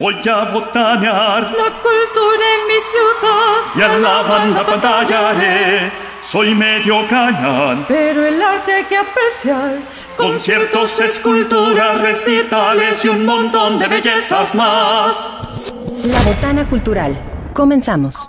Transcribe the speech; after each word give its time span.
Voy 0.00 0.16
a 0.28 0.44
botanear 0.52 1.42
la 1.52 1.70
cultura 1.80 2.44
en 2.56 2.66
mi 2.66 2.80
ciudad 2.90 3.76
y 3.76 3.80
a 3.80 3.96
la 3.96 4.22
banda 4.22 4.66
pantallaré. 4.66 5.92
Soy 6.20 6.52
medio 6.52 7.06
cañón, 7.06 7.84
pero 7.86 8.26
el 8.26 8.42
arte 8.42 8.72
hay 8.72 8.84
que 8.86 8.96
apreciar. 8.96 9.76
Conciertos, 10.16 10.98
esculturas, 10.98 12.00
recitales 12.00 13.04
y 13.04 13.08
un 13.08 13.24
montón 13.24 13.78
de 13.78 13.86
bellezas 13.86 14.52
más. 14.56 15.30
La 16.06 16.20
Botana 16.22 16.68
Cultural. 16.68 17.16
Comenzamos. 17.52 18.28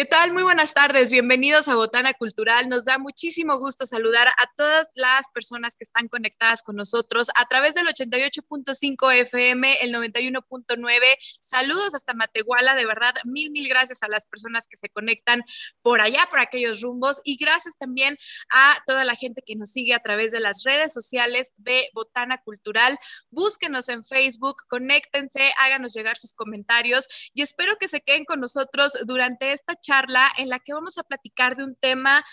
¿Qué 0.00 0.06
tal? 0.06 0.32
Muy 0.32 0.42
buenas 0.42 0.72
tardes. 0.72 1.10
Bienvenidos 1.10 1.68
a 1.68 1.74
Botana 1.74 2.14
Cultural. 2.14 2.70
Nos 2.70 2.86
da 2.86 2.96
muchísimo 2.96 3.58
gusto 3.58 3.84
saludar 3.84 4.28
a 4.28 4.50
todas 4.56 4.88
las 4.94 5.28
personas 5.28 5.76
que 5.76 5.84
están 5.84 6.08
conectadas 6.08 6.62
con 6.62 6.76
nosotros 6.76 7.28
a 7.36 7.46
través 7.48 7.74
del 7.74 7.86
88.5 7.86 9.14
FM, 9.20 9.76
el 9.82 9.92
91.9. 9.92 11.02
Saludos 11.38 11.94
hasta 11.94 12.14
Matehuala. 12.14 12.74
De 12.76 12.86
verdad, 12.86 13.12
mil, 13.24 13.50
mil 13.50 13.68
gracias 13.68 14.02
a 14.02 14.08
las 14.08 14.24
personas 14.24 14.68
que 14.68 14.78
se 14.78 14.88
conectan 14.88 15.42
por 15.82 16.00
allá, 16.00 16.26
por 16.30 16.38
aquellos 16.38 16.80
rumbos. 16.80 17.20
Y 17.22 17.36
gracias 17.36 17.76
también 17.76 18.16
a 18.54 18.82
toda 18.86 19.04
la 19.04 19.16
gente 19.16 19.42
que 19.46 19.56
nos 19.56 19.70
sigue 19.70 19.92
a 19.92 20.00
través 20.00 20.32
de 20.32 20.40
las 20.40 20.62
redes 20.64 20.94
sociales 20.94 21.52
de 21.58 21.90
Botana 21.92 22.38
Cultural. 22.38 22.98
Búsquenos 23.28 23.90
en 23.90 24.02
Facebook, 24.06 24.62
conéctense, 24.66 25.52
háganos 25.58 25.92
llegar 25.92 26.16
sus 26.16 26.32
comentarios 26.32 27.06
y 27.34 27.42
espero 27.42 27.76
que 27.78 27.86
se 27.86 28.00
queden 28.00 28.24
con 28.24 28.40
nosotros 28.40 28.94
durante 29.04 29.52
esta 29.52 29.76
charla 29.76 29.89
charla 29.90 30.30
en 30.36 30.48
la 30.48 30.60
que 30.60 30.72
vamos 30.72 30.98
a 30.98 31.02
platicar 31.02 31.56
de 31.56 31.64
un 31.64 31.74
tema 31.74 32.24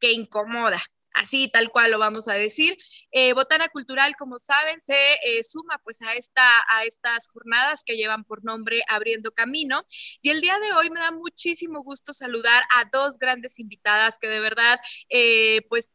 que 0.00 0.12
incomoda, 0.12 0.82
así 1.16 1.48
tal 1.48 1.70
cual 1.70 1.90
lo 1.90 1.98
vamos 1.98 2.28
a 2.28 2.34
decir. 2.34 2.78
Eh, 3.10 3.32
Botana 3.32 3.68
Cultural, 3.68 4.14
como 4.16 4.38
saben, 4.38 4.80
se 4.80 4.94
eh, 4.94 5.42
suma 5.42 5.80
pues 5.82 6.00
a, 6.02 6.14
esta, 6.14 6.46
a 6.68 6.84
estas 6.84 7.28
jornadas 7.28 7.82
que 7.84 7.96
llevan 7.96 8.24
por 8.24 8.44
nombre 8.44 8.82
Abriendo 8.88 9.32
Camino. 9.32 9.84
Y 10.22 10.30
el 10.30 10.40
día 10.40 10.58
de 10.58 10.72
hoy 10.74 10.90
me 10.90 11.00
da 11.00 11.10
muchísimo 11.10 11.82
gusto 11.82 12.12
saludar 12.12 12.62
a 12.74 12.84
dos 12.92 13.18
grandes 13.18 13.58
invitadas 13.58 14.18
que 14.18 14.28
de 14.28 14.40
verdad 14.40 14.78
eh, 15.08 15.62
pues 15.68 15.94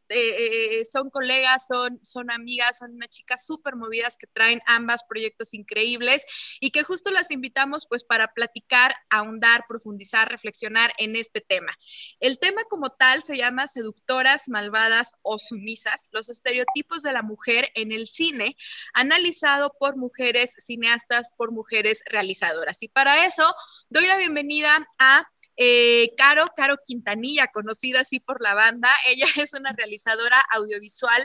son 0.92 1.10
colegas, 1.10 1.68
son, 1.68 2.00
son 2.04 2.32
amigas, 2.32 2.80
son 2.80 2.96
unas 2.96 3.10
chicas 3.10 3.46
súper 3.46 3.76
movidas 3.76 4.18
que 4.18 4.28
traen 4.28 4.62
ambas 4.66 5.04
proyectos 5.08 5.54
increíbles 5.54 6.26
y 6.60 6.72
que 6.72 6.84
justo 6.84 7.12
las 7.12 7.32
invitamos 7.32 7.86
pues 7.88 8.04
para 8.04 8.34
platicar, 8.34 8.96
ahondar, 9.10 9.66
profundizar, 9.68 10.30
reflexionar 10.30 10.92
en 10.98 11.16
este 11.16 11.42
tema. 11.42 11.78
El 12.20 12.40
tema 12.40 12.64
como 12.66 12.90
tal 12.90 13.24
se 13.24 13.38
llama 13.38 13.68
Seductoras, 13.68 14.50
Malvadas, 14.50 15.11
o 15.22 15.38
sumisas, 15.38 16.10
los 16.12 16.30
estereotipos 16.30 17.04
de 17.04 17.14
la 17.14 17.22
mujer 17.22 17.70
en 17.76 17.92
el 17.92 18.08
cine, 18.08 18.56
analizado 18.94 19.74
por 19.80 19.98
mujeres 19.98 20.54
cineastas, 20.58 21.34
por 21.38 21.52
mujeres 21.52 22.04
realizadoras. 22.06 22.82
Y 22.84 22.88
para 22.88 23.26
eso 23.26 23.54
doy 23.90 24.08
la 24.08 24.18
bienvenida 24.18 24.88
a 25.00 25.26
eh, 25.58 26.14
Caro, 26.18 26.48
Caro 26.56 26.78
Quintanilla, 26.84 27.48
conocida 27.48 28.02
así 28.02 28.20
por 28.20 28.42
la 28.42 28.54
banda. 28.56 28.90
Ella 29.08 29.26
es 29.38 29.54
una 29.54 29.74
realizadora 29.74 30.40
audiovisual 30.52 31.22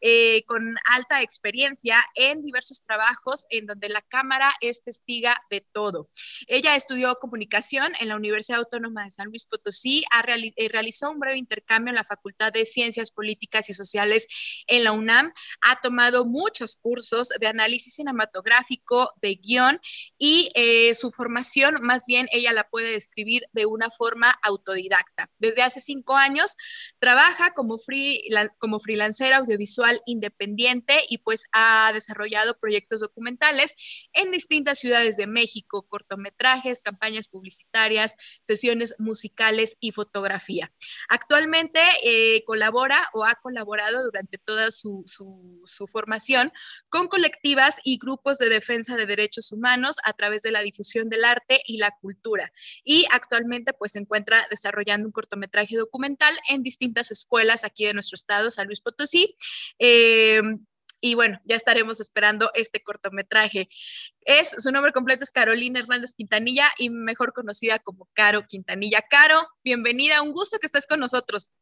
eh, 0.00 0.44
con 0.44 0.76
alta 0.84 1.22
experiencia 1.22 2.04
en 2.14 2.42
diversos 2.42 2.82
trabajos 2.82 3.46
en 3.50 3.66
donde 3.66 3.88
la 3.88 4.02
cámara 4.02 4.52
es 4.60 4.82
testiga 4.82 5.40
de 5.50 5.66
todo. 5.72 6.08
Ella 6.46 6.76
estudió 6.76 7.16
comunicación 7.16 7.92
en 8.00 8.08
la 8.08 8.16
Universidad 8.16 8.58
Autónoma 8.58 9.04
de 9.04 9.10
San 9.10 9.28
Luis 9.28 9.46
Potosí, 9.46 10.04
eh, 10.56 10.68
realizó 10.68 11.10
un 11.10 11.18
breve 11.18 11.38
intercambio 11.38 11.90
en 11.90 11.96
la 11.96 12.04
Facultad 12.04 12.52
de 12.52 12.64
Ciencias 12.64 13.10
Políticas 13.10 13.70
y 13.70 13.74
Sociales 13.74 14.26
en 14.66 14.84
la 14.84 14.92
UNAM, 14.92 15.32
ha 15.60 15.80
tomado 15.80 16.24
muchos 16.24 16.76
cursos 16.76 17.28
de 17.28 17.46
análisis 17.46 17.94
cinematográfico, 17.94 19.12
de 19.20 19.36
guion 19.36 19.80
y 20.18 20.50
eh, 20.54 20.94
su 20.94 21.10
formación, 21.10 21.76
más 21.82 22.04
bien 22.06 22.28
ella 22.32 22.52
la 22.52 22.64
puede 22.68 22.90
describir 22.92 23.42
de 23.52 23.66
una 23.66 23.90
forma 23.90 24.38
autodidacta. 24.42 25.30
Desde 25.38 25.62
hace 25.62 25.80
cinco 25.80 26.16
años 26.16 26.56
trabaja 26.98 27.52
como, 27.54 27.78
free, 27.78 28.22
como 28.58 28.80
freelancera 28.80 29.38
audiovisual 29.38 29.83
independiente 30.06 30.98
y 31.08 31.18
pues 31.18 31.44
ha 31.52 31.90
desarrollado 31.92 32.58
proyectos 32.58 33.00
documentales 33.00 33.74
en 34.12 34.30
distintas 34.30 34.78
ciudades 34.78 35.16
de 35.16 35.26
México, 35.26 35.86
cortometrajes, 35.88 36.82
campañas 36.82 37.28
publicitarias, 37.28 38.16
sesiones 38.40 38.94
musicales 38.98 39.76
y 39.80 39.92
fotografía. 39.92 40.72
Actualmente 41.08 41.80
eh, 42.02 42.44
colabora 42.44 43.08
o 43.12 43.24
ha 43.24 43.34
colaborado 43.36 44.02
durante 44.04 44.38
toda 44.38 44.70
su, 44.70 45.02
su 45.06 45.86
formación 45.86 46.52
con 46.88 47.08
colectivas 47.08 47.76
y 47.84 47.98
grupos 47.98 48.38
de 48.38 48.48
defensa 48.48 48.96
de 48.96 49.06
derechos 49.06 49.52
humanos 49.52 49.96
a 50.04 50.12
través 50.12 50.42
de 50.42 50.50
la 50.50 50.62
difusión 50.62 51.08
del 51.08 51.24
arte 51.24 51.62
y 51.66 51.78
la 51.78 51.92
cultura. 52.00 52.50
Y 52.84 53.06
actualmente 53.10 53.72
pues 53.72 53.92
se 53.92 53.98
encuentra 53.98 54.46
desarrollando 54.50 55.06
un 55.06 55.12
cortometraje 55.12 55.76
documental 55.76 56.34
en 56.48 56.62
distintas 56.62 57.10
escuelas 57.10 57.64
aquí 57.64 57.86
de 57.86 57.94
nuestro 57.94 58.16
estado, 58.16 58.50
San 58.50 58.66
Luis 58.66 58.80
Potosí, 58.80 59.34
eh, 59.78 60.42
y 61.00 61.14
bueno, 61.14 61.38
ya 61.44 61.56
estaremos 61.56 62.00
esperando 62.00 62.50
este 62.54 62.82
cortometraje. 62.82 63.68
Es, 64.22 64.48
su 64.56 64.72
nombre 64.72 64.92
completo 64.92 65.24
es 65.24 65.30
Carolina 65.30 65.78
Hernández 65.78 66.14
Quintanilla 66.14 66.68
y 66.78 66.88
mejor 66.88 67.34
conocida 67.34 67.78
como 67.78 68.08
Caro 68.14 68.42
Quintanilla. 68.48 69.02
Caro, 69.10 69.46
bienvenida, 69.62 70.22
un 70.22 70.32
gusto 70.32 70.58
que 70.58 70.66
estés 70.66 70.86
con 70.86 71.00
nosotros. 71.00 71.52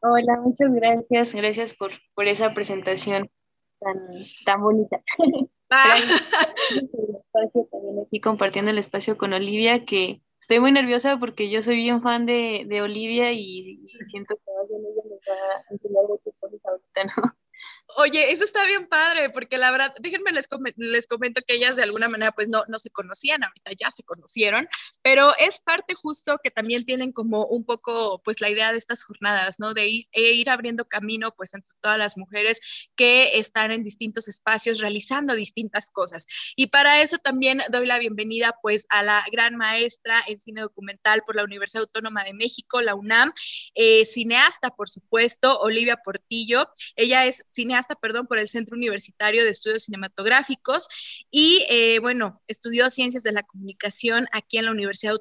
Hola, 0.00 0.40
muchas 0.40 0.72
gracias, 0.72 1.34
gracias 1.34 1.74
por, 1.74 1.92
por 2.14 2.26
esa 2.26 2.54
presentación 2.54 3.30
tan, 3.78 3.96
tan 4.46 4.62
bonita. 4.62 5.02
Ah. 5.74 5.94
también 7.70 8.04
aquí 8.06 8.20
compartiendo 8.20 8.70
el 8.70 8.78
espacio 8.78 9.16
con 9.16 9.32
Olivia, 9.32 9.84
que 9.84 10.20
estoy 10.40 10.60
muy 10.60 10.72
nerviosa 10.72 11.18
porque 11.18 11.50
yo 11.50 11.62
soy 11.62 11.76
bien 11.76 12.02
fan 12.02 12.26
de, 12.26 12.64
de 12.68 12.82
Olivia 12.82 13.32
y, 13.32 13.86
siento 14.10 14.36
que 14.36 14.42
ella 14.42 14.54
va 14.54 14.60
a 14.60 14.78
enseñar 14.78 15.01
muchas 16.08 16.34
cosas 16.40 16.60
ahorita, 16.64 17.04
¿no? 17.16 17.41
Oye, 17.96 18.32
eso 18.32 18.44
está 18.44 18.64
bien 18.66 18.86
padre, 18.86 19.30
porque 19.30 19.58
la 19.58 19.70
verdad, 19.70 19.94
déjenme 20.00 20.32
les, 20.32 20.48
les 20.76 21.06
comento 21.06 21.40
que 21.46 21.54
ellas 21.54 21.76
de 21.76 21.82
alguna 21.82 22.08
manera 22.08 22.32
pues 22.32 22.48
no, 22.48 22.64
no 22.68 22.78
se 22.78 22.90
conocían, 22.90 23.44
ahorita 23.44 23.72
ya 23.78 23.90
se 23.90 24.02
conocieron, 24.02 24.68
pero 25.02 25.36
es 25.38 25.60
parte 25.60 25.94
justo 25.94 26.38
que 26.42 26.50
también 26.50 26.84
tienen 26.84 27.12
como 27.12 27.46
un 27.46 27.64
poco 27.64 28.20
pues 28.24 28.40
la 28.40 28.50
idea 28.50 28.72
de 28.72 28.78
estas 28.78 29.04
jornadas, 29.04 29.58
¿no? 29.58 29.74
De 29.74 29.86
ir, 29.88 30.08
e 30.12 30.32
ir 30.32 30.50
abriendo 30.50 30.86
camino 30.86 31.34
pues 31.36 31.54
entre 31.54 31.72
todas 31.80 31.98
las 31.98 32.16
mujeres 32.16 32.60
que 32.96 33.38
están 33.38 33.72
en 33.72 33.82
distintos 33.82 34.28
espacios 34.28 34.80
realizando 34.80 35.34
distintas 35.34 35.90
cosas. 35.90 36.26
Y 36.56 36.68
para 36.68 37.02
eso 37.02 37.18
también 37.18 37.60
doy 37.70 37.86
la 37.86 37.98
bienvenida 37.98 38.56
pues 38.62 38.86
a 38.88 39.02
la 39.02 39.24
gran 39.30 39.56
maestra 39.56 40.22
en 40.26 40.40
cine 40.40 40.62
documental 40.62 41.22
por 41.24 41.36
la 41.36 41.44
Universidad 41.44 41.82
Autónoma 41.82 42.24
de 42.24 42.32
México, 42.32 42.80
la 42.80 42.94
UNAM, 42.94 43.32
eh, 43.74 44.04
cineasta 44.04 44.70
por 44.70 44.88
supuesto, 44.88 45.58
Olivia 45.60 45.96
Portillo. 45.96 46.68
Ella 46.96 47.26
es 47.26 47.44
cineasta, 47.48 47.81
perdón, 48.00 48.26
por 48.26 48.38
el 48.38 48.48
Centro 48.48 48.76
Universitario 48.76 49.44
de 49.44 49.50
Estudios 49.50 49.84
Cinematográficos 49.84 50.88
y, 51.30 51.64
eh, 51.68 51.98
bueno, 52.00 52.42
estudió 52.46 52.90
Ciencias 52.90 53.22
de 53.22 53.32
la 53.32 53.42
Comunicación 53.42 54.26
aquí 54.32 54.58
en 54.58 54.66
la 54.66 54.72
Universidad 54.72 55.16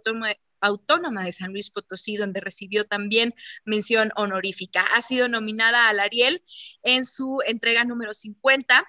Autónoma 0.61 1.23
de 1.23 1.31
San 1.31 1.51
Luis 1.51 1.71
Potosí, 1.71 2.17
donde 2.17 2.39
recibió 2.39 2.85
también 2.85 3.33
mención 3.65 4.11
honorífica. 4.15 4.81
Ha 4.95 5.01
sido 5.01 5.27
nominada 5.27 5.89
al 5.89 5.99
Ariel 5.99 6.43
en 6.83 7.05
su 7.05 7.39
entrega 7.45 7.83
número 7.83 8.13
50 8.13 8.87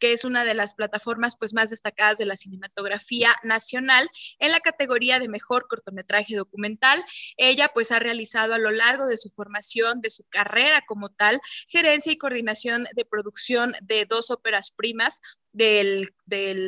que 0.00 0.12
es 0.12 0.24
una 0.24 0.44
de 0.44 0.54
las 0.54 0.74
plataformas 0.74 1.36
pues, 1.38 1.54
más 1.54 1.70
destacadas 1.70 2.18
de 2.18 2.26
la 2.26 2.36
cinematografía 2.36 3.36
nacional 3.44 4.08
en 4.38 4.50
la 4.50 4.60
categoría 4.60 5.20
de 5.20 5.28
mejor 5.28 5.68
cortometraje 5.68 6.34
documental. 6.34 7.04
Ella 7.36 7.70
pues 7.72 7.92
ha 7.92 7.98
realizado 7.98 8.54
a 8.54 8.58
lo 8.58 8.70
largo 8.72 9.06
de 9.06 9.18
su 9.18 9.30
formación, 9.30 10.00
de 10.00 10.10
su 10.10 10.24
carrera 10.28 10.82
como 10.86 11.10
tal, 11.10 11.40
gerencia 11.68 12.12
y 12.12 12.18
coordinación 12.18 12.86
de 12.94 13.04
producción 13.04 13.74
de 13.82 14.06
dos 14.06 14.30
óperas 14.30 14.72
primas, 14.72 15.20
del, 15.52 16.12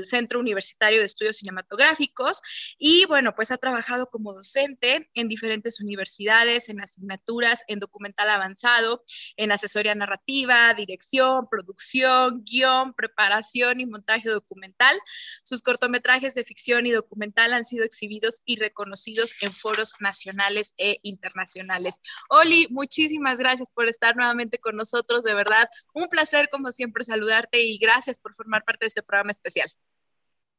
Centro 0.06 0.40
Universitario 0.40 0.98
de 0.98 1.04
Estudios 1.04 1.36
Cinematográficos 1.36 2.42
y 2.80 3.04
bueno, 3.04 3.32
pues 3.36 3.52
ha 3.52 3.58
trabajado 3.58 4.08
como 4.10 4.32
docente 4.32 5.08
en 5.14 5.28
diferentes 5.28 5.80
universidades, 5.80 6.68
en 6.68 6.80
asignaturas, 6.80 7.62
en 7.68 7.78
documental 7.78 8.28
avanzado, 8.28 9.04
en 9.36 9.52
asesoría 9.52 9.94
narrativa, 9.94 10.74
dirección, 10.74 11.46
producción, 11.48 12.42
guion, 12.44 12.92
preparación 12.94 13.78
y 13.78 13.86
montaje 13.86 14.28
documental. 14.28 14.98
Sus 15.44 15.62
cortometrajes 15.62 16.34
de 16.34 16.42
ficción 16.42 16.84
y 16.84 16.90
documental 16.90 17.52
han 17.52 17.64
sido 17.64 17.84
exhibidos 17.84 18.42
y 18.44 18.56
reconocidos 18.56 19.32
en 19.42 19.52
foros 19.52 19.92
nacionales 20.00 20.74
e 20.76 20.98
internacionales. 21.02 22.00
Oli, 22.30 22.66
muchísimas 22.70 23.38
gracias 23.38 23.70
por 23.70 23.86
estar 23.86 24.16
nuevamente 24.16 24.58
con 24.58 24.74
nosotros, 24.74 25.22
de 25.22 25.34
verdad, 25.34 25.68
un 25.94 26.08
placer 26.08 26.48
como 26.50 26.72
siempre 26.72 27.04
saludarte 27.04 27.62
y 27.62 27.78
gracias 27.78 28.18
por 28.18 28.34
formar 28.34 28.64
parte 28.64 28.71
de 28.78 28.86
este 28.86 29.02
programa 29.02 29.30
especial. 29.30 29.68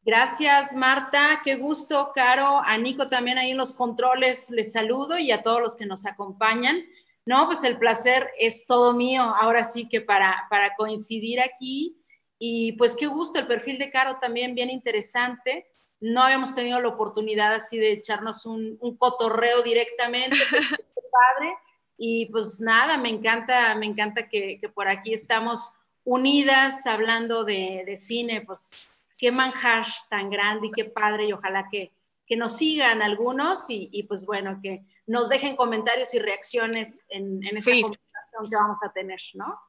Gracias, 0.01 0.73
Marta. 0.73 1.41
Qué 1.43 1.55
gusto, 1.55 2.11
Caro. 2.13 2.59
A 2.59 2.77
Nico 2.77 3.07
también 3.07 3.37
ahí 3.37 3.51
en 3.51 3.57
los 3.57 3.71
controles 3.71 4.49
les 4.49 4.73
saludo 4.73 5.17
y 5.17 5.31
a 5.31 5.41
todos 5.41 5.61
los 5.61 5.75
que 5.75 5.85
nos 5.85 6.05
acompañan. 6.05 6.83
No, 7.25 7.45
pues 7.45 7.63
el 7.63 7.77
placer 7.77 8.29
es 8.37 8.67
todo 8.67 8.93
mío. 8.93 9.21
Ahora 9.21 9.63
sí 9.63 9.87
que 9.87 10.01
para, 10.01 10.45
para 10.49 10.75
coincidir 10.75 11.39
aquí 11.39 11.97
Y 12.37 12.73
pues 12.73 12.95
qué 12.97 13.07
gusto, 13.07 13.39
el 13.39 13.47
perfil 13.47 13.77
de 13.77 13.89
Caro 13.91 14.17
también 14.19 14.55
bien 14.55 14.69
interesante. 14.69 15.65
No 16.01 16.21
habíamos 16.21 16.53
tenido 16.53 16.81
la 16.81 16.89
oportunidad 16.89 17.53
así 17.53 17.77
de 17.77 17.93
echarnos 17.93 18.45
un, 18.45 18.77
cotorreo 18.97 19.61
directamente, 19.63 20.35
padre. 21.11 21.55
Y 21.97 22.25
pues 22.25 22.59
nada, 22.59 22.97
me 22.97 23.07
encanta, 23.07 23.73
me 23.75 23.85
encanta 23.85 24.27
que, 24.27 24.59
por 24.73 24.89
aquí 24.89 25.13
estamos 25.13 25.73
unidas 26.03 26.85
hablando 26.85 27.43
de, 27.43 27.83
de, 27.85 27.97
cine, 27.97 28.41
pues 28.41 28.97
qué 29.19 29.31
manjar 29.31 29.85
tan 30.09 30.29
grande 30.29 30.67
y 30.67 30.71
qué 30.71 30.85
padre 30.85 31.25
y 31.25 31.33
ojalá 31.33 31.67
que, 31.69 31.91
que 32.25 32.35
nos 32.35 32.57
sigan 32.57 33.01
algunos 33.01 33.69
y, 33.69 33.89
y, 33.91 34.03
pues 34.03 34.25
bueno, 34.25 34.59
que 34.61 34.83
nos 35.05 35.29
dejen 35.29 35.55
comentarios 35.55 36.13
y 36.13 36.19
reacciones 36.19 37.05
en, 37.09 37.43
en 37.43 37.57
esta 37.57 37.71
conversación 37.71 38.49
que 38.49 38.55
vamos 38.55 38.79
a 38.83 38.91
tener, 38.91 39.19
¿no? 39.35 39.59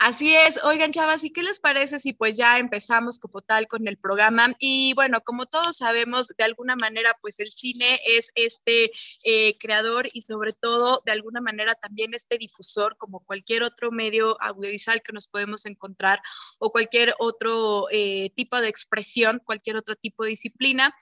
Así 0.00 0.32
es. 0.32 0.60
Oigan, 0.62 0.92
chavas, 0.92 1.24
¿y 1.24 1.32
qué 1.32 1.42
les 1.42 1.58
parece 1.58 1.98
si 1.98 2.12
pues 2.12 2.36
ya 2.36 2.60
empezamos 2.60 3.18
como 3.18 3.42
tal 3.42 3.66
con 3.66 3.88
el 3.88 3.98
programa? 3.98 4.54
Y 4.60 4.94
bueno, 4.94 5.22
como 5.22 5.46
todos 5.46 5.78
sabemos, 5.78 6.28
de 6.38 6.44
alguna 6.44 6.76
manera, 6.76 7.16
pues 7.20 7.40
el 7.40 7.50
cine 7.50 7.98
es 8.06 8.30
este 8.36 8.92
eh, 9.24 9.58
creador 9.58 10.08
y 10.12 10.22
sobre 10.22 10.52
todo, 10.52 11.02
de 11.04 11.10
alguna 11.10 11.40
manera, 11.40 11.74
también 11.74 12.14
este 12.14 12.38
difusor, 12.38 12.96
como 12.96 13.24
cualquier 13.24 13.64
otro 13.64 13.90
medio 13.90 14.40
audiovisual 14.40 15.02
que 15.02 15.12
nos 15.12 15.26
podemos 15.26 15.66
encontrar 15.66 16.20
o 16.60 16.70
cualquier 16.70 17.16
otro 17.18 17.88
eh, 17.90 18.30
tipo 18.36 18.60
de 18.60 18.68
expresión, 18.68 19.42
cualquier 19.44 19.74
otro 19.74 19.96
tipo 19.96 20.22
de 20.22 20.30
disciplina, 20.30 20.94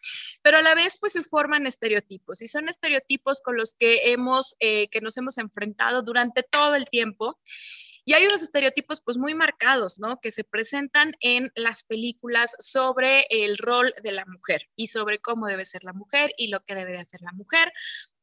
pero 0.43 0.57
a 0.57 0.63
la 0.63 0.75
vez 0.75 0.97
pues 0.99 1.13
se 1.13 1.23
forman 1.23 1.67
estereotipos 1.67 2.41
y 2.41 2.49
son 2.49 2.71
estereotipos 2.71 3.43
con 3.43 3.59
los 3.59 3.75
que 3.79 4.11
hemos, 4.13 4.57
eh, 4.59 4.89
que 4.89 5.03
nos 5.03 5.19
hemos 5.19 5.37
enfrentado 5.37 6.01
durante 6.01 6.43
todo 6.45 6.75
el 6.75 6.87
tiempo. 6.87 7.39
Y 8.07 8.15
hay 8.15 8.25
unos 8.25 8.43
estereotipos 8.43 9.03
pues 9.03 9.19
muy 9.19 9.35
marcados, 9.35 9.99
¿no? 9.99 10.21
Que 10.21 10.31
se 10.31 10.45
presentan 10.45 11.15
en 11.21 11.51
las 11.57 11.83
películas 11.83 12.55
sobre 12.61 13.27
el 13.29 13.59
rol 13.59 13.93
de 14.03 14.13
la 14.13 14.25
mujer 14.25 14.69
y 14.77 14.87
sobre 14.87 15.19
cómo 15.19 15.49
debe 15.49 15.65
ser 15.65 15.83
la 15.83 15.93
mujer 15.93 16.31
y 16.39 16.47
lo 16.49 16.61
que 16.61 16.77
debe 16.77 16.93
de 16.93 17.01
hacer 17.01 17.21
la 17.21 17.33
mujer 17.33 17.73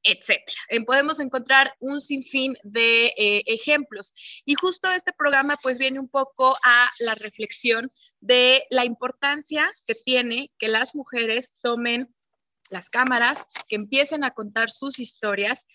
etcétera. 0.04 0.58
Podemos 0.86 1.20
encontrar 1.20 1.74
un 1.80 2.02
sinfín 2.02 2.58
de 2.64 3.08
eh, 3.18 3.44
ejemplos. 3.46 4.14
Y 4.46 4.56
justo 4.56 4.92
este 4.92 5.14
programa 5.14 5.58
pues 5.62 5.78
viene 5.78 6.00
un 6.00 6.10
poco 6.10 6.58
a 6.64 6.92
la 7.00 7.16
reflexión 7.16 7.90
de 8.20 8.66
la 8.70 8.86
importancia 8.86 9.72
que 9.88 9.96
tiene 9.96 10.52
que 10.60 10.68
las 10.68 10.94
mujeres 10.94 11.58
tomen 11.62 12.14
las 12.70 12.90
cámaras, 12.90 13.46
que 13.68 13.76
empiecen 13.76 14.24
a 14.24 14.32
contar 14.32 14.72
sus 14.72 15.00
historias 15.00 15.66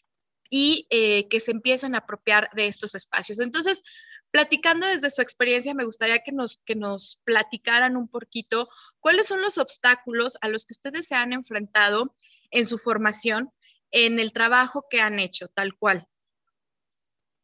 y 0.50 0.87
eh, 0.91 1.29
que 1.29 1.41
se 1.41 1.53
empiecen 1.53 1.95
a 1.95 1.99
apropiar 1.99 2.50
de 2.55 2.67
estos 2.67 2.95
espacios. 2.95 3.41
Entonces, 3.41 3.83
platicando 4.31 4.87
desde 4.87 5.11
su 5.11 5.23
experiencia, 5.23 5.75
me 5.75 5.85
gustaría 5.85 6.21
que 6.21 6.33
nos, 6.33 6.59
que 6.65 6.75
nos 6.75 7.21
platicaran 7.25 7.97
un 7.97 8.09
poquito 8.09 8.69
cuáles 9.00 9.27
son 9.27 9.41
los 9.41 9.59
obstáculos 9.59 10.37
a 10.41 10.49
los 10.49 10.65
que 10.65 10.75
ustedes 10.75 11.06
se 11.06 11.15
han 11.15 11.33
enfrentado 11.33 12.15
en 12.50 12.67
su 12.67 12.79
formación, 12.79 13.50
en 13.91 14.19
el 14.19 14.33
trabajo 14.33 14.87
que 14.91 15.00
han 15.00 15.19
hecho, 15.19 15.49
tal 15.49 15.75
cual. 15.77 16.06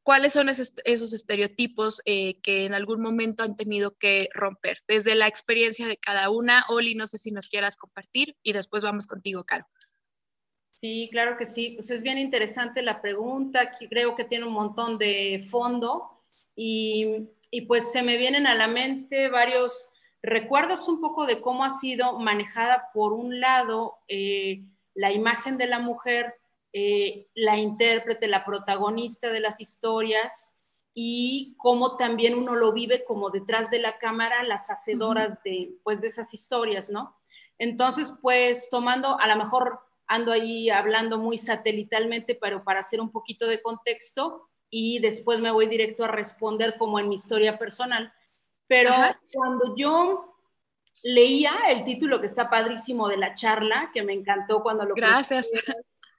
¿Cuáles 0.03 0.35
son 0.35 0.51
esos, 0.51 0.75
estereotipos 0.85 2.03
eh, 2.05 2.39
que 2.43 2.67
en 2.67 2.75
algún 2.75 3.01
momento 3.01 3.43
han 3.43 3.57
tenido 3.57 3.97
que 3.97 4.29
romper? 4.35 4.83
Desde 4.87 5.15
la 5.15 5.27
experiencia 5.27 5.87
de 5.87 5.97
cada 5.97 6.29
una, 6.29 6.67
Oli, 6.69 6.95
no 6.95 7.07
sé 7.07 7.17
si 7.17 7.31
nos 7.31 7.49
quieras 7.49 7.79
compartir 7.79 8.37
y 8.43 8.53
después 8.53 8.85
vamos 8.85 9.07
contigo, 9.07 9.45
Caro. 9.45 9.67
Sí, 10.85 11.09
claro 11.11 11.39
que 11.39 11.47
sí. 11.47 11.71
Pues 11.71 11.91
es 11.91 12.03
bien 12.03 12.19
interesante 12.19 12.83
la 12.83 13.01
pregunta. 13.01 13.71
Creo 13.89 14.15
que 14.15 14.25
tiene 14.25 14.45
un 14.45 14.53
montón 14.53 14.99
de 14.99 15.43
fondo 15.51 16.21
y, 16.55 17.31
pues 17.67 17.91
se 17.91 18.03
me 18.03 18.19
vienen 18.19 18.47
a 18.47 18.55
la 18.55 18.69
mente 18.69 19.31
varios 19.31 19.95
recuerdos 20.23 20.87
un 20.87 21.01
poco 21.01 21.25
de 21.25 21.41
cómo 21.41 21.65
ha 21.65 21.71
sido 21.71 22.19
manejada 22.19 22.91
por 22.93 23.15
un 23.15 23.41
lado 23.41 23.97
eh, 24.09 24.61
la 24.93 25.11
imagen 25.11 25.57
de 25.57 25.69
la 25.69 25.79
mujer, 25.79 26.35
eh, 26.75 27.29
la 27.35 27.57
intérprete, 27.57 28.29
la 28.29 28.45
protagonista 28.45 29.31
de 29.31 29.41
las 29.41 29.63
historias 29.63 30.55
y 30.93 31.57
cómo 31.57 31.97
también 31.97 32.35
uno 32.35 32.57
lo 32.57 32.75
vive 32.75 33.05
como 33.05 33.31
detrás 33.31 33.71
de 33.71 33.79
la 33.79 33.97
cámara 33.97 34.43
las 34.43 34.69
hacedoras 34.69 35.43
de, 35.45 35.79
pues, 35.83 36.03
de 36.03 36.09
esas 36.09 36.35
historias, 36.35 36.91
¿no? 36.91 37.17
Entonces, 37.57 38.15
pues 38.21 38.69
tomando 38.69 39.19
a 39.19 39.27
lo 39.29 39.37
mejor 39.37 39.81
ando 40.15 40.33
ahí 40.33 40.71
hablando 40.71 41.19
muy 41.19 41.39
satelitalmente, 41.39 42.35
pero 42.35 42.65
para 42.65 42.81
hacer 42.81 43.01
un 43.01 43.11
poquito 43.11 43.47
de 43.47 43.63
contexto 43.63 44.49
y 44.71 44.99
después 44.99 45.41
me 45.41 45.51
voy 45.51 45.69
directo 45.69 46.05
a 46.05 46.09
responder 46.09 46.77
como 46.79 46.99
en 46.99 47.09
mi 47.09 47.15
historia 47.15 47.59
personal. 47.59 48.13
Pero 48.67 48.93
cuando 49.33 49.77
yo 49.77 50.37
leía 51.03 51.53
el 51.69 51.85
título 51.85 52.21
que 52.21 52.27
está 52.27 52.49
padrísimo 52.49 53.09
de 53.09 53.19
la 53.19 53.35
charla, 53.35 53.91
que 53.93 54.03
me 54.03 54.15
encantó 54.15 54.63
cuando 54.63 54.85
lo 54.85 54.95
Gracias. 54.95 55.47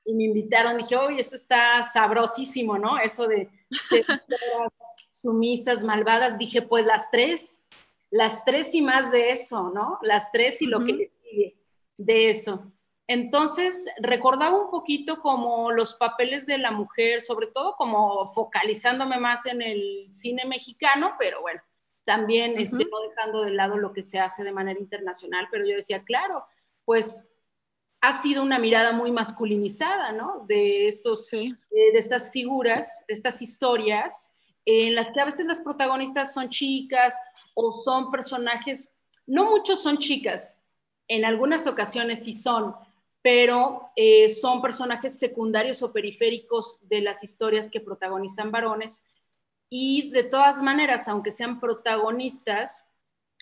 Y 0.07 0.13
me 0.13 0.25
invitaron, 0.25 0.77
dije, 0.77 0.95
oye, 0.95 1.19
esto 1.19 1.35
está 1.35 1.81
sabrosísimo, 1.81 2.77
¿no? 2.77 2.99
Eso 2.99 3.27
de 3.27 3.49
sumisas, 5.09 5.83
malvadas, 5.83 6.37
dije, 6.37 6.61
pues 6.61 6.85
las 6.85 7.09
tres, 7.09 7.67
las 8.11 8.45
tres 8.45 8.75
y 8.75 8.83
más 8.83 9.11
de 9.11 9.31
eso, 9.31 9.71
¿no? 9.73 9.97
Las 10.03 10.31
tres 10.31 10.61
y 10.61 10.67
lo 10.67 10.85
que 10.85 10.93
le 10.93 11.11
sigue 11.23 11.57
de 11.97 12.29
eso. 12.29 12.71
Entonces, 13.07 13.87
recordaba 13.99 14.59
un 14.59 14.71
poquito 14.71 15.21
como 15.21 15.71
los 15.71 15.93
papeles 15.95 16.47
de 16.47 16.57
la 16.57 16.71
mujer, 16.71 17.21
sobre 17.21 17.47
todo 17.47 17.75
como 17.75 18.27
focalizándome 18.33 19.19
más 19.19 19.45
en 19.45 19.61
el 19.61 20.07
cine 20.09 20.45
mexicano, 20.45 21.13
pero 21.19 21.41
bueno, 21.41 21.61
también 22.03 22.57
este, 22.57 22.85
no 22.85 23.09
dejando 23.09 23.41
de 23.43 23.51
lado 23.51 23.77
lo 23.77 23.93
que 23.93 24.01
se 24.01 24.19
hace 24.19 24.43
de 24.43 24.51
manera 24.51 24.79
internacional, 24.79 25.47
pero 25.51 25.65
yo 25.65 25.75
decía, 25.75 26.03
claro, 26.03 26.45
pues 26.83 27.31
ha 28.01 28.13
sido 28.13 28.43
una 28.43 28.59
mirada 28.59 28.91
muy 28.91 29.11
masculinizada, 29.11 30.11
¿no? 30.11 30.45
De, 30.47 30.87
estos, 30.87 31.31
eh, 31.33 31.55
de 31.69 31.97
estas 31.97 32.31
figuras, 32.31 33.05
de 33.07 33.13
estas 33.13 33.41
historias, 33.41 34.31
en 34.65 34.95
las 34.95 35.11
que 35.11 35.21
a 35.21 35.25
veces 35.25 35.45
las 35.45 35.61
protagonistas 35.61 36.33
son 36.33 36.49
chicas 36.49 37.15
o 37.53 37.71
son 37.71 38.11
personajes, 38.11 38.95
no 39.27 39.49
muchos 39.49 39.81
son 39.81 39.97
chicas, 39.97 40.59
en 41.07 41.25
algunas 41.25 41.67
ocasiones 41.67 42.23
sí 42.23 42.33
son, 42.33 42.75
pero 43.25 43.89
eh, 43.95 44.29
son 44.29 44.61
personajes 44.61 45.17
secundarios 45.17 45.81
o 45.81 45.91
periféricos 45.91 46.77
de 46.87 47.01
las 47.01 47.23
historias 47.23 47.71
que 47.71 47.81
protagonizan 47.81 48.51
varones. 48.51 49.03
Y 49.67 50.11
de 50.11 50.21
todas 50.21 50.61
maneras, 50.61 51.07
aunque 51.07 51.31
sean 51.31 51.59
protagonistas, 51.59 52.87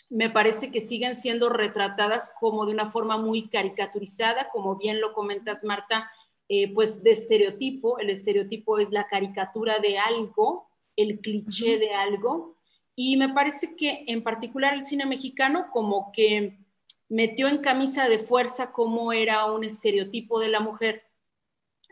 me 0.10 0.30
parece 0.30 0.72
que 0.72 0.80
siguen 0.80 1.16
siendo 1.16 1.50
retratadas 1.50 2.34
como 2.40 2.66
de 2.66 2.72
una 2.72 2.92
forma 2.92 3.18
muy 3.18 3.50
caricaturizada, 3.50 4.48
como 4.54 4.78
bien 4.78 5.02
lo 5.02 5.12
comentas, 5.12 5.66
Marta, 5.66 6.10
eh, 6.48 6.74
pues 6.74 7.04
de 7.04 7.12
estereotipo. 7.12 8.00
El 8.00 8.10
estereotipo 8.10 8.80
es 8.80 8.90
la 8.94 9.08
caricatura 9.08 9.80
de 9.80 9.98
algo, 9.98 10.70
el 10.96 11.20
cliché 11.20 11.78
de 11.78 11.94
algo. 11.94 12.56
Y 12.96 13.18
me 13.18 13.34
parece 13.34 13.76
que 13.76 14.06
en 14.08 14.24
particular 14.24 14.76
el 14.76 14.86
cine 14.86 15.06
mexicano 15.06 15.68
como 15.74 16.14
que 16.14 16.63
metió 17.10 17.48
en 17.48 17.60
camisa 17.60 18.08
de 18.10 18.20
fuerza 18.20 18.72
cómo 18.72 19.14
era 19.14 19.52
un 19.52 19.64
estereotipo 19.64 20.40
de 20.40 20.50
la 20.50 20.60
mujer. 20.60 21.04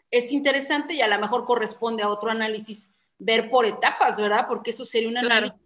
Es 0.09 0.31
interesante 0.31 0.93
y 0.93 1.01
a 1.01 1.07
lo 1.07 1.19
mejor 1.19 1.45
corresponde 1.45 2.03
a 2.03 2.09
otro 2.09 2.31
análisis 2.31 2.93
ver 3.17 3.49
por 3.49 3.65
etapas, 3.65 4.17
¿verdad? 4.17 4.45
Porque 4.47 4.71
eso 4.71 4.83
sería 4.83 5.09
un 5.09 5.17
análisis 5.17 5.61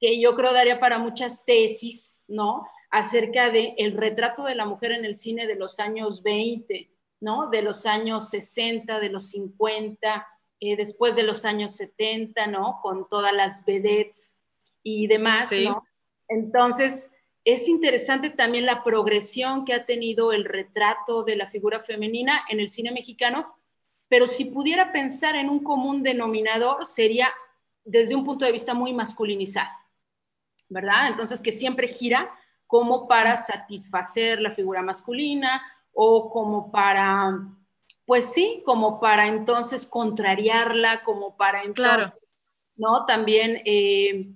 que 0.00 0.20
yo 0.20 0.34
creo 0.36 0.52
daría 0.52 0.80
para 0.80 0.98
muchas 0.98 1.44
tesis, 1.44 2.24
¿no? 2.28 2.66
Acerca 2.90 3.50
del 3.50 3.74
el 3.76 3.92
retrato 3.96 4.44
de 4.44 4.54
la 4.54 4.64
mujer 4.64 4.92
en 4.92 5.04
el 5.04 5.16
cine 5.16 5.46
de 5.46 5.56
los 5.56 5.80
años 5.80 6.22
20, 6.22 6.90
¿no? 7.20 7.50
De 7.50 7.62
los 7.62 7.86
años 7.86 8.30
60, 8.30 9.00
de 9.00 9.08
los 9.10 9.30
50, 9.30 10.26
eh, 10.60 10.76
después 10.76 11.16
de 11.16 11.24
los 11.24 11.44
años 11.44 11.72
70, 11.72 12.46
¿no? 12.46 12.80
Con 12.82 13.08
todas 13.08 13.32
las 13.32 13.64
vedettes 13.64 14.40
y 14.82 15.06
demás, 15.06 15.50
¿no? 15.64 15.84
Entonces, 16.28 17.12
es 17.52 17.66
interesante 17.66 18.28
también 18.28 18.66
la 18.66 18.84
progresión 18.84 19.64
que 19.64 19.72
ha 19.72 19.86
tenido 19.86 20.32
el 20.32 20.44
retrato 20.44 21.24
de 21.24 21.34
la 21.34 21.46
figura 21.46 21.80
femenina 21.80 22.44
en 22.50 22.60
el 22.60 22.68
cine 22.68 22.92
mexicano, 22.92 23.56
pero 24.06 24.28
si 24.28 24.46
pudiera 24.46 24.92
pensar 24.92 25.34
en 25.34 25.48
un 25.48 25.64
común 25.64 26.02
denominador, 26.02 26.84
sería 26.84 27.30
desde 27.86 28.14
un 28.14 28.22
punto 28.22 28.44
de 28.44 28.52
vista 28.52 28.74
muy 28.74 28.92
masculinizado, 28.92 29.70
¿verdad? 30.68 31.08
Entonces, 31.08 31.40
que 31.40 31.50
siempre 31.50 31.88
gira 31.88 32.30
como 32.66 33.08
para 33.08 33.34
satisfacer 33.38 34.42
la 34.42 34.50
figura 34.50 34.82
masculina 34.82 35.62
o 35.94 36.30
como 36.30 36.70
para, 36.70 37.32
pues 38.04 38.30
sí, 38.30 38.62
como 38.66 39.00
para 39.00 39.26
entonces 39.26 39.86
contrariarla, 39.86 41.02
como 41.02 41.34
para 41.34 41.62
entonces, 41.62 42.12
¿no? 42.76 43.06
También... 43.06 43.62
Eh, 43.64 44.34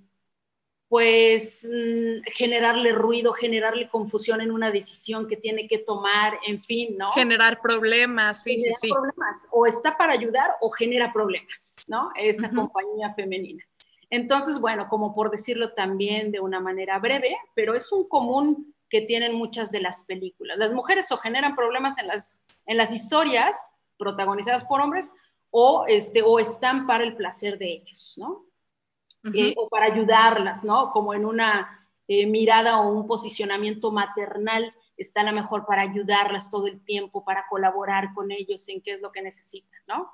pues 0.93 1.67
mm, 1.67 2.21
generarle 2.35 2.91
ruido, 2.91 3.33
generarle 3.33 3.89
confusión 3.89 4.41
en 4.41 4.51
una 4.51 4.69
decisión 4.69 5.27
que 5.27 5.37
tiene 5.37 5.67
que 5.67 5.79
tomar, 5.79 6.37
en 6.45 6.61
fin, 6.61 6.95
¿no? 6.99 7.11
Generar 7.13 7.61
problemas, 7.61 8.43
sí, 8.43 8.59
sí, 8.59 8.69
sí. 8.79 8.89
Problemas. 8.91 9.47
O 9.49 9.65
está 9.65 9.97
para 9.97 10.13
ayudar 10.13 10.51
o 10.61 10.69
genera 10.69 11.11
problemas, 11.11 11.77
¿no? 11.87 12.11
Esa 12.15 12.47
compañía 12.51 13.11
femenina. 13.15 13.63
Entonces, 14.11 14.59
bueno, 14.59 14.87
como 14.87 15.15
por 15.15 15.31
decirlo 15.31 15.73
también 15.73 16.31
de 16.31 16.41
una 16.41 16.59
manera 16.59 16.99
breve, 16.99 17.35
pero 17.55 17.73
es 17.73 17.91
un 17.91 18.07
común 18.07 18.75
que 18.87 19.01
tienen 19.01 19.33
muchas 19.33 19.71
de 19.71 19.81
las 19.81 20.03
películas. 20.03 20.59
Las 20.59 20.73
mujeres 20.73 21.11
o 21.11 21.17
generan 21.17 21.55
problemas 21.55 21.97
en 21.97 22.05
las, 22.05 22.43
en 22.67 22.77
las 22.77 22.91
historias 22.93 23.65
protagonizadas 23.97 24.63
por 24.65 24.79
hombres 24.79 25.11
o, 25.49 25.85
este, 25.87 26.21
o 26.21 26.37
están 26.37 26.85
para 26.85 27.03
el 27.03 27.15
placer 27.15 27.57
de 27.57 27.81
ellos, 27.81 28.13
¿no? 28.15 28.45
Eh, 29.33 29.53
o 29.57 29.69
para 29.69 29.85
ayudarlas, 29.85 30.63
¿no? 30.65 30.91
Como 30.91 31.13
en 31.13 31.25
una 31.25 31.87
eh, 32.07 32.25
mirada 32.25 32.81
o 32.81 32.91
un 32.91 33.07
posicionamiento 33.07 33.91
maternal, 33.91 34.73
están 34.97 35.27
a 35.27 35.31
lo 35.31 35.37
mejor 35.37 35.65
para 35.65 35.81
ayudarlas 35.81 36.51
todo 36.51 36.67
el 36.67 36.83
tiempo, 36.83 37.23
para 37.23 37.47
colaborar 37.47 38.13
con 38.13 38.31
ellos 38.31 38.67
en 38.69 38.81
qué 38.81 38.93
es 38.93 39.01
lo 39.01 39.11
que 39.11 39.21
necesitan, 39.21 39.79
¿no? 39.87 40.11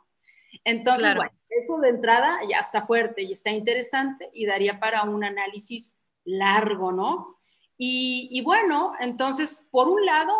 Entonces, 0.63 1.15
bueno, 1.15 1.31
eso 1.49 1.77
de 1.79 1.89
entrada 1.89 2.39
ya 2.49 2.57
está 2.59 2.83
fuerte 2.83 3.23
y 3.23 3.31
está 3.31 3.51
interesante 3.51 4.29
y 4.33 4.45
daría 4.45 4.79
para 4.79 5.03
un 5.03 5.23
análisis 5.23 5.99
largo, 6.25 6.91
¿no? 6.91 7.37
Y, 7.81 8.41
bueno, 8.43 8.91
entonces, 8.99 9.67
por 9.71 9.87
un 9.87 10.05
lado, 10.05 10.33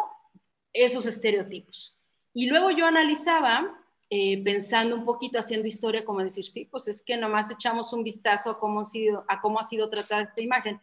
esos 0.74 1.06
estereotipos. 1.06 1.98
Y 2.34 2.48
luego 2.48 2.70
yo 2.72 2.86
analizaba, 2.86 3.79
eh, 4.10 4.44
pensando 4.44 4.96
un 4.96 5.06
poquito, 5.06 5.40
haciendo 5.40 5.68
historia, 5.68 6.06
como 6.06 6.20
decir, 6.20 6.46
sí, 6.46 6.66
pues 6.66 6.88
es 6.88 7.02
que 7.02 7.18
nomás 7.18 7.52
echamos 7.52 7.94
un 7.94 8.04
vistazo 8.04 8.52
a 8.52 8.60
cómo, 8.60 8.82
ha 8.82 8.86
sido, 8.86 9.26
a 9.28 9.40
cómo 9.40 9.60
ha 9.60 9.64
sido 9.64 9.90
tratada 9.90 10.24
esta 10.24 10.42
imagen. 10.42 10.80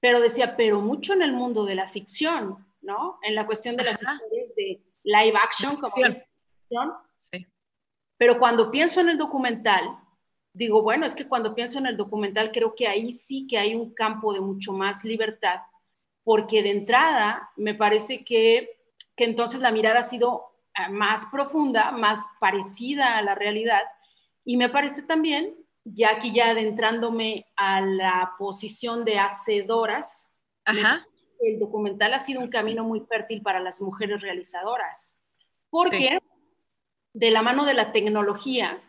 Pero 0.00 0.20
decía, 0.20 0.56
pero 0.56 0.80
mucho 0.80 1.12
en 1.12 1.22
el 1.22 1.32
mundo 1.32 1.64
de 1.64 1.74
la 1.74 1.86
ficción, 1.86 2.66
¿no? 2.80 3.18
En 3.22 3.34
la 3.34 3.46
cuestión 3.46 3.76
de 3.76 3.84
las 3.84 4.00
historias 4.00 4.54
de 4.56 4.80
live 5.02 5.38
action, 5.42 5.76
como 5.76 5.94
ficción. 5.94 6.92
Sí. 7.16 7.46
Pero 8.16 8.38
cuando 8.38 8.70
pienso 8.70 9.00
en 9.00 9.10
el 9.10 9.18
documental, 9.18 9.98
digo, 10.52 10.82
bueno, 10.82 11.06
es 11.06 11.14
que 11.14 11.28
cuando 11.28 11.54
pienso 11.54 11.78
en 11.78 11.86
el 11.86 11.96
documental 11.96 12.50
creo 12.52 12.74
que 12.74 12.86
ahí 12.86 13.12
sí 13.12 13.46
que 13.46 13.58
hay 13.58 13.74
un 13.74 13.92
campo 13.92 14.32
de 14.32 14.40
mucho 14.40 14.72
más 14.72 15.04
libertad 15.04 15.60
porque 16.24 16.62
de 16.62 16.70
entrada 16.70 17.50
me 17.56 17.74
parece 17.74 18.24
que, 18.24 18.78
entonces 19.16 19.60
la 19.60 19.72
mirada 19.72 20.00
ha 20.00 20.04
sido 20.04 20.49
más 20.88 21.26
profunda, 21.26 21.92
más 21.92 22.26
parecida 22.40 23.16
a 23.16 23.22
la 23.22 23.34
realidad, 23.34 23.82
y 24.44 24.56
me 24.56 24.68
parece 24.68 25.02
también, 25.02 25.54
ya 25.84 26.10
aquí 26.10 26.32
ya 26.32 26.50
adentrándome 26.50 27.46
a 27.56 27.80
la 27.80 28.32
posición 28.38 29.04
de 29.04 29.18
hacedoras, 29.18 30.34
el 31.40 31.58
documental 31.58 32.14
ha 32.14 32.18
sido 32.18 32.40
un 32.40 32.48
camino 32.48 32.84
muy 32.84 33.00
fértil 33.00 33.42
para 33.42 33.60
las 33.60 33.80
mujeres 33.80 34.20
realizadoras, 34.20 35.22
porque 35.68 36.18
de 37.12 37.30
la 37.30 37.42
mano 37.42 37.64
de 37.64 37.74
la 37.74 37.92
tecnología, 37.92 38.82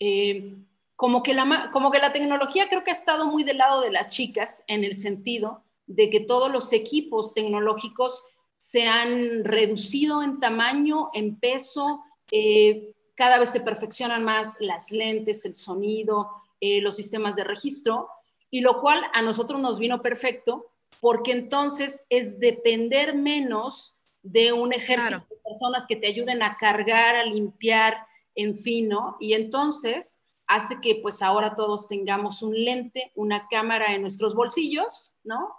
eh, 0.00 0.56
como, 0.96 1.22
que 1.22 1.34
la, 1.34 1.70
como 1.72 1.90
que 1.90 1.98
la 1.98 2.12
tecnología 2.12 2.68
creo 2.68 2.82
que 2.84 2.90
ha 2.90 2.94
estado 2.94 3.26
muy 3.26 3.44
del 3.44 3.58
lado 3.58 3.80
de 3.80 3.90
las 3.90 4.08
chicas 4.08 4.64
en 4.66 4.84
el 4.84 4.94
sentido 4.94 5.64
de 5.86 6.10
que 6.10 6.20
todos 6.20 6.50
los 6.50 6.72
equipos 6.72 7.34
tecnológicos 7.34 8.26
se 8.58 8.86
han 8.86 9.44
reducido 9.44 10.22
en 10.22 10.40
tamaño, 10.40 11.10
en 11.14 11.36
peso, 11.36 12.02
eh, 12.30 12.92
cada 13.14 13.38
vez 13.38 13.50
se 13.50 13.60
perfeccionan 13.60 14.24
más 14.24 14.56
las 14.60 14.90
lentes, 14.90 15.44
el 15.44 15.54
sonido, 15.54 16.30
eh, 16.60 16.80
los 16.80 16.96
sistemas 16.96 17.36
de 17.36 17.44
registro, 17.44 18.08
y 18.50 18.60
lo 18.60 18.80
cual 18.80 19.02
a 19.14 19.22
nosotros 19.22 19.60
nos 19.60 19.78
vino 19.78 20.02
perfecto 20.02 20.66
porque 21.00 21.32
entonces 21.32 22.04
es 22.10 22.38
depender 22.38 23.14
menos 23.14 23.94
de 24.22 24.52
un 24.52 24.72
ejército 24.72 25.26
de 25.30 25.36
personas 25.44 25.86
que 25.86 25.96
te 25.96 26.08
ayuden 26.08 26.42
a 26.42 26.56
cargar, 26.56 27.14
a 27.14 27.24
limpiar, 27.24 28.06
en 28.34 28.56
fin, 28.56 28.88
¿no? 28.88 29.16
Y 29.20 29.34
entonces 29.34 30.22
hace 30.46 30.80
que 30.80 30.96
pues 31.02 31.22
ahora 31.22 31.54
todos 31.54 31.86
tengamos 31.86 32.42
un 32.42 32.54
lente, 32.64 33.12
una 33.14 33.46
cámara 33.48 33.94
en 33.94 34.00
nuestros 34.00 34.34
bolsillos, 34.34 35.14
¿no? 35.22 35.54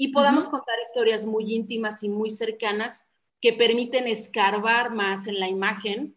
Y 0.00 0.08
podamos 0.12 0.46
contar 0.46 0.76
historias 0.80 1.26
muy 1.26 1.52
íntimas 1.52 2.04
y 2.04 2.08
muy 2.08 2.30
cercanas 2.30 3.10
que 3.40 3.52
permiten 3.52 4.06
escarbar 4.06 4.94
más 4.94 5.26
en 5.26 5.40
la 5.40 5.48
imagen 5.48 6.16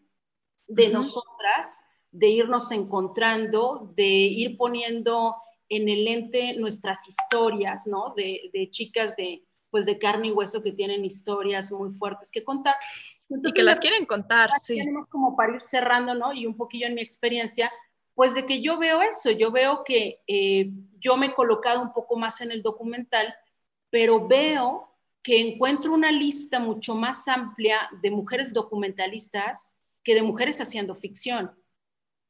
de 0.68 0.88
nosotras, 0.88 1.84
de 2.12 2.28
irnos 2.28 2.70
encontrando, 2.70 3.92
de 3.96 4.06
ir 4.06 4.56
poniendo 4.56 5.34
en 5.68 5.88
el 5.88 6.04
lente 6.04 6.54
nuestras 6.54 7.08
historias, 7.08 7.88
¿no? 7.88 8.14
De, 8.14 8.68
chicas 8.70 9.16
de, 9.16 9.44
pues 9.68 9.84
de 9.84 9.98
carne 9.98 10.28
y 10.28 10.32
hueso 10.32 10.62
que 10.62 10.70
tienen 10.70 11.04
historias 11.04 11.72
muy 11.72 11.90
fuertes 11.90 12.30
que 12.30 12.44
contar. 12.44 12.76
y 13.28 13.52
que 13.52 13.64
las 13.64 13.80
quieren 13.80 14.06
contar, 14.06 14.50
sí. 14.60 14.76
Tenemos 14.76 15.06
como 15.08 15.34
para 15.34 15.56
ir 15.56 15.60
cerrando, 15.60 16.14
¿no? 16.14 16.32
Y 16.32 16.46
un 16.46 16.56
poquillo 16.56 16.86
en 16.86 16.94
mi 16.94 17.00
experiencia, 17.00 17.72
pues 18.14 18.32
de 18.34 18.46
que 18.46 18.62
yo 18.62 18.78
veo 18.78 19.02
eso, 19.02 19.32
yo 19.32 19.50
veo 19.50 19.82
que 19.84 20.20
eh, 20.28 20.70
yo 21.00 21.16
me 21.16 21.26
he 21.26 21.34
colocado 21.34 21.82
un 21.82 21.92
poco 21.92 22.16
más 22.16 22.40
en 22.42 22.52
el 22.52 22.62
documental 22.62 23.34
pero 23.92 24.26
veo 24.26 24.88
que 25.22 25.38
encuentro 25.38 25.92
una 25.92 26.10
lista 26.10 26.58
mucho 26.58 26.94
más 26.94 27.28
amplia 27.28 27.90
de 28.00 28.10
mujeres 28.10 28.54
documentalistas 28.54 29.76
que 30.02 30.14
de 30.14 30.22
mujeres 30.22 30.62
haciendo 30.62 30.94
ficción. 30.94 31.52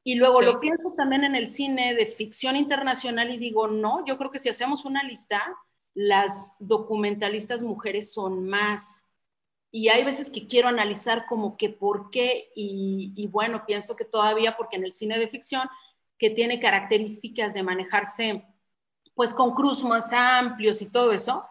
Y 0.02 0.16
luego 0.16 0.42
lo 0.42 0.58
pienso 0.58 0.92
también 0.96 1.22
en 1.22 1.36
el 1.36 1.46
cine 1.46 1.94
de 1.94 2.06
ficción 2.06 2.56
internacional 2.56 3.30
y 3.30 3.38
digo, 3.38 3.68
no, 3.68 4.04
yo 4.04 4.18
creo 4.18 4.32
que 4.32 4.40
si 4.40 4.48
hacemos 4.48 4.84
una 4.84 5.04
lista, 5.04 5.40
las 5.94 6.56
documentalistas 6.58 7.62
mujeres 7.62 8.12
son 8.12 8.44
más. 8.48 9.06
Y 9.70 9.88
hay 9.88 10.04
veces 10.04 10.30
que 10.30 10.48
quiero 10.48 10.66
analizar 10.66 11.26
como 11.28 11.56
que 11.56 11.68
por 11.68 12.10
qué, 12.10 12.50
y, 12.56 13.12
y 13.14 13.28
bueno, 13.28 13.62
pienso 13.64 13.94
que 13.94 14.04
todavía 14.04 14.56
porque 14.56 14.76
en 14.76 14.84
el 14.84 14.92
cine 14.92 15.16
de 15.16 15.28
ficción, 15.28 15.68
que 16.18 16.30
tiene 16.30 16.58
características 16.58 17.54
de 17.54 17.62
manejarse 17.62 18.44
pues 19.14 19.32
con 19.32 19.54
cruz 19.54 19.84
más 19.84 20.12
amplios 20.12 20.82
y 20.82 20.90
todo 20.90 21.12
eso, 21.12 21.44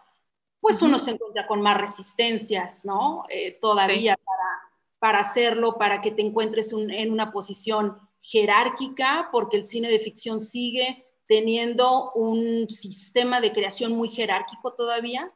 pues 0.62 0.80
uno 0.80 1.00
se 1.00 1.10
encuentra 1.10 1.48
con 1.48 1.60
más 1.60 1.76
resistencias, 1.76 2.84
¿no? 2.84 3.24
Eh, 3.28 3.58
todavía 3.60 4.16
para, 5.00 5.18
hacerlo, 5.18 5.76
para 5.76 6.00
que 6.00 6.12
te 6.12 6.22
encuentres 6.22 6.72
en 6.72 7.10
una 7.10 7.32
posición 7.32 7.98
jerárquica, 8.20 9.28
porque 9.32 9.56
el 9.56 9.64
cine 9.64 9.90
de 9.90 9.98
ficción 9.98 10.38
sigue 10.38 11.04
teniendo 11.26 12.12
un 12.12 12.70
sistema 12.70 13.40
de 13.40 13.52
creación 13.52 13.92
muy 13.92 14.08
jerárquico 14.08 14.72
todavía. 14.74 15.32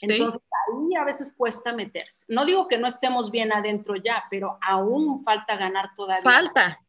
Entonces 0.00 0.40
ahí 0.68 0.94
a 0.94 1.04
veces 1.04 1.34
cuesta 1.36 1.72
meterse. 1.72 2.24
No 2.28 2.44
digo 2.44 2.68
que 2.68 2.78
no 2.78 2.86
estemos 2.86 3.32
bien 3.32 3.52
adentro 3.52 3.96
ya, 3.96 4.26
pero 4.30 4.58
aún 4.62 5.24
falta 5.24 5.56
ganar 5.56 5.92
todavía. 5.96 6.22
Falta. 6.22 6.80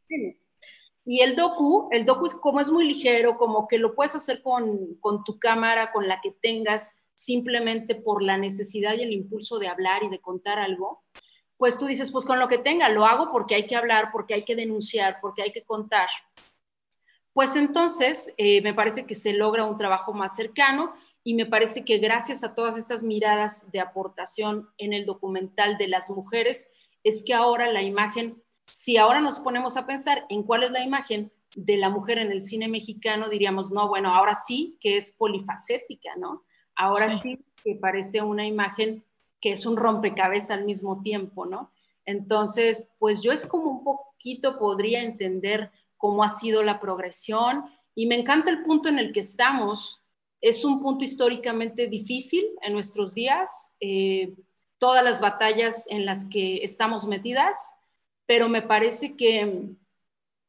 Y 1.03 1.21
el 1.21 1.35
docu, 1.35 1.89
el 1.89 2.05
docu 2.05 2.27
es 2.27 2.35
como 2.35 2.59
es 2.59 2.69
muy 2.69 2.85
ligero, 2.85 3.35
como 3.35 3.67
que 3.67 3.79
lo 3.79 3.95
puedes 3.95 4.13
hacer 4.13 4.43
con, 4.43 4.93
con 4.99 5.23
tu 5.23 5.39
cámara, 5.39 5.91
con 5.91 6.07
la 6.07 6.21
que 6.21 6.29
tengas, 6.39 6.98
simplemente 7.23 7.95
por 7.95 8.23
la 8.23 8.37
necesidad 8.37 8.95
y 8.95 9.03
el 9.03 9.13
impulso 9.13 9.59
de 9.59 9.67
hablar 9.67 10.03
y 10.03 10.09
de 10.09 10.19
contar 10.19 10.59
algo, 10.59 11.03
pues 11.57 11.77
tú 11.77 11.87
dices, 11.87 12.11
pues 12.11 12.25
con 12.25 12.39
lo 12.39 12.47
que 12.47 12.57
tenga, 12.57 12.87
lo 12.89 13.05
hago 13.05 13.31
porque 13.31 13.55
hay 13.55 13.67
que 13.67 13.75
hablar, 13.75 14.09
porque 14.11 14.33
hay 14.33 14.45
que 14.45 14.55
denunciar, 14.55 15.17
porque 15.21 15.41
hay 15.41 15.51
que 15.51 15.63
contar. 15.63 16.07
Pues 17.33 17.55
entonces 17.55 18.33
eh, 18.37 18.61
me 18.61 18.73
parece 18.73 19.05
que 19.05 19.15
se 19.15 19.33
logra 19.33 19.65
un 19.65 19.77
trabajo 19.77 20.13
más 20.13 20.35
cercano 20.35 20.93
y 21.23 21.33
me 21.33 21.45
parece 21.45 21.83
que 21.83 21.97
gracias 21.97 22.43
a 22.43 22.55
todas 22.55 22.77
estas 22.77 23.03
miradas 23.03 23.71
de 23.71 23.81
aportación 23.81 24.69
en 24.77 24.93
el 24.93 25.05
documental 25.05 25.77
de 25.77 25.89
las 25.89 26.09
mujeres, 26.09 26.71
es 27.03 27.23
que 27.23 27.33
ahora 27.33 27.71
la 27.71 27.81
imagen, 27.81 28.41
si 28.65 28.97
ahora 28.97 29.19
nos 29.19 29.39
ponemos 29.39 29.77
a 29.77 29.85
pensar 29.85 30.25
en 30.29 30.43
cuál 30.43 30.63
es 30.63 30.71
la 30.71 30.83
imagen 30.83 31.31
de 31.55 31.77
la 31.77 31.89
mujer 31.89 32.19
en 32.19 32.31
el 32.31 32.41
cine 32.41 32.67
mexicano, 32.67 33.29
diríamos, 33.29 33.71
no, 33.71 33.87
bueno, 33.89 34.13
ahora 34.13 34.33
sí 34.35 34.77
que 34.79 34.97
es 34.97 35.11
polifacética, 35.11 36.15
¿no? 36.15 36.45
Ahora 36.79 37.09
sí. 37.09 37.37
que 37.61 37.75
parece 37.75 38.21
una 38.21 38.47
imagen 38.47 39.03
que 39.41 39.51
es 39.51 39.65
un 39.65 39.75
rompecabezas 39.75 40.51
al 40.51 40.63
mismo 40.63 41.01
tiempo, 41.01 41.45
¿no? 41.45 41.71
Entonces, 42.05 42.87
pues 42.99 43.21
yo 43.21 43.33
es 43.33 43.45
como 43.45 43.69
un 43.69 43.83
poquito 43.83 44.57
podría 44.57 45.03
entender 45.03 45.71
cómo 45.97 46.23
ha 46.23 46.29
sido 46.29 46.63
la 46.63 46.79
progresión 46.79 47.65
y 47.93 48.07
me 48.07 48.15
encanta 48.15 48.49
el 48.49 48.63
punto 48.63 48.87
en 48.87 48.97
el 48.97 49.11
que 49.11 49.19
estamos. 49.19 50.01
Es 50.39 50.63
un 50.63 50.81
punto 50.81 51.03
históricamente 51.03 51.87
difícil 51.87 52.45
en 52.61 52.71
nuestros 52.71 53.13
días, 53.13 53.73
eh, 53.81 54.33
todas 54.77 55.03
las 55.03 55.19
batallas 55.19 55.85
en 55.89 56.05
las 56.05 56.23
que 56.23 56.63
estamos 56.63 57.05
metidas, 57.05 57.77
pero 58.25 58.47
me 58.47 58.61
parece 58.61 59.17
que... 59.17 59.67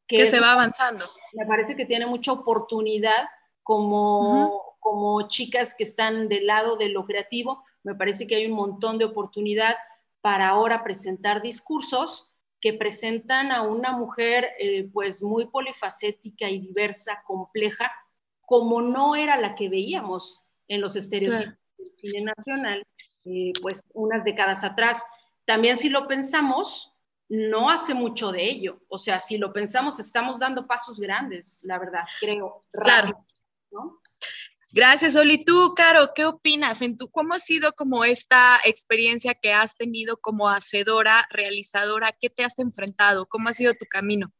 Que, 0.07 0.27
se 0.27 0.41
va 0.41 0.53
avanzando. 0.53 1.07
Me 1.35 1.47
parece 1.47 1.77
que 1.77 1.87
tiene 1.87 2.07
mucha 2.07 2.33
oportunidad 2.33 3.29
como 3.65 4.70
como 4.81 5.29
chicas 5.29 5.75
que 5.75 5.85
están 5.85 6.29
del 6.29 6.47
lado 6.47 6.77
de 6.77 6.89
lo 6.89 7.05
creativo, 7.05 7.65
me 7.85 7.95
parece 7.95 8.27
que 8.27 8.37
hay 8.37 8.47
un 8.47 8.57
montón 8.57 8.99
de 8.99 9.05
oportunidad 9.05 9.77
para 10.21 10.49
ahora 10.49 10.83
presentar 10.83 11.43
discursos 11.43 12.33
que 12.61 12.75
presentan 12.75 13.53
a 13.53 13.63
una 13.63 13.93
mujer 13.93 14.49
eh, 14.59 14.89
pues 14.93 15.23
muy 15.23 15.47
polifacética 15.47 16.49
y 16.51 16.59
diversa, 16.59 17.23
compleja, 17.27 17.91
como 18.41 18.83
no 18.83 19.17
era 19.17 19.37
la 19.37 19.55
que 19.55 19.69
veíamos 19.69 20.45
en 20.69 20.81
los 20.81 20.97
estereotipos 20.97 21.55
del 21.79 21.93
cine 21.95 22.33
nacional, 22.37 22.87
eh, 23.25 23.53
pues 23.63 23.83
unas 23.95 24.25
décadas 24.25 24.65
atrás. 24.65 25.03
También 25.45 25.79
si 25.79 25.89
lo 25.89 26.07
pensamos, 26.07 26.93
no 27.29 27.71
hace 27.71 27.95
mucho 27.95 28.31
de 28.33 28.51
ello. 28.51 28.83
O 28.89 28.99
sea, 28.99 29.21
si 29.21 29.39
lo 29.39 29.53
pensamos, 29.53 29.99
estamos 29.99 30.39
dando 30.39 30.67
pasos 30.67 31.01
grandes, 31.01 31.61
la 31.65 31.79
verdad, 31.79 32.05
creo. 32.21 32.65
Claro 32.73 33.25
¿no? 33.71 34.00
Gracias, 34.73 35.17
Oli. 35.17 35.45
Tú, 35.45 35.75
Caro, 35.75 36.13
¿qué 36.15 36.25
opinas? 36.25 36.81
En 36.81 36.97
tu, 36.97 37.11
¿Cómo 37.11 37.35
ha 37.35 37.41
sido 37.41 37.73
como 37.73 38.05
esta 38.05 38.59
experiencia 38.65 39.35
que 39.35 39.53
has 39.53 39.77
tenido 39.77 40.17
como 40.19 40.49
hacedora, 40.49 41.27
realizadora? 41.31 42.15
¿Qué 42.19 42.31
te 42.31 42.45
has 42.45 42.59
enfrentado? 42.61 43.27
¿Cómo 43.27 43.49
ha 43.49 43.55
sido 43.55 43.75
tu 43.75 43.87
camino? 43.87 44.33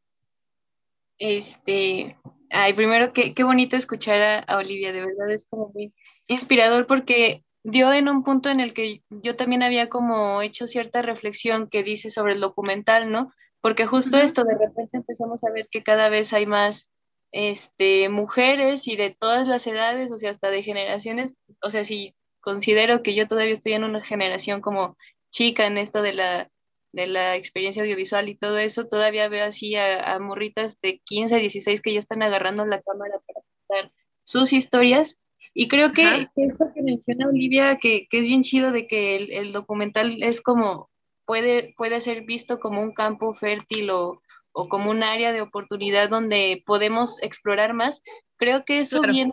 Este, 1.17 2.17
ay, 2.49 2.73
primero, 2.73 3.11
qué, 3.11 3.33
qué 3.33 3.43
bonito 3.43 3.75
escuchar 3.75 4.21
a, 4.21 4.39
a, 4.39 4.57
Olivia, 4.57 4.93
de 4.93 5.05
verdad 5.05 5.29
es 5.31 5.47
como 5.47 5.69
muy 5.73 5.93
inspirador 6.27 6.87
porque 6.87 7.43
dio 7.63 7.91
en 7.91 8.07
un 8.07 8.23
punto 8.23 8.49
en 8.49 8.59
el 8.61 8.73
que 8.73 9.03
yo 9.09 9.35
también 9.35 9.63
había 9.63 9.89
como 9.89 10.41
hecho 10.41 10.65
cierta 10.65 11.01
reflexión 11.01 11.67
que 11.67 11.83
dice 11.83 12.09
sobre 12.09 12.33
el 12.33 12.39
documental, 12.39 13.11
¿no? 13.11 13.33
Porque 13.59 13.85
justo 13.85 14.17
uh 14.17 14.21
-huh. 14.21 14.23
esto, 14.23 14.43
de 14.45 14.57
repente 14.57 14.97
empezamos 14.97 15.43
a 15.43 15.51
ver 15.51 15.67
que 15.69 15.83
cada 15.83 16.09
vez 16.09 16.31
hay 16.33 16.45
más 16.45 16.89
este, 17.31 18.09
mujeres 18.09 18.87
y 18.87 18.95
de 18.95 19.15
todas 19.17 19.47
las 19.47 19.65
edades, 19.67 20.11
o 20.11 20.17
sea, 20.17 20.31
hasta 20.31 20.49
de 20.49 20.63
generaciones, 20.63 21.35
o 21.61 21.69
sea, 21.69 21.83
si 21.83 22.15
considero 22.41 23.03
que 23.03 23.15
yo 23.15 23.27
todavía 23.27 23.53
estoy 23.53 23.73
en 23.73 23.83
una 23.83 24.01
generación 24.01 24.61
como 24.61 24.97
chica 25.31 25.65
en 25.65 25.77
esto 25.77 26.01
de 26.01 26.13
la, 26.13 26.49
de 26.91 27.07
la 27.07 27.35
experiencia 27.35 27.83
audiovisual 27.83 28.27
y 28.27 28.35
todo 28.35 28.57
eso, 28.57 28.87
todavía 28.87 29.29
veo 29.29 29.45
así 29.45 29.75
a, 29.75 30.13
a 30.13 30.19
morritas 30.19 30.79
de 30.81 30.99
15, 31.05 31.37
16 31.37 31.81
que 31.81 31.93
ya 31.93 31.99
están 31.99 32.21
agarrando 32.21 32.65
la 32.65 32.81
cámara 32.81 33.15
para 33.25 33.41
contar 33.67 33.91
sus 34.23 34.51
historias. 34.51 35.17
Y 35.53 35.67
creo 35.67 35.91
que, 35.91 36.27
que 36.35 36.45
esto 36.45 36.65
que 36.73 36.81
menciona 36.81 37.27
Olivia, 37.27 37.77
que, 37.77 38.07
que, 38.09 38.19
es 38.19 38.25
bien 38.25 38.43
chido 38.43 38.71
de 38.71 38.87
que 38.87 39.17
el, 39.17 39.31
el 39.31 39.51
documental 39.51 40.21
es 40.23 40.41
como, 40.41 40.89
puede, 41.25 41.73
puede 41.77 41.99
ser 41.99 42.23
visto 42.23 42.59
como 42.59 42.81
un 42.81 42.93
campo 42.93 43.33
fértil 43.33 43.89
o, 43.89 44.21
o 44.53 44.67
como 44.67 44.91
un 44.91 45.03
área 45.03 45.31
de 45.31 45.41
oportunidad 45.41 46.09
donde 46.09 46.63
podemos 46.65 47.21
explorar 47.21 47.73
más, 47.73 48.01
creo 48.37 48.65
que 48.65 48.79
eso 48.79 48.99
claro. 48.99 49.13
viene 49.13 49.31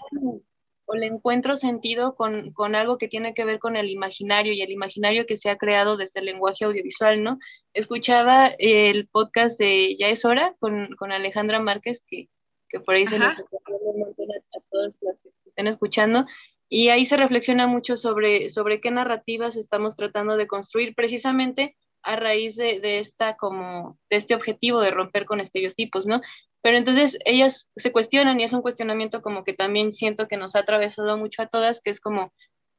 o 0.91 0.95
le 0.95 1.07
encuentro 1.07 1.55
sentido 1.57 2.15
con, 2.15 2.53
con, 2.53 2.75
algo 2.75 2.97
que 2.97 3.09
tiene 3.09 3.35
que 3.35 3.45
ver 3.45 3.59
con 3.59 3.77
el 3.77 3.91
imaginario 3.91 4.55
y 4.55 4.63
el 4.63 4.71
imaginario 4.71 5.27
que 5.27 5.37
se 5.37 5.51
ha 5.51 5.59
creado 5.59 5.99
desde 5.99 6.21
el 6.21 6.27
lenguaje 6.27 6.65
audiovisual, 6.65 7.23
¿no? 7.23 7.39
Escuchaba 7.75 8.47
el 8.59 9.07
podcast 9.09 9.61
de 9.61 9.97
Ya 9.97 10.09
es 10.09 10.25
hora 10.25 10.57
con, 10.59 10.95
con 10.97 11.13
Alejandra 11.13 11.61
Márquez, 11.61 12.03
que, 12.07 12.31
que 12.71 12.81
por 12.81 12.95
ahí 12.95 13.05
Ajá. 13.05 13.15
se 13.17 13.19
les 13.19 13.35
a, 13.37 13.37
a 13.37 14.61
todos 14.71 14.95
los 15.03 15.19
que 15.19 15.29
estén 15.45 15.67
escuchando, 15.67 16.25
y 16.71 16.89
ahí 16.89 17.05
se 17.05 17.19
reflexiona 17.19 17.67
mucho 17.67 17.97
sobre, 17.97 18.49
sobre 18.49 18.81
qué 18.81 18.91
narrativas 18.91 19.57
estamos 19.57 19.95
tratando 19.95 20.39
de 20.39 20.47
construir 20.47 20.95
precisamente 20.95 21.77
a 22.09 22.17
raíz 22.17 22.57
de, 22.57 22.81
de, 22.81 22.99
esta 22.99 23.37
como 23.37 23.99
de 24.09 24.17
este 24.17 24.35
objetivo 24.35 24.81
de 24.81 24.91
romper 24.91 25.27
con 25.27 25.41
estereotipos, 25.41 26.07
¿no? 26.07 26.23
Pero 26.63 26.79
entonces 26.79 27.19
ellas 27.27 27.71
se 27.77 27.93
cuestionan 27.93 28.41
y 28.41 28.45
es 28.45 28.53
un 28.55 28.63
cuestionamiento 28.63 29.21
como 29.21 29.45
que 29.45 29.53
también 29.53 29.93
siento 29.93 30.27
que 30.27 30.39
nos 30.39 30.57
ha 30.57 30.61
atravesado 30.61 31.19
mucho 31.19 31.43
a 31.43 31.49
todas, 31.49 31.83
que 31.83 31.91
es 31.91 32.01
como, 32.01 32.33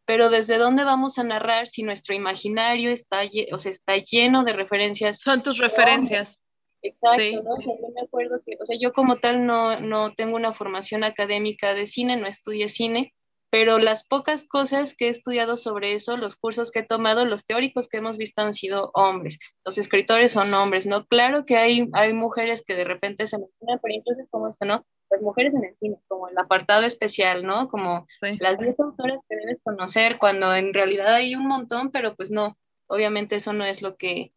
pero 0.05 0.31
¿desde 0.31 0.57
dónde 0.57 0.83
vamos 0.83 1.19
a 1.19 1.23
narrar 1.23 1.67
si 1.67 1.83
nuestro 1.83 2.15
imaginario 2.15 2.89
está, 2.91 3.21
o 3.51 3.57
sea, 3.59 3.69
está 3.69 3.97
lleno 3.97 4.43
de 4.43 4.53
referencias? 4.53 5.19
Son 5.19 5.43
tus 5.43 5.59
referencias. 5.59 6.43
Exacto, 6.81 7.19
sí. 7.19 7.35
¿no? 7.35 7.61
Yo 7.61 7.89
me 7.93 8.01
acuerdo 8.01 8.41
que, 8.43 8.57
o 8.59 8.65
sea, 8.65 8.77
yo 8.79 8.93
como 8.93 9.17
tal 9.17 9.45
no, 9.45 9.79
no 9.79 10.15
tengo 10.15 10.35
una 10.35 10.53
formación 10.53 11.03
académica 11.03 11.75
de 11.75 11.85
cine, 11.85 12.17
no 12.17 12.25
estudié 12.25 12.67
cine, 12.67 13.13
pero 13.49 13.79
las 13.79 14.05
pocas 14.05 14.47
cosas 14.47 14.93
que 14.93 15.07
he 15.07 15.09
estudiado 15.09 15.57
sobre 15.57 15.93
eso, 15.93 16.17
los 16.17 16.35
cursos 16.35 16.71
que 16.71 16.79
he 16.79 16.85
tomado, 16.85 17.25
los 17.25 17.45
teóricos 17.45 17.87
que 17.87 17.97
hemos 17.97 18.17
visto 18.17 18.41
han 18.41 18.53
sido 18.53 18.91
hombres, 18.93 19.39
los 19.65 19.77
escritores 19.77 20.31
son 20.31 20.53
hombres, 20.53 20.85
¿no? 20.85 21.05
Claro 21.07 21.45
que 21.45 21.57
hay, 21.57 21.89
hay 21.93 22.13
mujeres 22.13 22.63
que 22.65 22.75
de 22.75 22.83
repente 22.83 23.25
se 23.27 23.39
mencionan, 23.39 23.79
pero 23.81 23.95
entonces 23.95 24.27
como 24.29 24.47
esto, 24.47 24.65
¿no? 24.65 24.85
Las 25.09 25.21
mujeres 25.21 25.53
en 25.55 25.63
el 25.63 25.75
cine, 25.77 25.97
como 26.07 26.27
el 26.27 26.37
apartado 26.37 26.85
especial, 26.85 27.43
¿no? 27.43 27.67
Como 27.67 28.05
sí. 28.21 28.37
las 28.39 28.59
10 28.59 28.79
autoras 28.79 29.17
que 29.27 29.35
debes 29.35 29.57
conocer, 29.63 30.19
cuando 30.19 30.53
en 30.53 30.73
realidad 30.73 31.15
hay 31.15 31.33
un 31.33 31.47
montón, 31.47 31.91
pero 31.91 32.15
pues 32.15 32.29
no, 32.29 32.57
obviamente 32.87 33.35
eso 33.35 33.53
no 33.53 33.65
es 33.65 33.81
lo 33.81 33.97
que, 33.97 34.31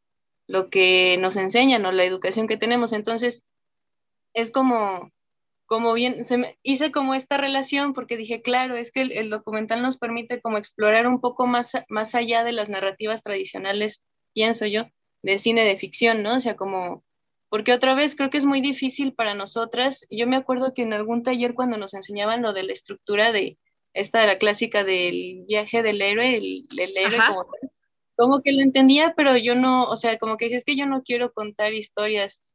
lo 0.47 0.71
que 0.71 1.19
nos 1.19 1.37
enseñan, 1.37 1.83
¿no? 1.83 1.92
La 1.92 2.04
educación 2.04 2.49
que 2.49 2.56
tenemos, 2.56 2.95
entonces 2.95 3.45
es 4.32 4.50
como 4.50 5.10
como 5.73 5.95
bien, 5.95 6.23
se 6.23 6.37
me, 6.37 6.58
hice 6.63 6.93
como 6.93 7.15
esta 7.15 7.39
relación 7.39 7.95
porque 7.95 8.19
dije, 8.19 8.43
claro, 8.43 8.76
es 8.76 8.93
que 8.93 9.00
el, 9.00 9.13
el, 9.13 9.30
documental 9.30 9.80
nos 9.80 9.97
permite 9.97 10.39
como 10.43 10.58
explorar 10.58 11.06
un 11.06 11.19
poco 11.19 11.47
más, 11.47 11.73
más 11.89 12.15
allá 12.15 12.45
de 12.45 12.52
las 12.52 12.69
narrativas 12.69 13.23
tradicionales, 13.23 14.04
pienso 14.35 14.67
yo, 14.67 14.85
de 15.23 15.39
cine 15.39 15.65
de 15.65 15.78
ficción, 15.78 16.23
¿no? 16.23 16.35
O 16.35 16.41
sea, 16.41 16.56
como, 16.56 17.02
porque 17.49 17.73
otra 17.73 17.95
vez 17.95 18.15
creo 18.15 18.28
que 18.28 18.37
es 18.37 18.45
muy 18.45 18.61
difícil 18.61 19.15
para 19.15 19.32
nosotras. 19.32 20.06
Yo 20.11 20.26
me 20.26 20.37
acuerdo 20.37 20.75
que 20.75 20.82
en 20.82 20.93
algún 20.93 21.23
taller 21.23 21.54
cuando 21.54 21.78
nos 21.78 21.95
enseñaban 21.95 22.43
lo 22.43 22.52
de 22.52 22.65
la 22.65 22.73
estructura 22.75 23.32
de 23.32 23.56
esta 23.95 24.21
de 24.21 24.26
la 24.26 24.37
clásica 24.37 24.85
del 24.85 25.45
viaje 25.49 25.82
del 25.82 26.02
héroe, 26.02 26.37
el, 26.37 26.69
el 26.78 26.99
héroe 26.99 27.19
como, 27.28 27.47
como 28.15 28.43
que 28.43 28.52
lo 28.52 28.61
entendía, 28.61 29.15
pero 29.17 29.39
yo 29.39 29.54
no, 29.54 29.85
o 29.85 29.97
sea, 29.97 30.19
como 30.19 30.37
que 30.37 30.45
dices 30.45 30.65
que 30.67 30.76
yo 30.76 30.85
no 30.85 31.02
quiero 31.02 31.32
contar 31.32 31.73
historias 31.73 32.54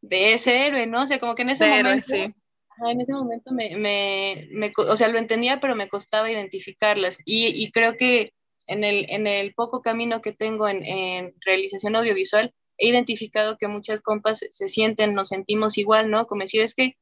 de 0.00 0.34
ese 0.34 0.64
héroe, 0.64 0.86
¿no? 0.86 1.02
O 1.02 1.06
sea, 1.06 1.18
como 1.18 1.34
que 1.34 1.42
en 1.42 1.50
ese 1.50 1.64
de 1.64 1.70
momento... 1.82 2.14
Héroe, 2.14 2.28
sí 2.28 2.34
en 2.78 3.00
ese 3.00 3.12
momento 3.12 3.52
me, 3.52 3.76
me, 3.76 4.48
me, 4.50 4.72
o 4.76 4.96
sea, 4.96 5.08
lo 5.08 5.18
entendía, 5.18 5.60
pero 5.60 5.76
me 5.76 5.88
costaba 5.88 6.30
identificarlas. 6.30 7.18
Y, 7.24 7.48
y 7.48 7.70
creo 7.70 7.96
que 7.96 8.32
en 8.66 8.84
el, 8.84 9.06
en 9.10 9.26
el, 9.26 9.54
poco 9.54 9.82
camino 9.82 10.22
que 10.22 10.32
tengo 10.32 10.68
en, 10.68 10.82
en, 10.82 11.34
realización 11.40 11.96
audiovisual, 11.96 12.54
he 12.78 12.88
identificado 12.88 13.56
que 13.58 13.68
muchas 13.68 14.00
compas 14.00 14.40
se 14.50 14.68
sienten, 14.68 15.14
nos 15.14 15.28
sentimos 15.28 15.78
igual, 15.78 16.10
¿no? 16.10 16.26
Como 16.26 16.42
decir, 16.42 16.62
es 16.62 16.74
que 16.74 16.96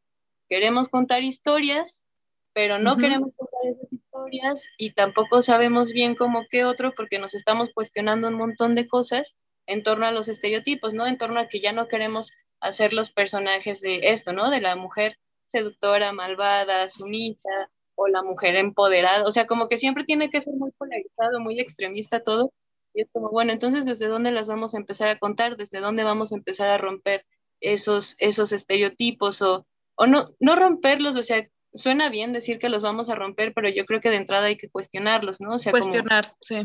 queremos 0.48 0.88
contar 0.88 1.22
historias, 1.22 2.04
pero 2.52 2.78
no 2.78 2.92
uh 2.92 2.96
-huh. 2.96 3.00
queremos 3.00 3.30
contar 3.36 3.60
esas 3.70 3.92
historias 3.92 4.68
y 4.78 4.92
tampoco 4.92 5.42
sabemos 5.42 5.92
bien 5.92 6.14
cómo 6.14 6.46
qué 6.50 6.64
otro, 6.64 6.92
porque 6.94 7.18
nos 7.18 7.34
estamos 7.34 7.70
cuestionando 7.72 8.28
un 8.28 8.34
montón 8.34 8.74
de 8.74 8.88
cosas 8.88 9.36
en 9.66 9.82
torno 9.82 10.06
a 10.06 10.12
los 10.12 10.28
estereotipos, 10.28 10.94
¿no? 10.94 11.06
En 11.06 11.18
torno 11.18 11.38
a 11.38 11.48
que 11.48 11.60
ya 11.60 11.72
no 11.72 11.86
queremos 11.86 12.32
hacer 12.60 12.92
los 12.92 13.12
personajes 13.12 13.80
de 13.80 14.10
esto, 14.10 14.32
¿no? 14.32 14.50
De 14.50 14.60
la 14.60 14.76
mujer 14.76 15.16
seductora, 15.50 16.12
malvada, 16.12 16.88
sumisa, 16.88 17.70
o 17.94 18.08
la 18.08 18.22
mujer 18.22 18.56
empoderada, 18.56 19.24
o 19.24 19.32
sea, 19.32 19.46
como 19.46 19.68
que 19.68 19.76
siempre 19.76 20.04
tiene 20.04 20.30
que 20.30 20.40
ser 20.40 20.54
muy 20.54 20.70
polarizado, 20.72 21.38
muy 21.40 21.60
extremista 21.60 22.22
todo, 22.22 22.52
y 22.94 23.02
es 23.02 23.08
como, 23.12 23.30
bueno, 23.30 23.52
entonces, 23.52 23.84
¿desde 23.84 24.06
dónde 24.06 24.32
las 24.32 24.48
vamos 24.48 24.74
a 24.74 24.78
empezar 24.78 25.08
a 25.08 25.18
contar? 25.18 25.56
¿Desde 25.56 25.80
dónde 25.80 26.02
vamos 26.02 26.32
a 26.32 26.36
empezar 26.36 26.68
a 26.70 26.78
romper 26.78 27.24
esos, 27.60 28.16
esos 28.18 28.52
estereotipos? 28.52 29.42
O, 29.42 29.66
o 29.96 30.06
no, 30.06 30.34
no 30.40 30.56
romperlos, 30.56 31.14
o 31.16 31.22
sea, 31.22 31.46
suena 31.72 32.08
bien 32.08 32.32
decir 32.32 32.58
que 32.58 32.68
los 32.68 32.82
vamos 32.82 33.10
a 33.10 33.14
romper, 33.14 33.52
pero 33.54 33.68
yo 33.68 33.84
creo 33.86 34.00
que 34.00 34.10
de 34.10 34.16
entrada 34.16 34.46
hay 34.46 34.56
que 34.56 34.70
cuestionarlos, 34.70 35.40
¿no? 35.40 35.54
O 35.54 35.58
sea, 35.58 35.70
cuestionar, 35.70 36.24
como, 36.24 36.36
sí. 36.40 36.56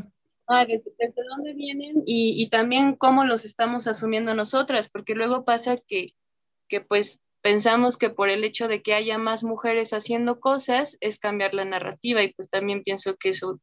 Ah, 0.48 0.66
desde, 0.66 0.92
desde, 0.98 1.24
dónde 1.30 1.54
vienen 1.54 2.04
y, 2.06 2.42
y 2.42 2.50
también 2.50 2.96
cómo 2.96 3.24
los 3.24 3.46
estamos 3.46 3.88
asumiendo 3.88 4.34
nosotras, 4.34 4.90
porque 4.90 5.16
luego 5.16 5.44
pasa 5.44 5.76
que, 5.78 6.16
que 6.68 6.82
pues 6.82 7.20
pensamos 7.46 7.96
que 7.96 8.10
por 8.10 8.30
el 8.30 8.44
hecho 8.44 8.68
de 8.68 8.82
que 8.82 8.96
haya 8.96 9.20
más 9.20 9.44
mujeres 9.44 9.94
haciendo 9.94 10.40
cosas 10.40 10.98
es 11.00 11.20
cambiar 11.20 11.54
la 11.54 11.64
narrativa 11.64 12.24
y 12.24 12.34
pues 12.34 12.50
también 12.50 12.84
pienso 12.84 13.18
que 13.18 13.30
eso, 13.30 13.60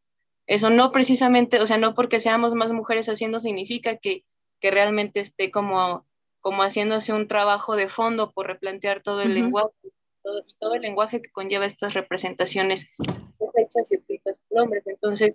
eso 0.46 0.70
no 0.70 0.92
precisamente, 0.92 1.60
o 1.60 1.66
sea, 1.66 1.78
no 1.78 1.92
porque 1.96 2.20
seamos 2.20 2.54
más 2.54 2.70
mujeres 2.70 3.08
haciendo 3.08 3.40
significa 3.40 3.96
que, 3.96 4.22
que 4.60 4.70
realmente 4.70 5.18
esté 5.18 5.50
como, 5.50 6.06
como 6.38 6.62
haciéndose 6.62 7.12
un 7.12 7.26
trabajo 7.26 7.74
de 7.74 7.88
fondo 7.88 8.30
por 8.30 8.46
replantear 8.46 9.02
todo 9.02 9.20
el 9.20 9.30
uh 9.30 9.32
-huh. 9.32 9.34
lenguaje 9.34 9.88
todo, 10.22 10.44
todo 10.60 10.74
el 10.74 10.82
lenguaje 10.82 11.20
que 11.20 11.32
conlleva 11.32 11.66
estas 11.66 11.94
representaciones 11.94 12.86
hechas 13.56 13.90
y 13.90 13.96
escritas 13.96 14.38
por 14.48 14.60
hombres. 14.60 14.84
Entonces, 14.86 15.34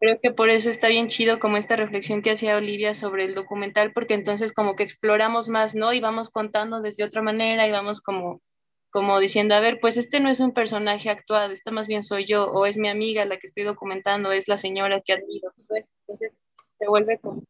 creo 0.00 0.18
que 0.20 0.30
por 0.30 0.50
eso 0.50 0.68
está 0.68 0.88
bien 0.88 1.08
chido 1.08 1.38
como 1.38 1.56
esta 1.56 1.76
reflexión 1.76 2.22
que 2.22 2.30
hacía 2.32 2.56
Olivia 2.56 2.94
sobre 2.94 3.24
el 3.24 3.34
documental, 3.34 3.92
porque 3.92 4.14
entonces 4.14 4.52
como 4.52 4.76
que 4.76 4.82
exploramos 4.82 5.48
más, 5.48 5.74
¿no? 5.74 5.92
Y 5.92 6.00
vamos 6.00 6.30
contando 6.30 6.82
desde 6.82 7.04
otra 7.04 7.22
manera 7.22 7.66
y 7.66 7.70
vamos 7.70 8.00
como, 8.00 8.42
como 8.90 9.18
diciendo, 9.20 9.54
a 9.54 9.60
ver, 9.60 9.78
pues 9.80 9.96
este 9.96 10.20
no 10.20 10.28
es 10.30 10.40
un 10.40 10.52
personaje 10.52 11.10
actuado, 11.10 11.52
este 11.52 11.70
más 11.70 11.86
bien 11.86 12.02
soy 12.02 12.26
yo, 12.26 12.46
o 12.50 12.66
es 12.66 12.78
mi 12.78 12.88
amiga 12.88 13.24
la 13.24 13.38
que 13.38 13.46
estoy 13.46 13.64
documentando, 13.64 14.32
es 14.32 14.48
la 14.48 14.56
señora 14.56 15.00
que 15.00 15.14
admiro. 15.14 15.52
Entonces 15.58 16.32
se 16.78 16.88
vuelve 16.88 17.18
como... 17.20 17.42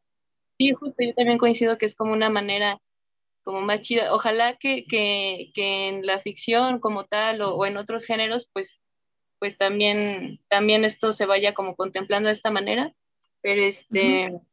Sí, 0.59 0.73
justo 0.73 0.97
yo 1.05 1.15
también 1.15 1.39
coincido 1.39 1.79
que 1.79 1.87
es 1.87 1.95
como 1.95 2.13
una 2.13 2.31
manera 2.31 2.81
como 3.45 3.61
más 3.61 3.83
chida. 3.83 4.15
Ojalá 4.15 4.57
que, 4.57 4.87
que, 4.87 5.51
que 5.55 5.89
en 5.89 6.07
la 6.07 6.19
ficción 6.21 6.81
como 6.81 7.05
tal 7.05 7.43
o, 7.43 7.55
o 7.57 7.67
en 7.67 7.77
otros 7.77 8.07
géneros, 8.07 8.49
pues 8.53 8.81
pues 9.39 9.57
también, 9.59 10.41
también 10.49 10.85
esto 10.85 11.13
se 11.13 11.27
vaya 11.27 11.55
como 11.55 11.77
contemplando 11.77 12.29
de 12.29 12.33
esta 12.33 12.51
manera, 12.51 12.95
pero 13.43 13.63
este, 13.63 14.31
uh 14.31 14.37
-huh. 14.37 14.47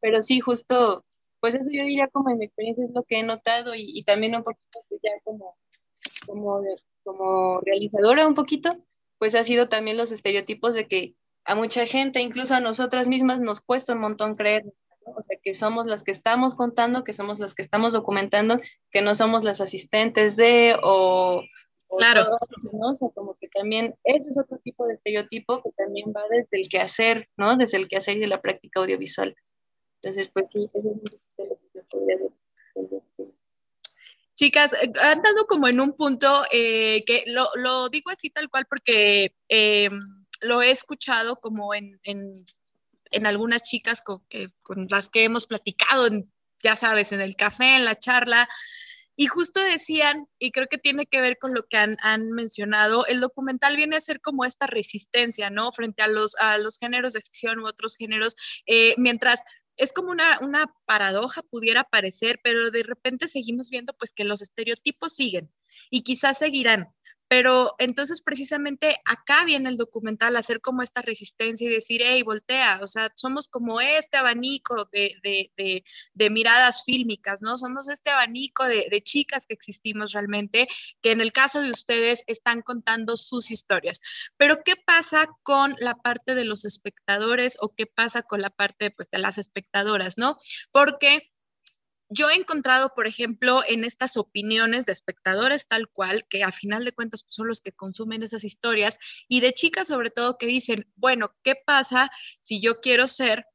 pero 0.00 0.22
sí, 0.22 0.40
justo, 0.40 1.02
pues 1.40 1.54
eso 1.54 1.70
yo 1.72 1.84
diría 1.84 2.08
como 2.08 2.30
en 2.30 2.38
mi 2.38 2.46
experiencia 2.46 2.84
es 2.84 2.90
lo 2.92 3.04
que 3.04 3.20
he 3.20 3.22
notado 3.22 3.74
y, 3.74 3.84
y 3.86 4.04
también 4.04 4.34
un 4.34 4.44
poquito 4.44 4.80
pues 4.88 5.00
ya 5.02 5.10
como, 5.24 5.56
como, 6.26 6.62
como 7.04 7.60
realizadora 7.60 8.26
un 8.26 8.34
poquito, 8.34 8.76
pues 9.18 9.34
ha 9.34 9.44
sido 9.44 9.68
también 9.68 9.96
los 9.96 10.12
estereotipos 10.12 10.74
de 10.74 10.86
que 10.86 11.14
a 11.44 11.54
mucha 11.54 11.86
gente, 11.86 12.20
incluso 12.20 12.54
a 12.54 12.60
nosotras 12.60 13.08
mismas, 13.08 13.40
nos 13.40 13.60
cuesta 13.60 13.94
un 13.94 14.00
montón 14.00 14.36
creer, 14.36 14.64
¿no? 14.64 15.12
o 15.16 15.22
sea, 15.22 15.38
que 15.42 15.54
somos 15.54 15.86
las 15.86 16.02
que 16.02 16.10
estamos 16.10 16.54
contando, 16.54 17.04
que 17.04 17.14
somos 17.14 17.38
las 17.38 17.54
que 17.54 17.62
estamos 17.62 17.94
documentando, 17.94 18.60
que 18.90 19.00
no 19.00 19.14
somos 19.14 19.44
las 19.44 19.60
asistentes 19.60 20.36
de 20.36 20.76
o 20.82 21.42
claro. 21.96 22.26
¿no? 22.72 22.90
O 22.90 22.94
sea, 22.94 23.08
como 23.14 23.36
que 23.36 23.48
también 23.48 23.94
ese 24.04 24.30
es 24.30 24.38
otro 24.38 24.58
tipo 24.58 24.86
de 24.86 24.94
estereotipo 24.94 25.62
que 25.62 25.70
también 25.72 26.12
va 26.14 26.22
desde 26.30 26.60
el 26.60 26.68
quehacer, 26.68 27.28
¿no? 27.36 27.56
Desde 27.56 27.78
el 27.78 27.88
quehacer 27.88 28.16
y 28.16 28.20
de 28.20 28.28
la 28.28 28.42
práctica 28.42 28.80
audiovisual. 28.80 29.34
Entonces, 30.00 30.28
pues 30.28 30.46
sí, 30.52 30.68
eso 30.72 30.78
es 30.78 31.48
lo 31.48 31.56
que 31.56 31.68
yo 31.74 31.82
podría 31.90 32.16
decir. 32.16 33.34
Chicas, 34.36 34.72
eh, 34.74 34.92
han 35.00 35.20
dado 35.20 35.46
como 35.48 35.66
en 35.66 35.80
un 35.80 35.94
punto 35.94 36.44
eh, 36.52 37.02
que 37.04 37.24
lo, 37.26 37.48
lo, 37.56 37.88
digo 37.88 38.10
así 38.10 38.30
tal 38.30 38.48
cual 38.48 38.66
porque 38.66 39.34
eh, 39.48 39.90
lo 40.40 40.62
he 40.62 40.70
escuchado 40.70 41.40
como 41.40 41.74
en, 41.74 41.98
en, 42.04 42.46
en 43.10 43.26
algunas 43.26 43.64
chicas 43.64 44.00
con, 44.00 44.20
que, 44.28 44.50
con, 44.62 44.86
las 44.88 45.08
que 45.08 45.24
hemos 45.24 45.46
platicado, 45.46 46.06
en, 46.06 46.32
ya 46.62 46.76
sabes, 46.76 47.10
en 47.10 47.20
el 47.20 47.34
café, 47.34 47.76
en 47.76 47.84
la 47.84 47.98
charla, 47.98 48.48
y 49.20 49.26
justo 49.26 49.60
decían, 49.60 50.28
y 50.38 50.52
creo 50.52 50.68
que 50.68 50.78
tiene 50.78 51.04
que 51.06 51.20
ver 51.20 51.38
con 51.38 51.52
lo 51.52 51.66
que 51.66 51.76
han, 51.76 51.96
han, 52.02 52.28
mencionado, 52.30 53.04
el 53.04 53.18
documental 53.18 53.74
viene 53.74 53.96
a 53.96 54.00
ser 54.00 54.20
como 54.20 54.44
esta 54.44 54.68
resistencia, 54.68 55.50
¿no? 55.50 55.72
Frente 55.72 56.02
a 56.02 56.06
los, 56.06 56.36
a 56.36 56.56
los 56.56 56.78
géneros 56.78 57.14
de 57.14 57.20
ficción 57.20 57.58
u 57.58 57.66
otros 57.66 57.96
géneros, 57.96 58.36
eh, 58.68 58.94
mientras 58.96 59.42
es 59.74 59.92
como 59.92 60.12
una, 60.12 60.38
una 60.40 60.72
paradoja, 60.86 61.42
pudiera 61.42 61.82
parecer, 61.82 62.38
pero 62.44 62.70
de 62.70 62.84
repente 62.84 63.26
seguimos 63.26 63.70
viendo 63.70 63.92
pues 63.92 64.12
que 64.12 64.22
los 64.22 64.40
estereotipos 64.40 65.14
siguen 65.14 65.50
y 65.90 66.02
quizás 66.02 66.38
seguirán. 66.38 66.94
Pero 67.28 67.74
entonces 67.78 68.22
precisamente 68.22 69.00
acá 69.04 69.44
viene 69.44 69.68
el 69.68 69.76
documental 69.76 70.36
a 70.36 70.40
hacer 70.40 70.60
como 70.60 70.82
esta 70.82 71.02
resistencia 71.02 71.68
y 71.68 71.72
decir, 71.72 72.00
hey, 72.04 72.22
voltea, 72.22 72.80
o 72.82 72.86
sea, 72.86 73.12
somos 73.14 73.48
como 73.48 73.80
este 73.80 74.16
abanico 74.16 74.88
de, 74.92 75.14
de, 75.22 75.84
de, 76.14 76.30
miradas 76.30 76.84
fílmicas, 76.84 77.42
¿no? 77.42 77.56
Somos 77.56 77.88
este 77.88 78.10
abanico 78.10 78.64
de, 78.64 79.02
chicas 79.02 79.46
que 79.46 79.54
existimos 79.54 80.12
realmente, 80.12 80.68
que 81.02 81.12
en 81.12 81.20
el 81.20 81.32
caso 81.32 81.60
de 81.60 81.70
ustedes 81.70 82.24
están 82.26 82.62
contando 82.62 83.16
sus 83.16 83.50
historias. 83.50 84.00
Pero 84.36 84.62
¿qué 84.64 84.74
pasa 84.76 85.28
con 85.42 85.74
la 85.78 85.94
parte 85.96 86.34
de 86.34 86.44
los 86.44 86.64
espectadores 86.64 87.56
o 87.60 87.74
qué 87.74 87.86
pasa 87.86 88.22
con 88.22 88.40
la 88.40 88.50
parte 88.50 88.90
pues, 88.90 89.10
de 89.10 89.18
las 89.18 89.38
espectadoras, 89.38 90.18
¿no? 90.18 90.36
Porque 90.72 91.30
yo 92.10 92.30
he 92.30 92.34
encontrado, 92.34 92.94
por 92.94 93.06
ejemplo, 93.06 93.62
en 93.66 93.84
estas 93.84 94.16
opiniones 94.16 94.86
de 94.86 94.92
espectadores 94.92 95.66
tal 95.66 95.88
cual, 95.88 96.26
que 96.28 96.42
a 96.42 96.52
final 96.52 96.84
de 96.84 96.92
cuentas 96.92 97.22
pues, 97.22 97.34
son 97.34 97.48
los 97.48 97.60
que 97.60 97.72
consumen 97.72 98.22
esas 98.22 98.44
historias, 98.44 98.98
y 99.28 99.40
de 99.40 99.52
chicas 99.52 99.88
sobre 99.88 100.10
todo 100.10 100.38
que 100.38 100.46
dicen, 100.46 100.90
bueno, 100.96 101.34
¿qué 101.42 101.54
pasa 101.54 102.10
si 102.40 102.60
yo 102.62 102.80
quiero 102.80 103.06
ser 103.06 103.46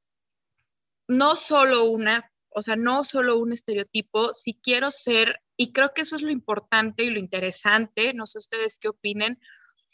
no 1.08 1.36
solo 1.36 1.86
una, 1.86 2.32
o 2.50 2.62
sea, 2.62 2.76
no 2.76 3.04
solo 3.04 3.38
un 3.38 3.54
estereotipo, 3.54 4.34
si 4.34 4.60
quiero 4.62 4.92
ser, 4.92 5.42
y 5.58 5.74
creo 5.74 5.94
que 5.94 6.02
eso 6.02 6.16
es 6.16 6.22
lo 6.22 6.32
importante 6.32 7.04
y 7.04 7.10
lo 7.10 7.20
interesante, 7.20 8.14
no 8.14 8.28
sé 8.28 8.38
ustedes 8.38 8.78
qué 8.80 8.90
opinen, 8.90 9.40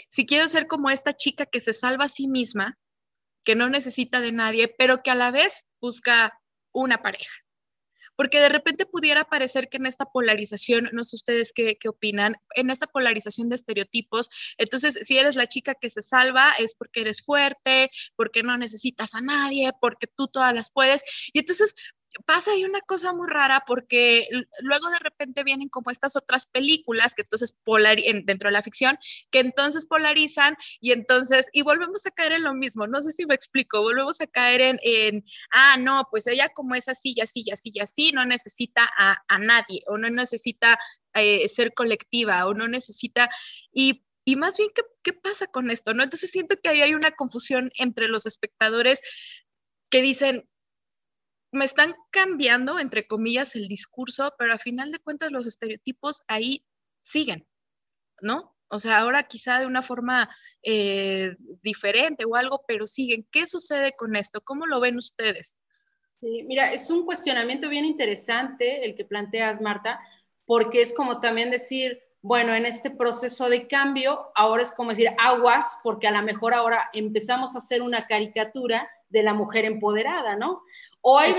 si 0.09 0.25
quiero 0.25 0.47
ser 0.47 0.67
como 0.67 0.89
esta 0.89 1.13
chica 1.13 1.45
que 1.45 1.61
se 1.61 1.73
salva 1.73 2.05
a 2.05 2.09
sí 2.09 2.27
misma, 2.27 2.77
que 3.43 3.55
no 3.55 3.69
necesita 3.69 4.19
de 4.19 4.33
nadie, 4.33 4.67
pero 4.67 5.01
que 5.01 5.11
a 5.11 5.15
la 5.15 5.31
vez 5.31 5.65
busca 5.79 6.39
una 6.71 7.01
pareja 7.01 7.33
porque 8.19 8.41
de 8.41 8.49
repente 8.49 8.85
pudiera 8.85 9.23
parecer 9.23 9.69
que 9.69 9.77
en 9.77 9.85
esta 9.85 10.03
polarización, 10.03 10.89
no 10.91 11.05
sé 11.05 11.15
ustedes 11.15 11.53
qué, 11.53 11.77
opinan, 11.87 12.35
en 12.53 12.69
esta 12.69 12.85
polarización 12.85 13.47
de 13.47 13.55
estereotipos, 13.55 14.29
entonces 14.57 14.99
si 15.03 15.17
eres 15.17 15.37
la 15.37 15.47
chica 15.47 15.73
que 15.73 15.89
se 15.89 16.01
salva 16.01 16.51
es 16.59 16.75
porque 16.75 16.99
eres 16.99 17.21
fuerte, 17.21 17.89
porque 18.17 18.43
no 18.43 18.57
necesitas 18.57 19.15
a 19.15 19.21
nadie, 19.21 19.71
porque 19.79 20.07
tú 20.07 20.27
todas 20.27 20.53
las 20.53 20.69
puedes, 20.69 21.01
y 21.31 21.39
entonces 21.39 21.73
pasa 22.25 22.51
ahí 22.51 22.63
una 22.63 22.81
cosa 22.81 23.13
muy 23.13 23.27
rara 23.27 23.63
porque 23.65 24.27
luego 24.61 24.89
de 24.89 24.99
repente 24.99 25.43
vienen 25.43 25.69
como 25.69 25.91
estas 25.91 26.15
otras 26.15 26.45
películas 26.45 27.15
que 27.15 27.21
entonces 27.21 27.53
polar 27.63 27.97
dentro 28.23 28.49
de 28.49 28.53
la 28.53 28.63
ficción, 28.63 28.97
que 29.31 29.39
entonces 29.39 29.85
polarizan 29.85 30.55
y 30.79 30.91
entonces, 30.91 31.47
y 31.53 31.61
volvemos 31.61 32.05
a 32.05 32.11
caer 32.11 32.33
en 32.33 32.43
lo 32.43 32.53
mismo, 32.53 32.87
no 32.87 33.01
sé 33.01 33.11
si 33.11 33.25
me 33.25 33.35
explico, 33.35 33.81
volvemos 33.81 34.21
a 34.21 34.27
caer 34.27 34.61
en, 34.61 34.79
en 34.83 35.23
ah, 35.51 35.77
no, 35.77 36.07
pues 36.09 36.27
ella 36.27 36.49
como 36.49 36.75
es 36.75 36.87
así 36.89 37.13
y 37.15 37.21
así 37.21 37.43
y 37.45 37.51
así 37.51 37.71
y 37.73 37.79
así, 37.79 38.11
no 38.11 38.25
necesita 38.25 38.89
a, 38.97 39.17
a 39.27 39.37
nadie 39.39 39.83
o 39.87 39.97
no 39.97 40.09
necesita 40.09 40.79
eh, 41.13 41.47
ser 41.47 41.73
colectiva 41.73 42.47
o 42.47 42.53
no 42.53 42.67
necesita, 42.67 43.29
y 43.71 44.03
y 44.25 44.35
más 44.35 44.57
bien, 44.57 44.69
¿qué, 44.75 44.83
¿qué, 45.01 45.13
pasa 45.13 45.47
con 45.47 45.71
esto? 45.71 45.95
¿no? 45.95 46.03
Entonces 46.03 46.29
siento 46.29 46.55
que 46.61 46.69
ahí 46.69 46.83
hay 46.83 46.93
una 46.93 47.11
confusión 47.13 47.71
entre 47.75 48.07
los 48.07 48.27
espectadores 48.27 49.01
que 49.89 50.03
dicen, 50.03 50.47
me 51.51 51.65
están 51.65 51.95
cambiando, 52.11 52.79
entre 52.79 53.07
comillas, 53.07 53.55
el 53.55 53.67
discurso, 53.67 54.33
pero 54.37 54.53
a 54.53 54.57
final 54.59 54.91
de 54.91 54.99
cuentas 54.99 55.31
los 55.31 55.47
estereotipos 55.47 56.21
ahí 56.27 56.65
siguen, 57.03 57.47
¿no? 58.21 58.55
O 58.69 58.77
sea, 58.77 58.99
ahora 58.99 59.23
quizá 59.23 59.59
de 59.59 59.65
una 59.65 59.81
forma 59.81 60.29
eh, 60.61 61.35
diferente 61.63 62.23
o 62.25 62.35
algo, 62.35 62.63
pero 62.67 62.85
siguen. 62.85 63.27
¿Qué 63.31 63.47
sucede 63.47 63.95
con 63.95 64.15
esto? 64.15 64.41
¿Cómo 64.41 64.67
lo 64.67 64.79
ven 64.79 64.97
ustedes? 64.97 65.57
Sí, 66.19 66.43
mira, 66.43 66.71
es 66.71 66.89
un 66.89 67.05
cuestionamiento 67.05 67.69
bien 67.69 67.85
interesante 67.85 68.85
el 68.85 68.93
que 68.93 69.05
planteas, 69.05 69.61
Marta, 69.61 69.99
porque 70.45 70.81
es 70.81 70.93
como 70.93 71.19
también 71.19 71.49
decir, 71.49 71.99
bueno, 72.21 72.53
en 72.53 72.65
este 72.65 72.91
proceso 72.91 73.49
de 73.49 73.67
cambio, 73.67 74.27
ahora 74.35 74.61
es 74.61 74.71
como 74.71 74.89
decir 74.91 75.09
aguas, 75.17 75.79
porque 75.81 76.07
a 76.07 76.11
lo 76.11 76.21
mejor 76.21 76.53
ahora 76.53 76.89
empezamos 76.93 77.55
a 77.55 77.59
hacer 77.59 77.81
una 77.81 78.05
caricatura 78.05 78.87
de 79.07 79.23
la 79.23 79.33
mujer 79.33 79.65
empoderada, 79.65 80.35
¿no? 80.35 80.61
O 81.01 81.17
hay 81.17 81.33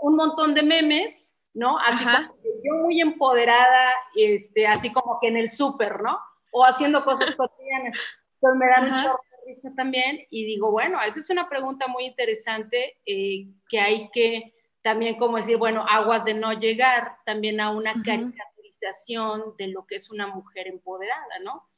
un 0.00 0.16
montón 0.16 0.54
de 0.54 0.62
memes, 0.62 1.36
¿no? 1.54 1.78
Así 1.78 2.04
como 2.04 2.36
yo 2.44 2.74
muy 2.82 3.00
empoderada, 3.00 3.92
este, 4.14 4.66
así 4.66 4.92
como 4.92 5.18
que 5.20 5.28
en 5.28 5.36
el 5.36 5.50
súper, 5.50 6.02
¿no? 6.02 6.18
O 6.52 6.64
haciendo 6.64 7.04
cosas 7.04 7.34
cotidianas. 7.36 7.96
Entonces 8.34 8.58
me 8.58 8.66
da 8.66 8.80
mucho 8.82 9.18
risa 9.46 9.72
también 9.74 10.26
y 10.30 10.44
digo, 10.44 10.70
bueno, 10.70 11.00
esa 11.02 11.20
es 11.20 11.30
una 11.30 11.48
pregunta 11.48 11.86
muy 11.86 12.04
interesante 12.04 12.98
eh, 13.06 13.48
que 13.68 13.80
hay 13.80 14.10
que 14.10 14.54
también 14.82 15.16
como 15.16 15.36
decir, 15.36 15.56
bueno, 15.56 15.84
aguas 15.88 16.24
de 16.24 16.34
no 16.34 16.52
llegar 16.52 17.16
también 17.24 17.60
a 17.60 17.70
una 17.70 17.92
caricaturización 18.04 19.56
de 19.58 19.68
lo 19.68 19.86
que 19.86 19.96
es 19.96 20.10
una 20.10 20.28
mujer 20.28 20.68
empoderada, 20.68 21.38
¿no? 21.42 21.68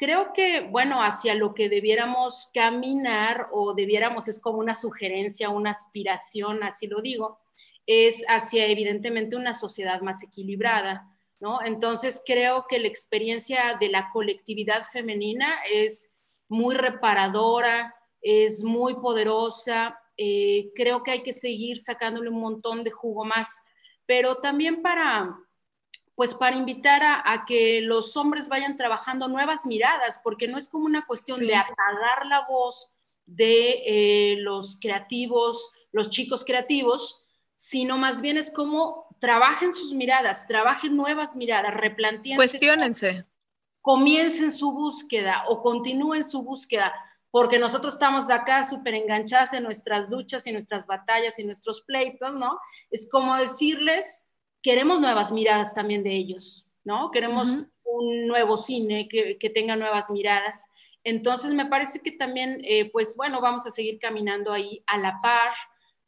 Creo 0.00 0.32
que, 0.32 0.62
bueno, 0.62 1.02
hacia 1.02 1.34
lo 1.34 1.52
que 1.52 1.68
debiéramos 1.68 2.50
caminar 2.54 3.48
o 3.52 3.74
debiéramos, 3.74 4.28
es 4.28 4.40
como 4.40 4.56
una 4.56 4.72
sugerencia, 4.72 5.50
una 5.50 5.72
aspiración, 5.72 6.62
así 6.62 6.86
lo 6.86 7.02
digo, 7.02 7.38
es 7.84 8.24
hacia 8.26 8.64
evidentemente 8.64 9.36
una 9.36 9.52
sociedad 9.52 10.00
más 10.00 10.22
equilibrada, 10.22 11.06
¿no? 11.38 11.60
Entonces 11.62 12.22
creo 12.24 12.64
que 12.66 12.78
la 12.78 12.88
experiencia 12.88 13.76
de 13.78 13.90
la 13.90 14.08
colectividad 14.10 14.84
femenina 14.90 15.58
es 15.70 16.14
muy 16.48 16.76
reparadora, 16.76 17.94
es 18.22 18.64
muy 18.64 18.94
poderosa, 18.94 20.00
eh, 20.16 20.70
creo 20.74 21.02
que 21.02 21.10
hay 21.10 21.22
que 21.22 21.34
seguir 21.34 21.78
sacándole 21.78 22.30
un 22.30 22.40
montón 22.40 22.84
de 22.84 22.90
jugo 22.90 23.26
más, 23.26 23.62
pero 24.06 24.36
también 24.36 24.80
para 24.80 25.36
pues 26.20 26.34
para 26.34 26.54
invitar 26.54 27.00
a, 27.02 27.46
que 27.46 27.80
los 27.80 28.14
hombres 28.14 28.50
vayan 28.50 28.76
trabajando 28.76 29.26
nuevas 29.26 29.64
miradas, 29.64 30.20
porque 30.22 30.48
no 30.48 30.58
es 30.58 30.68
como 30.68 30.84
una 30.84 31.06
cuestión 31.06 31.40
de 31.40 31.56
apagar 31.56 32.26
la 32.26 32.44
voz 32.46 32.90
de 33.24 33.82
eh, 33.86 34.36
los 34.40 34.78
creativos, 34.78 35.70
los 35.92 36.10
chicos 36.10 36.44
creativos, 36.44 37.24
sino 37.56 37.96
más 37.96 38.20
bien 38.20 38.36
es 38.36 38.50
como 38.50 39.06
trabajen 39.18 39.72
sus 39.72 39.94
miradas, 39.94 40.46
trabajen 40.46 40.94
nuevas 40.94 41.36
miradas, 41.36 41.72
replanteen. 41.72 42.36
Cuestiónense. 42.36 43.24
Comiencen 43.80 44.52
su 44.52 44.72
búsqueda 44.72 45.44
o 45.48 45.62
continúen 45.62 46.22
su 46.22 46.42
búsqueda, 46.42 46.92
porque 47.30 47.58
nosotros 47.58 47.94
estamos 47.94 48.28
acá 48.28 48.62
súper 48.62 48.92
enganchadas 48.92 49.54
en 49.54 49.62
nuestras 49.62 50.10
luchas 50.10 50.46
y 50.46 50.52
nuestras 50.52 50.86
batallas 50.86 51.38
y 51.38 51.44
nuestros 51.44 51.80
pleitos, 51.80 52.36
¿no? 52.36 52.58
Es 52.90 53.08
como 53.10 53.34
decirles, 53.36 54.26
queremos 54.62 55.00
nuevas 55.00 55.32
miradas 55.32 55.74
también 55.74 56.02
de 56.02 56.14
ellos, 56.14 56.66
¿no? 56.84 57.10
Queremos 57.10 57.48
un 57.84 58.26
nuevo 58.26 58.56
cine 58.56 59.08
que, 59.08 59.38
que, 59.38 59.50
tenga 59.50 59.76
nuevas 59.76 60.10
miradas. 60.10 60.70
Entonces, 61.04 61.52
me 61.52 61.66
parece 61.66 62.00
que 62.00 62.12
también, 62.12 62.60
eh, 62.64 62.90
pues 62.90 63.16
bueno, 63.16 63.40
vamos 63.40 63.66
a 63.66 63.70
seguir 63.70 63.98
caminando 63.98 64.52
ahí 64.52 64.82
a 64.86 64.98
la 64.98 65.18
par, 65.22 65.52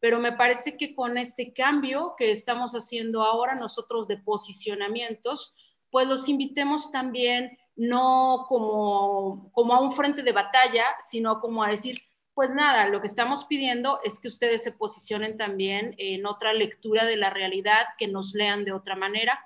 pero 0.00 0.18
me 0.18 0.32
parece 0.32 0.76
que 0.76 0.94
con 0.94 1.16
este 1.16 1.52
cambio 1.52 2.14
que 2.16 2.30
estamos 2.30 2.72
haciendo 2.72 3.22
ahora 3.22 3.54
nosotros 3.54 4.08
de 4.08 4.18
posicionamientos, 4.18 5.54
pues 5.90 6.06
los 6.08 6.28
invitemos 6.28 6.90
también 6.90 7.56
no 7.76 8.44
como, 8.48 9.50
como 9.52 9.74
a 9.74 9.80
un 9.80 9.92
frente 9.92 10.22
de 10.22 10.32
batalla, 10.32 10.84
sino 11.00 11.40
como 11.40 11.62
a 11.62 11.70
decir, 11.70 11.98
pues 12.34 12.54
nada, 12.54 12.88
lo 12.88 13.00
que 13.00 13.06
estamos 13.06 13.44
pidiendo 13.44 14.00
es 14.04 14.18
que 14.18 14.28
ustedes 14.28 14.62
se 14.62 14.72
posicionen 14.72 15.36
también 15.36 15.94
en 15.98 16.24
otra 16.26 16.52
lectura 16.54 17.04
de 17.04 17.16
la 17.16 17.30
realidad, 17.30 17.86
que 17.98 18.08
nos 18.08 18.32
lean 18.32 18.64
de 18.64 18.72
otra 18.72 18.96
manera. 18.96 19.44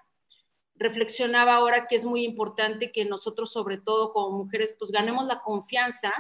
Reflexionaba 0.77 1.57
ahora 1.57 1.87
que 1.89 1.97
es 1.97 2.05
muy 2.05 2.25
importante 2.25 2.93
que 2.93 3.05
nosotros, 3.05 3.51
sobre 3.51 3.79
todo 3.79 4.13
como 4.13 4.39
mujeres, 4.39 4.75
pues 4.79 4.91
ganemos 4.91 5.27
la 5.27 5.43
confianza 5.43 6.13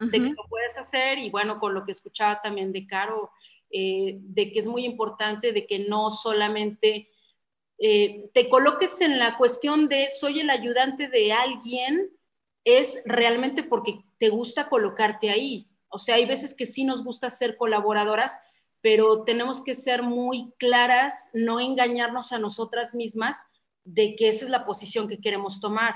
de 0.00 0.10
que 0.10 0.30
lo 0.30 0.48
puedes 0.48 0.76
hacer 0.76 1.18
y 1.18 1.30
bueno, 1.30 1.60
con 1.60 1.72
lo 1.72 1.84
que 1.84 1.92
escuchaba 1.92 2.42
también 2.42 2.72
de 2.72 2.86
Caro, 2.86 3.30
eh, 3.70 4.18
de 4.20 4.50
que 4.50 4.58
es 4.58 4.66
muy 4.66 4.84
importante 4.84 5.52
de 5.52 5.66
que 5.66 5.78
no 5.80 6.10
solamente 6.10 7.08
eh, 7.78 8.28
te 8.32 8.48
coloques 8.48 9.00
en 9.00 9.18
la 9.18 9.36
cuestión 9.36 9.88
de 9.88 10.08
soy 10.08 10.40
el 10.40 10.50
ayudante 10.50 11.08
de 11.08 11.32
alguien, 11.32 12.10
es 12.64 13.02
realmente 13.04 13.62
porque 13.62 14.04
te 14.18 14.28
gusta 14.28 14.68
colocarte 14.68 15.30
ahí. 15.30 15.68
O 15.94 15.98
sea, 15.98 16.16
hay 16.16 16.26
veces 16.26 16.54
que 16.54 16.66
sí 16.66 16.82
nos 16.84 17.04
gusta 17.04 17.30
ser 17.30 17.56
colaboradoras, 17.56 18.36
pero 18.80 19.22
tenemos 19.22 19.62
que 19.62 19.74
ser 19.74 20.02
muy 20.02 20.52
claras, 20.58 21.30
no 21.34 21.60
engañarnos 21.60 22.32
a 22.32 22.38
nosotras 22.38 22.96
mismas 22.96 23.36
de 23.84 24.16
que 24.16 24.28
esa 24.28 24.44
es 24.44 24.50
la 24.50 24.64
posición 24.64 25.06
que 25.06 25.20
queremos 25.20 25.60
tomar. 25.60 25.94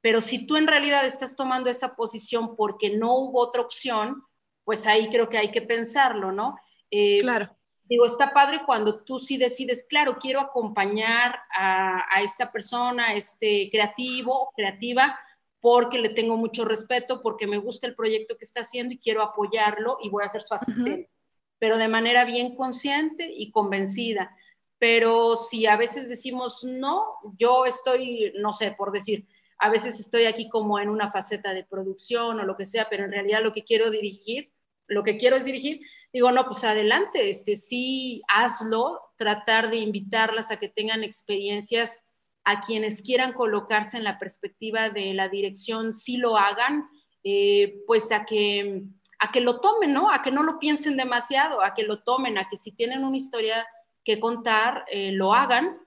Pero 0.00 0.20
si 0.20 0.46
tú 0.46 0.56
en 0.56 0.68
realidad 0.68 1.04
estás 1.04 1.34
tomando 1.34 1.68
esa 1.68 1.96
posición 1.96 2.54
porque 2.54 2.96
no 2.96 3.16
hubo 3.16 3.40
otra 3.40 3.60
opción, 3.60 4.22
pues 4.62 4.86
ahí 4.86 5.08
creo 5.08 5.28
que 5.28 5.38
hay 5.38 5.50
que 5.50 5.62
pensarlo, 5.62 6.30
¿no? 6.30 6.56
Eh, 6.92 7.18
claro. 7.22 7.50
Digo, 7.88 8.06
está 8.06 8.32
padre 8.32 8.62
cuando 8.64 9.02
tú 9.02 9.18
sí 9.18 9.36
decides, 9.36 9.84
claro, 9.88 10.16
quiero 10.20 10.38
acompañar 10.38 11.40
a, 11.52 12.04
a 12.08 12.22
esta 12.22 12.52
persona, 12.52 13.08
a 13.08 13.14
este 13.14 13.68
creativo, 13.68 14.52
creativa, 14.54 15.18
porque 15.60 15.98
le 15.98 16.08
tengo 16.08 16.36
mucho 16.36 16.64
respeto, 16.64 17.20
porque 17.22 17.46
me 17.46 17.58
gusta 17.58 17.86
el 17.86 17.94
proyecto 17.94 18.36
que 18.36 18.44
está 18.44 18.62
haciendo 18.62 18.94
y 18.94 18.98
quiero 18.98 19.22
apoyarlo 19.22 19.98
y 20.02 20.08
voy 20.08 20.24
a 20.24 20.28
ser 20.28 20.42
su 20.42 20.54
asistente, 20.54 21.10
pero 21.58 21.76
de 21.76 21.88
manera 21.88 22.24
bien 22.24 22.56
consciente 22.56 23.30
y 23.30 23.50
convencida. 23.50 24.34
Pero 24.78 25.36
si 25.36 25.66
a 25.66 25.76
veces 25.76 26.08
decimos, 26.08 26.64
no, 26.64 27.04
yo 27.38 27.66
estoy, 27.66 28.32
no 28.36 28.54
sé, 28.54 28.72
por 28.72 28.92
decir, 28.92 29.26
a 29.58 29.68
veces 29.68 30.00
estoy 30.00 30.24
aquí 30.24 30.48
como 30.48 30.78
en 30.78 30.88
una 30.88 31.10
faceta 31.10 31.52
de 31.52 31.64
producción 31.64 32.40
o 32.40 32.44
lo 32.44 32.56
que 32.56 32.64
sea, 32.64 32.88
pero 32.88 33.04
en 33.04 33.12
realidad 33.12 33.42
lo 33.42 33.52
que 33.52 33.62
quiero 33.62 33.90
dirigir, 33.90 34.50
lo 34.86 35.02
que 35.02 35.18
quiero 35.18 35.36
es 35.36 35.44
dirigir, 35.44 35.82
digo, 36.10 36.32
no, 36.32 36.46
pues 36.46 36.64
adelante, 36.64 37.28
este, 37.28 37.56
sí, 37.56 38.22
hazlo, 38.28 38.98
tratar 39.16 39.68
de 39.68 39.76
invitarlas 39.76 40.50
a 40.50 40.58
que 40.58 40.70
tengan 40.70 41.04
experiencias 41.04 42.06
a 42.50 42.60
quienes 42.60 43.02
quieran 43.02 43.32
colocarse 43.32 43.96
en 43.96 44.02
la 44.02 44.18
perspectiva 44.18 44.90
de 44.90 45.14
la 45.14 45.28
dirección, 45.28 45.94
sí 45.94 46.16
lo 46.16 46.36
hagan, 46.36 46.88
eh, 47.22 47.82
pues 47.86 48.10
a 48.10 48.24
que, 48.24 48.82
a 49.20 49.30
que 49.30 49.40
lo 49.40 49.60
tomen, 49.60 49.92
¿no? 49.92 50.12
A 50.12 50.20
que 50.20 50.32
no 50.32 50.42
lo 50.42 50.58
piensen 50.58 50.96
demasiado, 50.96 51.62
a 51.62 51.74
que 51.74 51.84
lo 51.84 52.02
tomen, 52.02 52.38
a 52.38 52.48
que 52.48 52.56
si 52.56 52.72
tienen 52.72 53.04
una 53.04 53.16
historia 53.16 53.64
que 54.04 54.18
contar, 54.18 54.84
eh, 54.90 55.12
lo 55.12 55.32
hagan. 55.32 55.78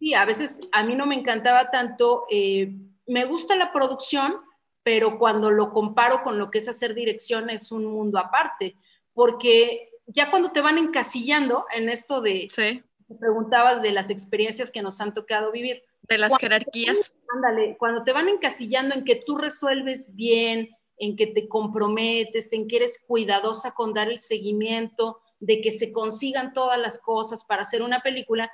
Y 0.00 0.14
a 0.14 0.24
veces 0.24 0.66
a 0.72 0.82
mí 0.84 0.94
no 0.94 1.04
me 1.04 1.16
encantaba 1.16 1.70
tanto, 1.70 2.24
eh, 2.30 2.72
me 3.06 3.26
gusta 3.26 3.54
la 3.54 3.70
producción, 3.70 4.36
pero 4.82 5.18
cuando 5.18 5.50
lo 5.50 5.74
comparo 5.74 6.22
con 6.22 6.38
lo 6.38 6.50
que 6.50 6.58
es 6.58 6.68
hacer 6.70 6.94
dirección 6.94 7.50
es 7.50 7.70
un 7.70 7.84
mundo 7.84 8.18
aparte, 8.18 8.76
porque 9.12 9.90
ya 10.06 10.30
cuando 10.30 10.50
te 10.50 10.62
van 10.62 10.78
encasillando 10.78 11.66
en 11.74 11.90
esto 11.90 12.22
de, 12.22 12.46
sí 12.48 12.82
preguntabas 13.18 13.82
de 13.82 13.92
las 13.92 14.10
experiencias 14.10 14.70
que 14.70 14.82
nos 14.82 15.00
han 15.00 15.14
tocado 15.14 15.52
vivir. 15.52 15.82
De 16.02 16.18
las 16.18 16.36
jerarquías. 16.38 17.16
ándale, 17.34 17.76
cuando 17.78 18.04
te 18.04 18.12
van 18.12 18.28
encasillando 18.28 18.94
en 18.94 19.04
que 19.04 19.16
tú 19.16 19.38
resuelves 19.38 20.14
bien, 20.14 20.70
en 20.98 21.16
que 21.16 21.26
te 21.26 21.48
comprometes, 21.48 22.52
en 22.52 22.68
que 22.68 22.76
eres 22.76 23.02
cuidadosa 23.06 23.72
con 23.72 23.94
dar 23.94 24.10
el 24.10 24.20
seguimiento, 24.20 25.20
de 25.40 25.60
que 25.60 25.72
se 25.72 25.92
consigan 25.92 26.52
todas 26.52 26.78
las 26.78 26.98
cosas 26.98 27.44
para 27.44 27.62
hacer 27.62 27.82
una 27.82 28.00
película, 28.00 28.50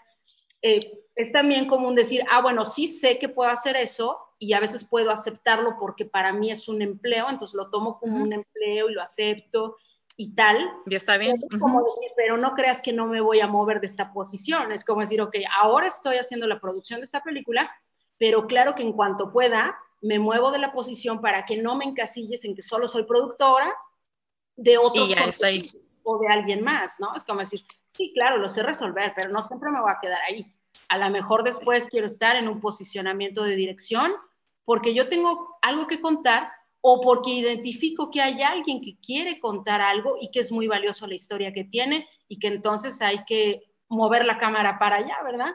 eh, 0.62 0.80
es 1.14 1.32
también 1.32 1.66
común 1.66 1.94
decir, 1.94 2.24
ah, 2.30 2.42
bueno, 2.42 2.64
sí 2.64 2.86
sé 2.86 3.18
que 3.18 3.28
puedo 3.28 3.50
hacer 3.50 3.76
eso 3.76 4.18
y 4.38 4.52
a 4.54 4.60
veces 4.60 4.84
puedo 4.84 5.10
aceptarlo 5.10 5.76
porque 5.78 6.04
para 6.04 6.32
mí 6.32 6.50
es 6.50 6.68
un 6.68 6.82
empleo, 6.82 7.28
entonces 7.28 7.54
lo 7.54 7.70
tomo 7.70 7.98
como 7.98 8.22
un 8.22 8.32
empleo 8.32 8.88
y 8.88 8.94
lo 8.94 9.02
acepto 9.02 9.76
y 10.20 10.34
tal. 10.34 10.70
Y 10.84 10.94
está 10.94 11.16
bien. 11.16 11.40
como 11.58 11.82
decir, 11.82 12.10
pero 12.14 12.36
no 12.36 12.52
creas 12.52 12.82
que 12.82 12.92
no 12.92 13.06
me 13.06 13.22
voy 13.22 13.40
a 13.40 13.46
mover 13.46 13.80
de 13.80 13.86
esta 13.86 14.12
posición. 14.12 14.70
Es 14.70 14.84
como 14.84 15.00
decir, 15.00 15.22
ok, 15.22 15.34
ahora 15.62 15.86
estoy 15.86 16.18
haciendo 16.18 16.46
la 16.46 16.60
producción 16.60 17.00
de 17.00 17.04
esta 17.04 17.22
película, 17.22 17.70
pero 18.18 18.46
claro 18.46 18.74
que 18.74 18.82
en 18.82 18.92
cuanto 18.92 19.32
pueda, 19.32 19.78
me 20.02 20.18
muevo 20.18 20.50
de 20.52 20.58
la 20.58 20.72
posición 20.72 21.22
para 21.22 21.46
que 21.46 21.56
no 21.56 21.74
me 21.74 21.86
encasilles 21.86 22.44
en 22.44 22.54
que 22.54 22.60
solo 22.60 22.86
soy 22.86 23.04
productora 23.04 23.74
de 24.56 24.76
otros 24.76 25.10
o 26.02 26.18
de 26.18 26.28
alguien 26.28 26.62
más, 26.62 27.00
¿no? 27.00 27.14
Es 27.16 27.24
como 27.24 27.40
decir, 27.40 27.64
sí, 27.86 28.12
claro, 28.12 28.36
lo 28.36 28.48
sé 28.50 28.62
resolver, 28.62 29.14
pero 29.16 29.30
no 29.30 29.40
siempre 29.40 29.70
me 29.70 29.80
voy 29.80 29.90
a 29.90 30.00
quedar 30.02 30.20
ahí. 30.28 30.54
A 30.90 30.98
lo 30.98 31.08
mejor 31.08 31.44
después 31.44 31.86
quiero 31.86 32.06
estar 32.06 32.36
en 32.36 32.46
un 32.46 32.60
posicionamiento 32.60 33.42
de 33.42 33.56
dirección 33.56 34.12
porque 34.66 34.92
yo 34.92 35.08
tengo 35.08 35.56
algo 35.62 35.86
que 35.86 36.02
contar 36.02 36.52
o 36.80 37.00
porque 37.00 37.30
identifico 37.30 38.10
que 38.10 38.22
hay 38.22 38.42
alguien 38.42 38.80
que 38.80 38.98
quiere 38.98 39.38
contar 39.38 39.80
algo 39.80 40.16
y 40.20 40.30
que 40.30 40.40
es 40.40 40.50
muy 40.50 40.66
valioso 40.66 41.06
la 41.06 41.14
historia 41.14 41.52
que 41.52 41.64
tiene 41.64 42.08
y 42.26 42.38
que 42.38 42.48
entonces 42.48 43.02
hay 43.02 43.24
que 43.24 43.62
mover 43.88 44.24
la 44.24 44.38
cámara 44.38 44.78
para 44.78 44.96
allá, 44.96 45.16
¿verdad? 45.22 45.52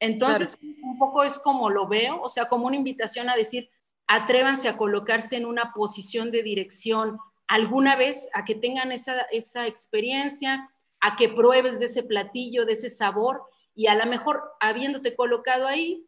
Entonces, 0.00 0.58
un 0.82 0.98
poco 0.98 1.22
es 1.22 1.38
como 1.38 1.70
lo 1.70 1.86
veo, 1.86 2.20
o 2.20 2.28
sea, 2.28 2.48
como 2.48 2.66
una 2.66 2.76
invitación 2.76 3.30
a 3.30 3.36
decir, 3.36 3.70
atrévanse 4.06 4.68
a 4.68 4.76
colocarse 4.76 5.36
en 5.36 5.46
una 5.46 5.72
posición 5.72 6.30
de 6.30 6.42
dirección 6.42 7.18
alguna 7.48 7.96
vez, 7.96 8.28
a 8.34 8.44
que 8.44 8.56
tengan 8.56 8.92
esa, 8.92 9.20
esa 9.30 9.66
experiencia, 9.66 10.68
a 11.00 11.16
que 11.16 11.28
pruebes 11.28 11.78
de 11.78 11.86
ese 11.86 12.02
platillo, 12.02 12.66
de 12.66 12.72
ese 12.72 12.90
sabor, 12.90 13.42
y 13.74 13.86
a 13.86 13.94
lo 13.94 14.06
mejor 14.06 14.42
habiéndote 14.58 15.14
colocado 15.14 15.66
ahí, 15.66 16.04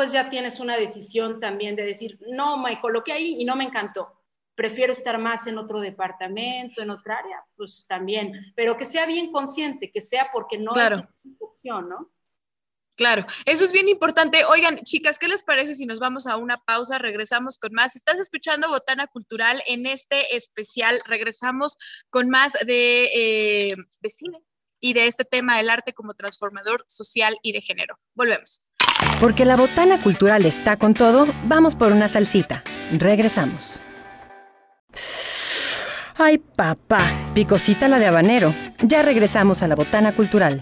pues 0.00 0.12
ya 0.12 0.30
tienes 0.30 0.60
una 0.60 0.78
decisión 0.78 1.40
también 1.40 1.76
de 1.76 1.84
decir, 1.84 2.18
no, 2.26 2.56
me 2.56 2.80
coloqué 2.80 3.12
ahí 3.12 3.34
y 3.38 3.44
no 3.44 3.54
me 3.54 3.64
encantó. 3.64 4.18
Prefiero 4.54 4.94
estar 4.94 5.18
más 5.18 5.46
en 5.46 5.58
otro 5.58 5.78
departamento, 5.78 6.80
en 6.80 6.88
otra 6.88 7.18
área, 7.18 7.44
pues 7.54 7.84
también, 7.86 8.50
pero 8.56 8.78
que 8.78 8.86
sea 8.86 9.04
bien 9.04 9.30
consciente, 9.30 9.92
que 9.92 10.00
sea 10.00 10.30
porque 10.32 10.56
no 10.56 10.72
es 10.74 10.92
una 10.92 11.36
opción, 11.40 11.90
¿no? 11.90 12.10
Claro, 12.96 13.26
eso 13.44 13.62
es 13.62 13.72
bien 13.72 13.90
importante. 13.90 14.42
Oigan, 14.46 14.78
chicas, 14.84 15.18
¿qué 15.18 15.28
les 15.28 15.42
parece 15.42 15.74
si 15.74 15.84
nos 15.84 16.00
vamos 16.00 16.26
a 16.26 16.38
una 16.38 16.56
pausa? 16.64 16.96
Regresamos 16.96 17.58
con 17.58 17.74
más. 17.74 17.94
Estás 17.94 18.18
escuchando 18.18 18.70
Botana 18.70 19.06
Cultural 19.06 19.62
en 19.66 19.84
este 19.84 20.34
especial. 20.34 21.02
Regresamos 21.04 21.76
con 22.08 22.30
más 22.30 22.54
de, 22.64 23.04
eh, 23.68 23.76
de 24.00 24.08
cine 24.08 24.38
y 24.80 24.94
de 24.94 25.08
este 25.08 25.26
tema 25.26 25.58
del 25.58 25.68
arte 25.68 25.92
como 25.92 26.14
transformador 26.14 26.86
social 26.88 27.36
y 27.42 27.52
de 27.52 27.60
género. 27.60 27.98
Volvemos. 28.14 28.62
Porque 29.20 29.44
la 29.44 29.56
botana 29.56 30.00
cultural 30.02 30.46
está 30.46 30.76
con 30.76 30.94
todo, 30.94 31.26
vamos 31.44 31.74
por 31.74 31.92
una 31.92 32.08
salsita. 32.08 32.62
Regresamos. 32.92 33.82
Ay, 36.16 36.38
papá, 36.38 37.00
picosita 37.34 37.88
la 37.88 37.98
de 37.98 38.06
habanero. 38.06 38.54
Ya 38.82 39.02
regresamos 39.02 39.62
a 39.62 39.68
la 39.68 39.74
botana 39.74 40.12
cultural. 40.12 40.60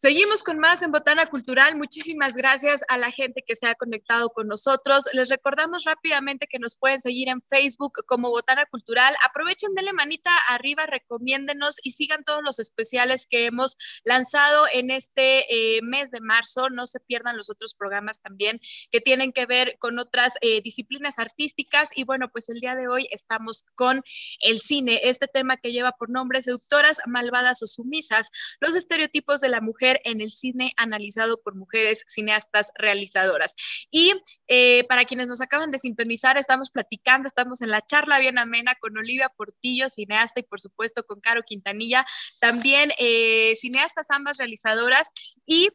Seguimos 0.00 0.44
con 0.44 0.60
más 0.60 0.82
en 0.82 0.92
Botana 0.92 1.26
Cultural. 1.26 1.74
Muchísimas 1.74 2.36
gracias 2.36 2.82
a 2.86 2.98
la 2.98 3.10
gente 3.10 3.42
que 3.44 3.56
se 3.56 3.66
ha 3.66 3.74
conectado 3.74 4.30
con 4.30 4.46
nosotros. 4.46 5.06
Les 5.12 5.28
recordamos 5.28 5.82
rápidamente 5.82 6.46
que 6.46 6.60
nos 6.60 6.76
pueden 6.76 7.00
seguir 7.00 7.28
en 7.28 7.42
Facebook 7.42 7.94
como 8.06 8.30
Botana 8.30 8.64
Cultural. 8.66 9.16
Aprovechen, 9.24 9.74
denle 9.74 9.92
manita 9.92 10.30
arriba, 10.50 10.86
recomiéndenos 10.86 11.78
y 11.82 11.90
sigan 11.90 12.22
todos 12.22 12.44
los 12.44 12.60
especiales 12.60 13.26
que 13.28 13.46
hemos 13.46 13.76
lanzado 14.04 14.66
en 14.72 14.92
este 14.92 15.52
eh, 15.52 15.82
mes 15.82 16.12
de 16.12 16.20
marzo. 16.20 16.70
No 16.70 16.86
se 16.86 17.00
pierdan 17.00 17.36
los 17.36 17.50
otros 17.50 17.74
programas 17.74 18.22
también 18.22 18.60
que 18.92 19.00
tienen 19.00 19.32
que 19.32 19.46
ver 19.46 19.78
con 19.80 19.98
otras 19.98 20.34
eh, 20.42 20.62
disciplinas 20.62 21.18
artísticas. 21.18 21.90
Y 21.96 22.04
bueno, 22.04 22.28
pues 22.30 22.48
el 22.50 22.60
día 22.60 22.76
de 22.76 22.86
hoy 22.86 23.08
estamos 23.10 23.64
con 23.74 24.04
el 24.42 24.60
cine, 24.60 25.00
este 25.02 25.26
tema 25.26 25.56
que 25.56 25.72
lleva 25.72 25.90
por 25.90 26.12
nombre 26.12 26.40
seductoras, 26.40 27.00
malvadas 27.06 27.64
o 27.64 27.66
sumisas, 27.66 28.30
los 28.60 28.76
estereotipos 28.76 29.40
de 29.40 29.48
la 29.48 29.60
mujer 29.60 29.87
en 30.04 30.20
el 30.20 30.30
cine 30.30 30.72
analizado 30.76 31.40
por 31.42 31.54
mujeres 31.54 32.04
cineastas 32.06 32.72
realizadoras. 32.76 33.54
Y 33.90 34.12
eh, 34.46 34.84
para 34.88 35.04
quienes 35.04 35.28
nos 35.28 35.40
acaban 35.40 35.70
de 35.70 35.78
sintonizar, 35.78 36.36
estamos 36.36 36.70
platicando, 36.70 37.26
estamos 37.26 37.62
en 37.62 37.70
la 37.70 37.84
charla 37.84 38.18
bien 38.18 38.38
amena 38.38 38.74
con 38.76 38.96
Olivia 38.96 39.28
Portillo, 39.28 39.88
cineasta, 39.88 40.40
y 40.40 40.44
por 40.44 40.60
supuesto 40.60 41.04
con 41.04 41.20
Caro 41.20 41.42
Quintanilla, 41.44 42.06
también 42.40 42.92
eh, 42.98 43.54
cineastas 43.56 44.06
ambas 44.10 44.38
realizadoras. 44.38 45.10
Y 45.46 45.70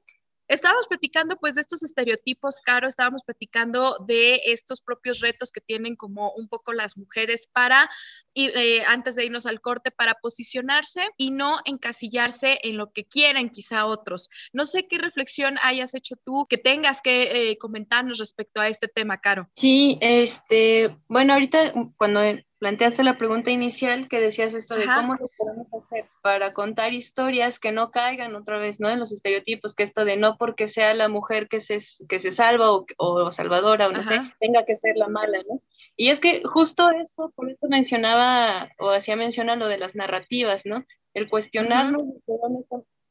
Estábamos 0.48 0.88
platicando 0.88 1.38
pues 1.38 1.56
de 1.56 1.62
estos 1.62 1.84
estereotipos, 1.84 2.60
Caro, 2.62 2.88
estábamos 2.88 3.24
platicando 3.24 3.98
de 4.06 4.42
estos 4.46 4.82
propios 4.82 5.20
retos 5.20 5.52
que 5.52 5.62
tienen 5.62 5.96
como 5.96 6.32
un 6.34 6.48
poco 6.48 6.74
las 6.74 6.98
mujeres 6.98 7.48
para, 7.52 7.90
eh, 8.36 8.84
antes 8.86 9.16
de 9.16 9.26
irnos 9.26 9.46
al 9.46 9.62
corte, 9.62 9.92
para 9.92 10.16
posicionarse 10.16 11.10
y 11.18 11.32
no 11.32 11.60
encasillarse 11.66 12.60
en 12.64 12.78
lo 12.78 12.92
que 12.92 13.06
quieren 13.06 13.50
quizá 13.50 13.86
otros. 13.86 14.30
No 14.52 14.66
sé 14.66 14.88
qué 14.88 14.98
reflexión 14.98 15.58
hayas 15.62 15.96
hecho 15.96 16.16
tú 16.24 16.46
que 16.50 16.58
tengas 16.58 17.02
que 17.02 17.52
eh, 17.52 17.58
comentarnos 17.58 18.18
respecto 18.18 18.60
a 18.60 18.68
este 18.68 18.88
tema, 18.88 19.20
Caro. 19.20 19.50
Sí, 19.56 19.98
este, 20.02 20.96
bueno, 21.08 21.34
ahorita 21.34 21.74
cuando 21.98 22.22
planteaste 22.64 23.04
la 23.04 23.18
pregunta 23.18 23.52
inicial 23.52 24.08
que 24.08 24.22
decías 24.22 24.54
esto 24.54 24.76
de 24.76 24.86
cómo 24.86 25.16
lo 25.16 25.30
podemos 25.38 25.74
hacer 25.74 26.06
para 26.22 26.54
contar 26.54 26.94
historias 26.94 27.60
que 27.60 27.74
no 27.74 27.92
caigan 27.92 28.38
otra 28.38 28.58
vez, 28.58 28.80
¿no? 28.80 28.90
En 28.90 29.00
los 29.00 29.12
estereotipos, 29.12 29.76
que 29.76 29.84
esto 29.84 30.06
de 30.06 30.16
no 30.16 30.38
porque 30.38 30.70
sea 30.70 30.94
la 30.94 31.10
mujer 31.10 31.50
que 31.50 31.60
se, 31.60 31.80
que 32.08 32.22
se 32.22 32.32
salva 32.32 32.70
o, 32.72 33.32
salvadora 33.32 33.88
o 33.88 33.92
no 33.92 34.02
sé, 34.02 34.18
tenga 34.40 34.64
que 34.64 34.78
ser 34.78 34.96
la 34.96 35.10
mala, 35.10 35.40
¿no? 35.50 35.62
Y 35.98 36.08
es 36.08 36.22
que 36.22 36.42
justo 36.46 36.90
eso, 36.92 37.34
por 37.36 37.52
eso 37.52 37.68
mencionaba 37.68 38.70
o 38.80 38.92
hacía 38.92 39.18
mención 39.18 39.50
a 39.50 39.58
lo 39.58 39.68
de 39.68 39.78
las 39.78 39.94
narrativas, 39.94 40.66
¿no? 40.66 40.86
El 41.14 41.30
cuestionarnos 41.30 42.02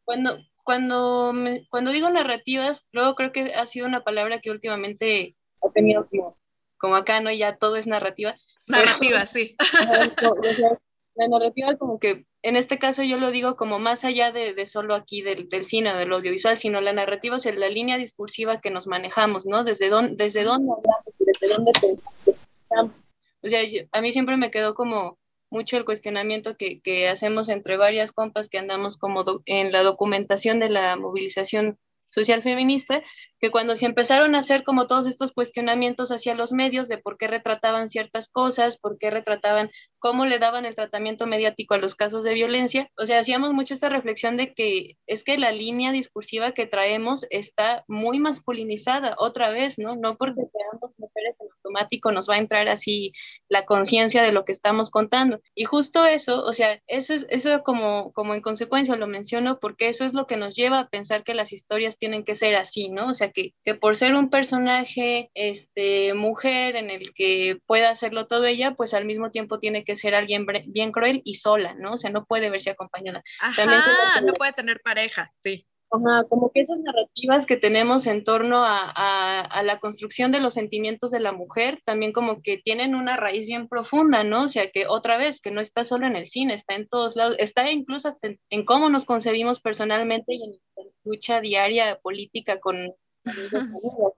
cuando, 0.05 0.39
cuando, 0.65 1.35
cuando 1.69 1.91
digo 1.91 2.09
narrativas, 2.09 2.89
luego 2.91 3.17
creo 3.17 3.33
que 3.33 3.53
ha 3.53 3.67
sido 3.67 3.87
una 3.87 4.03
palabra 4.03 4.41
que 4.41 4.51
últimamente 4.51 5.37
ha 5.61 5.71
tenido 5.73 6.09
como, 6.09 6.39
como 6.79 6.97
acá, 6.97 7.21
¿no? 7.21 7.31
Ya 7.31 7.59
todo 7.59 7.77
es 7.77 7.87
narrativa. 7.87 8.35
Narrativa, 8.67 9.27
sí. 9.27 9.57
la 11.15 11.29
narrativa 11.29 11.77
como 11.77 11.99
que 11.99 12.25
en 12.43 12.57
este 12.57 12.79
caso 12.79 13.03
yo 13.03 13.19
lo 13.19 13.31
digo 13.31 13.57
como 13.57 13.79
más 13.79 14.05
allá 14.05 14.33
de, 14.33 14.55
de 14.55 14.67
solo 14.67 14.95
aquí 14.95 15.23
del, 15.23 15.49
del, 15.49 15.65
cine, 15.65 15.95
del 15.95 16.13
audiovisual, 16.13 16.57
sino 16.57 16.81
la 16.81 16.93
narrativa, 16.93 17.37
o 17.37 17.39
sea, 17.39 17.53
la 17.55 17.69
línea 17.69 17.99
discursiva 17.99 18.61
que 18.61 18.71
nos 18.71 18.87
manejamos, 18.89 19.47
¿no? 19.47 19.63
Desde 19.63 19.89
dónde, 19.89 20.17
desde 20.17 20.43
dónde 20.43 20.73
hablamos 20.73 21.21
y 21.21 21.25
desde 21.25 21.55
dónde 21.55 21.73
pensamos. 21.81 23.01
O 23.43 23.49
sea, 23.49 23.61
a 23.93 24.01
mí 24.01 24.13
siempre 24.13 24.37
me 24.37 24.51
quedó 24.51 24.75
como 24.75 25.19
mucho 25.51 25.77
el 25.77 25.85
cuestionamiento 25.85 26.57
que, 26.57 26.81
que 26.81 27.09
hacemos 27.09 27.49
entre 27.49 27.77
varias 27.77 28.11
compas 28.11 28.49
que 28.49 28.59
andamos 28.59 28.97
como 28.97 29.23
en 29.45 29.71
la 29.71 29.83
documentación 29.83 30.59
de 30.59 30.71
la 30.71 30.97
movilización 30.97 31.79
social 32.13 32.43
feminista, 32.43 33.03
que 33.41 33.51
cuando 33.51 33.75
se 33.75 33.87
empezaron 33.87 34.35
a 34.35 34.41
hacer 34.41 34.65
como 34.65 34.87
todos 34.87 35.07
estos 35.07 35.33
cuestionamientos 35.33 36.11
hacia 36.11 36.35
los 36.35 36.53
medios 36.53 36.87
de 36.89 36.99
por 36.99 37.17
qué 37.17 37.27
retrataban 37.27 37.89
ciertas 37.89 38.29
cosas, 38.29 38.79
por 38.79 38.99
qué 38.99 39.11
retrataban, 39.11 39.71
cómo 39.99 40.27
le 40.27 40.39
daban 40.39 40.67
el 40.67 40.77
tratamiento 40.77 41.27
mediático 41.27 41.75
a 41.75 41.79
los 41.79 41.95
casos 41.95 42.23
de 42.23 42.35
violencia, 42.35 42.91
o 42.99 43.07
sea, 43.07 43.19
hacíamos 43.19 43.53
mucho 43.53 43.73
esta 43.75 43.89
reflexión 43.89 44.37
de 44.37 44.53
que 44.53 44.97
es 45.07 45.25
que 45.25 45.39
la 45.39 45.53
línea 45.53 45.91
discursiva 45.91 46.53
que 46.53 46.67
traemos 46.67 47.27
está 47.31 47.85
muy 47.89 48.19
masculinizada 48.21 49.15
otra 49.19 49.51
vez, 49.51 49.79
¿no? 49.79 49.97
No 49.97 50.17
porque 50.17 50.43
seamos 50.53 50.93
mujeres 50.99 51.37
automático 51.63 52.13
nos 52.13 52.29
va 52.29 52.35
a 52.35 52.39
entrar 52.39 52.69
así 52.69 53.13
la 53.49 53.65
conciencia 53.65 54.23
de 54.23 54.33
lo 54.33 54.45
que 54.45 54.53
estamos 54.53 54.91
contando. 54.91 55.41
Y 55.55 55.65
justo 55.65 56.05
eso, 56.05 56.45
o 56.45 56.53
sea, 56.53 56.81
eso 56.87 57.15
es 57.15 57.27
eso 57.31 57.63
como 57.63 58.13
como 58.13 58.35
en 58.35 58.43
consecuencia 58.43 58.97
lo 58.97 59.07
menciono 59.07 59.59
porque 59.61 59.89
eso 59.89 60.05
es 60.05 60.15
lo 60.15 60.27
que 60.27 60.37
nos 60.37 60.55
lleva 60.55 60.81
a 60.81 60.89
pensar 60.89 61.25
que 61.25 61.35
las 61.35 61.53
historias 61.53 61.97
tienen 61.97 62.25
que 62.25 62.35
ser 62.35 62.57
así, 62.57 62.89
¿no? 62.89 63.09
O 63.09 63.15
sea, 63.15 63.31
que, 63.31 63.55
por 63.81 63.97
ser 63.97 64.15
un 64.15 64.31
personaje, 64.31 65.31
este, 65.35 66.15
mujer, 66.15 66.77
en 66.77 66.91
el 66.91 67.13
que 67.15 67.59
pueda 67.67 67.91
hacerlo 67.91 68.27
todo 68.27 68.45
ella, 68.45 68.75
pues 68.75 68.95
al 68.95 69.05
mismo 69.05 69.31
tiempo 69.31 69.59
tiene 69.59 69.85
que 69.85 69.97
ser 69.97 70.15
alguien 70.15 70.47
bien 70.67 70.93
cruel 70.93 71.23
y 71.25 71.35
sola, 71.35 71.75
¿no? 71.75 71.93
O 71.95 71.97
sea, 71.97 72.11
no 72.11 72.25
puede 72.25 72.51
verse 72.51 72.71
acompañada. 72.71 73.23
Ajá, 73.41 74.21
no 74.23 74.33
puede 74.35 74.53
tener 74.53 74.81
pareja, 74.81 75.33
sí. 75.37 75.67
Ajá, 75.95 76.25
como 76.31 76.51
que 76.51 76.63
esas 76.63 76.79
narrativas 76.79 77.45
que 77.45 77.59
tenemos 77.59 78.07
en 78.07 78.25
torno 78.25 78.65
a, 78.65 78.89
a, 78.89 79.63
la 79.63 79.79
construcción 79.79 80.33
de 80.33 80.41
los 80.41 80.55
sentimientos 80.55 81.11
de 81.11 81.21
la 81.21 81.33
mujer, 81.33 81.83
también 81.85 82.13
como 82.13 82.41
que 82.41 82.57
tienen 82.57 82.95
una 82.95 83.19
raíz 83.19 83.45
bien 83.45 83.69
profunda, 83.69 84.25
¿no? 84.25 84.45
O 84.45 84.49
sea, 84.49 84.71
que 84.71 84.87
otra 84.87 85.19
vez, 85.19 85.43
que 85.43 85.51
no 85.51 85.61
está 85.61 85.85
solo 85.85 86.07
en 86.07 86.17
el 86.17 86.27
cine, 86.27 86.55
está 86.55 86.77
en 86.77 86.89
todos 86.89 87.15
lados, 87.15 87.37
está 87.39 87.71
incluso 87.71 88.09
hasta 88.09 88.31
en, 88.49 88.65
cómo 88.65 88.89
nos 88.89 89.05
concebimos 89.05 89.61
personalmente 89.61 90.33
y 90.33 90.43
en 90.43 90.53
la 90.77 90.91
lucha 91.05 91.43
diaria 91.43 91.99
política 92.01 92.59
con 92.59 92.95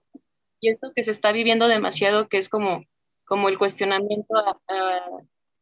y 0.61 0.69
esto 0.69 0.91
que 0.95 1.03
se 1.03 1.11
está 1.11 1.33
viviendo 1.33 1.67
demasiado, 1.67 2.29
que 2.29 2.37
es 2.37 2.47
como, 2.47 2.85
como 3.25 3.49
el 3.49 3.57
cuestionamiento 3.57 4.33
a, 4.37 4.57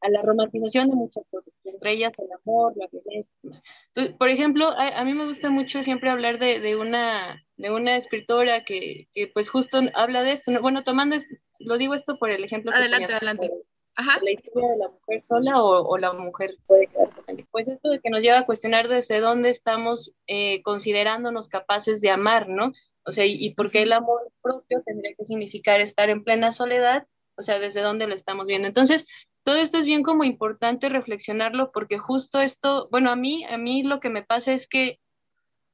a, 0.03 0.09
la 0.09 0.21
romantización 0.21 0.89
de 0.89 0.95
muchas 0.95 1.23
cosas, 1.31 1.53
entre 1.63 1.91
ellas 1.91 2.13
el 2.19 2.27
amor, 2.31 2.73
la 2.75 2.87
violencia. 2.91 3.33
Entonces, 3.41 4.15
por 4.17 4.29
ejemplo, 4.29 4.67
a, 4.67 4.99
a, 4.99 5.03
mí 5.05 5.13
me 5.13 5.25
gusta 5.25 5.49
mucho 5.49 5.81
siempre 5.81 6.09
hablar 6.09 6.39
de, 6.39 6.59
de, 6.59 6.75
una, 6.75 7.43
de 7.57 7.71
una 7.71 7.95
escritora 7.95 8.65
que, 8.65 9.07
que, 9.13 9.27
pues 9.27 9.49
justo 9.49 9.81
habla 9.95 10.23
de 10.23 10.31
esto. 10.31 10.51
Bueno, 10.61 10.83
tomando, 10.83 11.15
lo 11.59 11.77
digo 11.77 11.93
esto 11.93 12.17
por 12.17 12.29
el 12.29 12.43
ejemplo. 12.43 12.71
Adelante, 12.73 13.13
adelante. 13.13 13.51
Ajá. 13.95 14.19
La 14.23 14.31
historia 14.31 14.69
de 14.69 14.77
la 14.77 14.89
mujer 14.89 15.23
sola 15.23 15.63
o, 15.63 15.87
o, 15.87 15.97
la 15.97 16.13
mujer 16.13 16.57
puede 16.65 16.87
quedar 16.87 17.09
Pues 17.51 17.67
esto 17.67 17.89
de 17.89 17.99
que 17.99 18.09
nos 18.09 18.23
lleva 18.23 18.39
a 18.39 18.45
cuestionar 18.45 18.87
desde 18.87 19.19
dónde 19.19 19.49
estamos 19.49 20.15
eh, 20.25 20.63
considerándonos 20.63 21.47
capaces 21.47 22.01
de 22.01 22.09
amar, 22.09 22.49
¿no? 22.49 22.71
O 23.05 23.11
sea, 23.11 23.25
¿y, 23.25 23.53
por 23.53 23.69
qué 23.69 23.81
el 23.81 23.93
amor 23.93 24.31
propio 24.41 24.81
tendría 24.85 25.13
que 25.15 25.25
significar 25.25 25.81
estar 25.81 26.09
en 26.09 26.23
plena 26.23 26.51
soledad? 26.51 27.05
O 27.35 27.41
sea, 27.41 27.59
¿desde 27.59 27.81
dónde 27.81 28.07
lo 28.07 28.15
estamos 28.15 28.47
viendo? 28.47 28.67
Entonces, 28.67 29.05
todo 29.43 29.55
esto 29.57 29.77
es 29.77 29.85
bien 29.85 30.03
como 30.03 30.23
importante 30.23 30.89
reflexionarlo 30.89 31.71
porque 31.71 31.99
justo 31.99 32.41
esto, 32.41 32.87
bueno, 32.91 33.11
a 33.11 33.15
mí, 33.15 33.45
a 33.45 33.57
mí 33.57 33.83
lo 33.83 33.99
que 33.99 34.09
me 34.09 34.23
pasa 34.23 34.53
es 34.53 34.67
que 34.67 34.99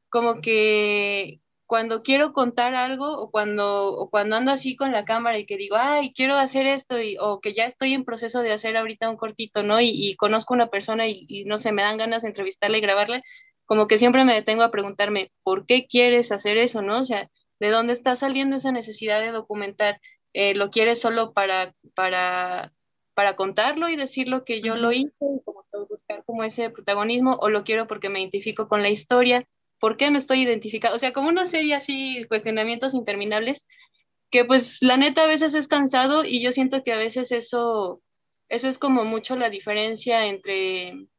como 0.10 0.42
que 0.42 1.42
cuando 1.70 2.02
quiero 2.02 2.34
contar 2.34 2.74
algo 2.74 3.20
o 3.20 3.30
cuando, 3.30 3.94
o 3.94 4.10
cuando 4.10 4.36
ando 4.36 4.52
así 4.52 4.76
con 4.76 4.92
la 4.92 5.06
cámara 5.06 5.38
y 5.38 5.46
que 5.46 5.56
digo, 5.56 5.76
ay, 5.78 6.14
quiero 6.14 6.36
hacer 6.36 6.66
esto, 6.66 6.96
o 7.20 7.42
que 7.42 7.54
ya 7.54 7.66
estoy 7.66 7.94
en 7.94 8.06
proceso 8.06 8.42
de 8.42 8.52
hacer 8.52 8.76
ahorita 8.76 9.08
un 9.08 9.18
cortito, 9.18 9.62
¿no? 9.62 9.80
Y, 9.80 10.16
conozco 10.16 10.56
a 10.56 10.58
una 10.58 10.70
persona 10.72 11.08
y, 11.08 11.26
y, 11.28 11.46
no 11.46 11.60
sé, 11.60 11.72
me 11.72 11.84
dan 11.84 11.98
ganas 11.98 12.24
de 12.24 12.30
entrevistarla 12.30 12.80
y 12.80 12.82
grabarla, 12.82 13.22
como 13.66 13.88
que 13.88 14.00
siempre 14.00 14.26
me 14.26 14.34
detengo 14.34 14.64
a 14.64 14.72
preguntarme, 14.72 15.32
¿por 15.44 15.68
qué 15.68 15.86
quieres 15.86 16.32
hacer 16.32 16.58
eso, 16.58 16.82
no? 16.82 16.98
O 17.00 17.04
sea, 17.04 17.30
¿de 17.60 17.70
dónde 17.70 17.94
está 17.94 18.16
saliendo 18.16 18.56
esa 18.56 18.72
necesidad 18.72 19.20
de 19.20 19.32
documentar? 19.32 20.02
Eh, 20.34 20.56
¿Lo 20.56 20.72
quieres 20.72 21.00
solo 21.00 21.34
para, 21.34 21.76
para, 21.94 22.74
para 23.20 23.36
contarlo 23.36 23.90
y 23.90 23.98
decir 23.98 24.30
lo 24.30 24.46
que 24.46 24.62
yo 24.62 24.78
lo 24.78 24.94
hice 24.94 25.26
y 25.26 25.44
como 25.44 25.66
buscar 25.90 26.24
como 26.24 26.46
ese 26.46 26.70
protagonismo 26.70 27.38
o 27.42 27.50
lo 27.50 27.66
quiero 27.66 27.86
porque 27.86 28.08
me 28.08 28.22
identifico 28.22 28.70
con 28.70 28.82
la 28.82 28.90
historia? 28.90 29.46
¿Por 29.78 29.98
qué 29.98 30.10
me 30.10 30.18
estoy 30.18 30.44
identificando? 30.44 30.96
O 30.96 31.00
sea, 31.00 31.12
como 31.12 31.28
una 31.28 31.46
serie 31.46 31.76
así, 31.76 32.24
cuestionamientos 32.30 32.94
interminables, 32.94 33.66
que 34.32 34.46
pues 34.46 34.82
la 34.82 34.96
neta 34.96 35.24
a 35.24 35.28
veces 35.28 35.54
es 35.54 35.68
cansado 35.68 36.24
y 36.24 36.42
yo 36.42 36.54
siento 36.54 36.82
que 36.82 36.94
a 36.94 36.98
veces 36.98 37.34
eso, 37.34 38.02
eso 38.48 38.70
es 38.70 38.80
como 38.80 39.04
mucho 39.04 39.36
la 39.36 39.50
diferencia 39.50 40.26
entre 40.28 41.10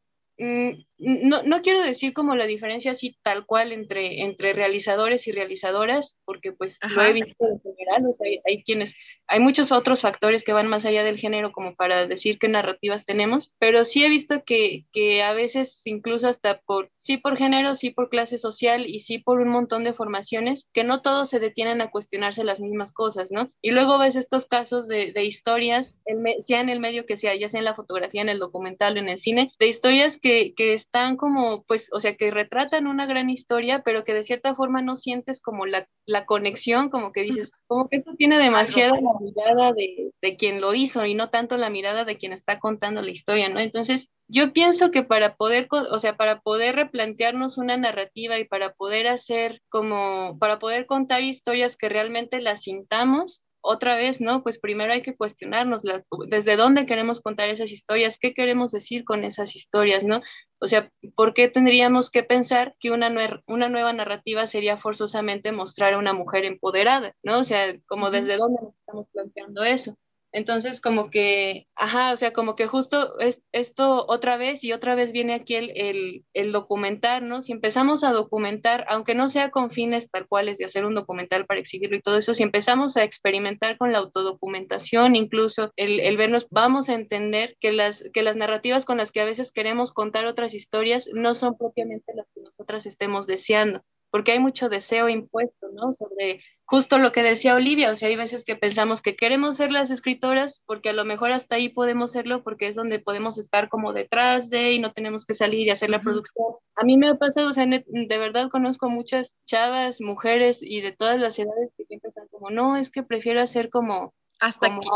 Mm, 0.41 0.83
no, 1.01 1.43
no, 1.43 1.63
quiero 1.63 1.83
decir 1.83 2.13
como 2.13 2.37
la 2.37 2.47
diferencia 2.47 2.93
así 2.93 3.17
tal 3.23 3.47
cual 3.47 3.73
entre, 3.73 4.23
entre 4.23 4.53
realizadores 4.53 5.27
y 5.27 5.33
realizadoras, 5.33 6.19
porque 6.25 6.53
pues 6.53 6.79
lo 6.95 7.03
he 7.03 7.13
visto 7.13 7.47
en 7.47 7.61
general, 7.61 8.07
o 8.07 8.13
sea, 8.13 8.27
hay, 8.27 8.41
hay, 8.47 8.63
quienes, 8.63 8.95
hay 9.27 9.41
muchos 9.41 9.73
otros 9.73 10.01
factores 10.01 10.45
que 10.45 10.53
van 10.53 10.67
más 10.67 10.85
allá 10.85 11.05
del 11.05 11.19
género 11.19 11.53
como 11.53 11.75
para 11.75 12.07
decir 12.07 12.39
qué 12.39 12.49
narrativas 12.49 13.05
tenemos, 13.05 13.53
pero 13.59 13.85
sí 13.85 14.05
he 14.05 14.09
visto 14.09 14.45
que, 14.45 14.87
que 14.93 15.23
a 15.23 15.33
veces 15.33 15.87
incluso 15.87 16.29
hasta 16.29 16.61
por, 16.61 16.91
sí 16.99 17.17
por 17.17 17.37
género, 17.37 17.75
sí 17.75 17.91
por 17.91 18.09
clase 18.09 18.39
social 18.39 18.87
y 18.87 19.01
sí 19.01 19.19
por 19.19 19.41
un 19.41 19.49
montón 19.49 19.85
de 19.85 19.93
formaciones, 19.93 20.69
que 20.73 20.85
no 20.85 21.03
todos 21.03 21.29
se 21.29 21.41
detienen 21.41 21.81
a 21.81 21.91
cuestionarse 21.91 22.45
las 22.45 22.61
mismas 22.61 22.93
cosas, 22.93 23.31
¿no? 23.31 23.51
Y 23.63 23.71
luego 23.71 23.99
ves 23.99 24.17
estos 24.17 24.47
casos 24.47 24.89
de, 24.89 25.13
de 25.13 25.25
historias, 25.25 26.03
sea 26.41 26.61
en 26.61 26.69
el 26.69 26.81
medio 26.81 27.07
que 27.07 27.17
sea, 27.17 27.35
ya 27.35 27.49
sea 27.49 27.59
en 27.59 27.65
la 27.65 27.75
fotografía, 27.75 28.23
en 28.23 28.29
el 28.29 28.39
documental 28.39 28.99
en 28.99 29.09
el 29.09 29.19
cine, 29.19 29.53
de 29.59 29.67
historias 29.67 30.19
que 30.19 30.41
que, 30.57 30.73
están 30.91 31.17
como, 31.17 31.63
pues, 31.63 31.89
o 31.93 32.01
sea, 32.01 32.17
que 32.17 32.33
retratan 32.33 32.89
una 32.89 33.07
gran 33.07 33.31
historia, 33.31 33.83
pero 33.85 34.03
que 34.03 34.13
de 34.13 34.25
cierta 34.25 34.57
forma 34.57 34.83
no 34.83 34.97
sientes 34.97 35.41
como 35.41 35.65
la, 35.65 35.87
la 36.05 36.27
conexión, 36.27 36.91
como 36.91 37.13
que 37.13 37.23
dices, 37.23 37.53
como 37.69 37.89
que 37.89 37.99
eso 37.99 38.11
tiene 38.19 38.39
demasiada 38.39 39.01
la 39.01 39.13
mirada 39.21 39.73
de, 39.73 40.11
de 40.21 40.37
quien 40.37 40.61
lo 40.61 40.75
hizo 40.75 41.07
y 41.07 41.15
no 41.15 41.31
tanto 41.31 41.57
la 41.57 41.71
mirada 41.71 42.05
de 42.05 42.17
quien 42.17 42.33
está 42.33 42.59
contando 42.59 43.03
la 43.03 43.11
historia, 43.13 43.49
¿no? 43.49 43.61
Entonces, 43.61 44.11
yo 44.27 44.53
pienso 44.53 44.91
que 44.91 45.05
para 45.05 45.37
poder, 45.37 45.69
o 45.71 45.99
sea, 46.01 46.17
para 46.17 46.41
poder 46.41 46.75
replantearnos 46.75 47.57
una 47.57 47.77
narrativa 47.77 48.41
y 48.41 48.45
para 48.45 48.73
poder 48.73 49.07
hacer 49.07 49.63
como, 49.69 50.39
para 50.41 50.59
poder 50.59 50.87
contar 50.87 51.23
historias 51.23 51.77
que 51.77 51.89
realmente 51.89 52.41
las 52.41 52.63
sintamos, 52.63 53.47
otra 53.63 53.97
vez, 53.97 54.21
¿no? 54.21 54.43
Pues 54.43 54.59
primero 54.59 54.93
hay 54.93 55.03
que 55.03 55.17
cuestionarnos 55.17 55.83
desde 56.29 56.57
dónde 56.57 56.87
queremos 56.87 57.21
contar 57.21 57.49
esas 57.49 57.71
historias, 57.71 58.19
qué 58.19 58.35
queremos 58.35 58.73
decir 58.73 59.05
con 59.05 59.25
esas 59.25 59.57
historias, 59.57 60.05
¿no? 60.05 60.23
O 60.61 60.67
sea, 60.67 60.91
¿por 61.15 61.35
qué 61.35 61.49
tendríamos 61.49 62.11
que 62.11 62.23
pensar 62.23 62.75
que 62.79 62.91
una, 62.91 63.11
una 63.47 63.69
nueva 63.69 63.93
narrativa 63.93 64.47
sería 64.47 64.77
forzosamente 64.77 65.53
mostrar 65.53 65.95
a 65.95 65.99
una 65.99 66.13
mujer 66.13 66.45
empoderada, 66.45 67.15
¿no? 67.23 67.39
O 67.39 67.45
sea, 67.45 67.79
como 67.87 68.11
desde 68.11 68.37
dónde 68.37 68.61
nos 68.63 68.77
estamos 68.77 69.07
planteando 69.13 69.65
eso. 69.65 69.97
Entonces, 70.33 70.81
como 70.81 71.11
que, 71.11 71.67
ajá, 71.75 72.13
o 72.13 72.17
sea, 72.17 72.33
como 72.33 72.55
que 72.55 72.67
justo 72.67 73.19
es, 73.19 73.43
esto 73.53 74.07
otra 74.07 74.37
vez 74.37 74.63
y 74.63 74.73
otra 74.73 74.95
vez 74.95 75.13
viene 75.13 75.35
aquí 75.35 75.57
el, 75.57 75.73
el, 75.75 76.25
el, 76.35 76.53
documentar, 76.53 77.23
¿no? 77.23 77.43
Si 77.43 77.53
empezamos 77.53 78.05
a 78.05 78.13
documentar, 78.13 78.85
aunque 78.89 79.15
no 79.15 79.29
sea 79.29 79.51
con 79.51 79.71
fines 79.71 80.11
tal 80.11 80.29
cuales 80.29 80.59
de 80.59 80.67
hacer 80.67 80.85
un 80.85 80.95
documental 80.95 81.47
para 81.47 81.61
exhibirlo 81.61 81.97
y 81.97 82.03
todo 82.03 82.17
eso, 82.17 82.35
si 82.35 82.45
empezamos 82.45 82.97
a 82.97 83.03
experimentar 83.03 83.77
con 83.77 83.93
la 83.93 83.99
autodocumentación, 83.99 85.17
incluso 85.17 85.73
el, 85.77 85.99
el 86.01 86.17
vernos, 86.17 86.47
vamos 86.51 86.89
a 86.89 86.95
entender 86.95 87.57
que 87.61 87.73
las, 87.73 88.05
que 88.13 88.23
las 88.23 88.37
narrativas 88.37 88.85
con 88.85 88.99
las 88.99 89.11
que 89.11 89.21
a 89.21 89.25
veces 89.25 89.51
queremos 89.53 89.93
contar 89.93 90.27
otras 90.27 90.55
historias 90.55 91.11
no 91.13 91.35
son 91.35 91.59
propiamente 91.59 92.15
las 92.15 92.27
que 92.35 92.43
nosotras 92.43 92.87
estemos 92.87 93.27
deseando 93.27 93.83
porque 94.11 94.33
hay 94.33 94.39
mucho 94.39 94.69
deseo 94.69 95.09
impuesto, 95.09 95.69
¿no? 95.73 95.95
Sobre 95.95 96.41
justo 96.65 96.99
lo 96.99 97.13
que 97.13 97.23
decía 97.23 97.55
Olivia, 97.55 97.91
o 97.91 97.97
sea, 97.97 98.09
hay 98.09 98.17
veces 98.17 98.45
que 98.45 98.57
pensamos 98.57 99.03
que 99.03 99.17
queremos 99.17 99.57
ser 99.57 99.73
las 99.73 99.91
escritoras 99.91 100.63
porque 100.67 100.91
a 100.91 100.93
lo 100.93 101.05
mejor 101.05 101.33
hasta 101.33 101.57
ahí 101.57 101.69
podemos 101.69 102.13
serlo 102.13 102.43
porque 102.43 102.69
es 102.69 102.77
donde 102.77 102.99
podemos 102.99 103.39
estar 103.39 103.69
como 103.69 103.93
detrás 103.93 104.51
de 104.51 104.73
y 104.73 104.79
no 104.79 104.93
tenemos 104.93 105.25
que 105.25 105.35
salir 105.35 105.67
y 105.67 105.71
hacer 105.71 105.91
la 105.91 106.01
producción. 106.01 106.47
A 106.77 106.85
mí 106.85 106.97
me 106.97 107.09
ha 107.09 107.15
pasado, 107.17 107.51
o 107.51 107.53
sea, 107.53 107.67
de 107.67 108.19
verdad 108.19 108.49
conozco 108.51 108.89
muchas 108.89 109.37
chavas, 109.45 110.01
mujeres 110.01 110.61
y 110.63 110.81
de 110.81 110.93
todas 110.93 111.21
las 111.21 111.39
edades 111.39 111.73
que 111.77 111.85
siempre 111.85 112.09
están 112.09 112.29
como, 112.29 112.51
no, 112.51 112.77
es 112.77 112.91
que 112.91 113.03
prefiero 113.03 113.41
hacer 113.41 113.71
como... 113.71 114.15
Hasta 114.39 114.69
aquí. 114.69 114.89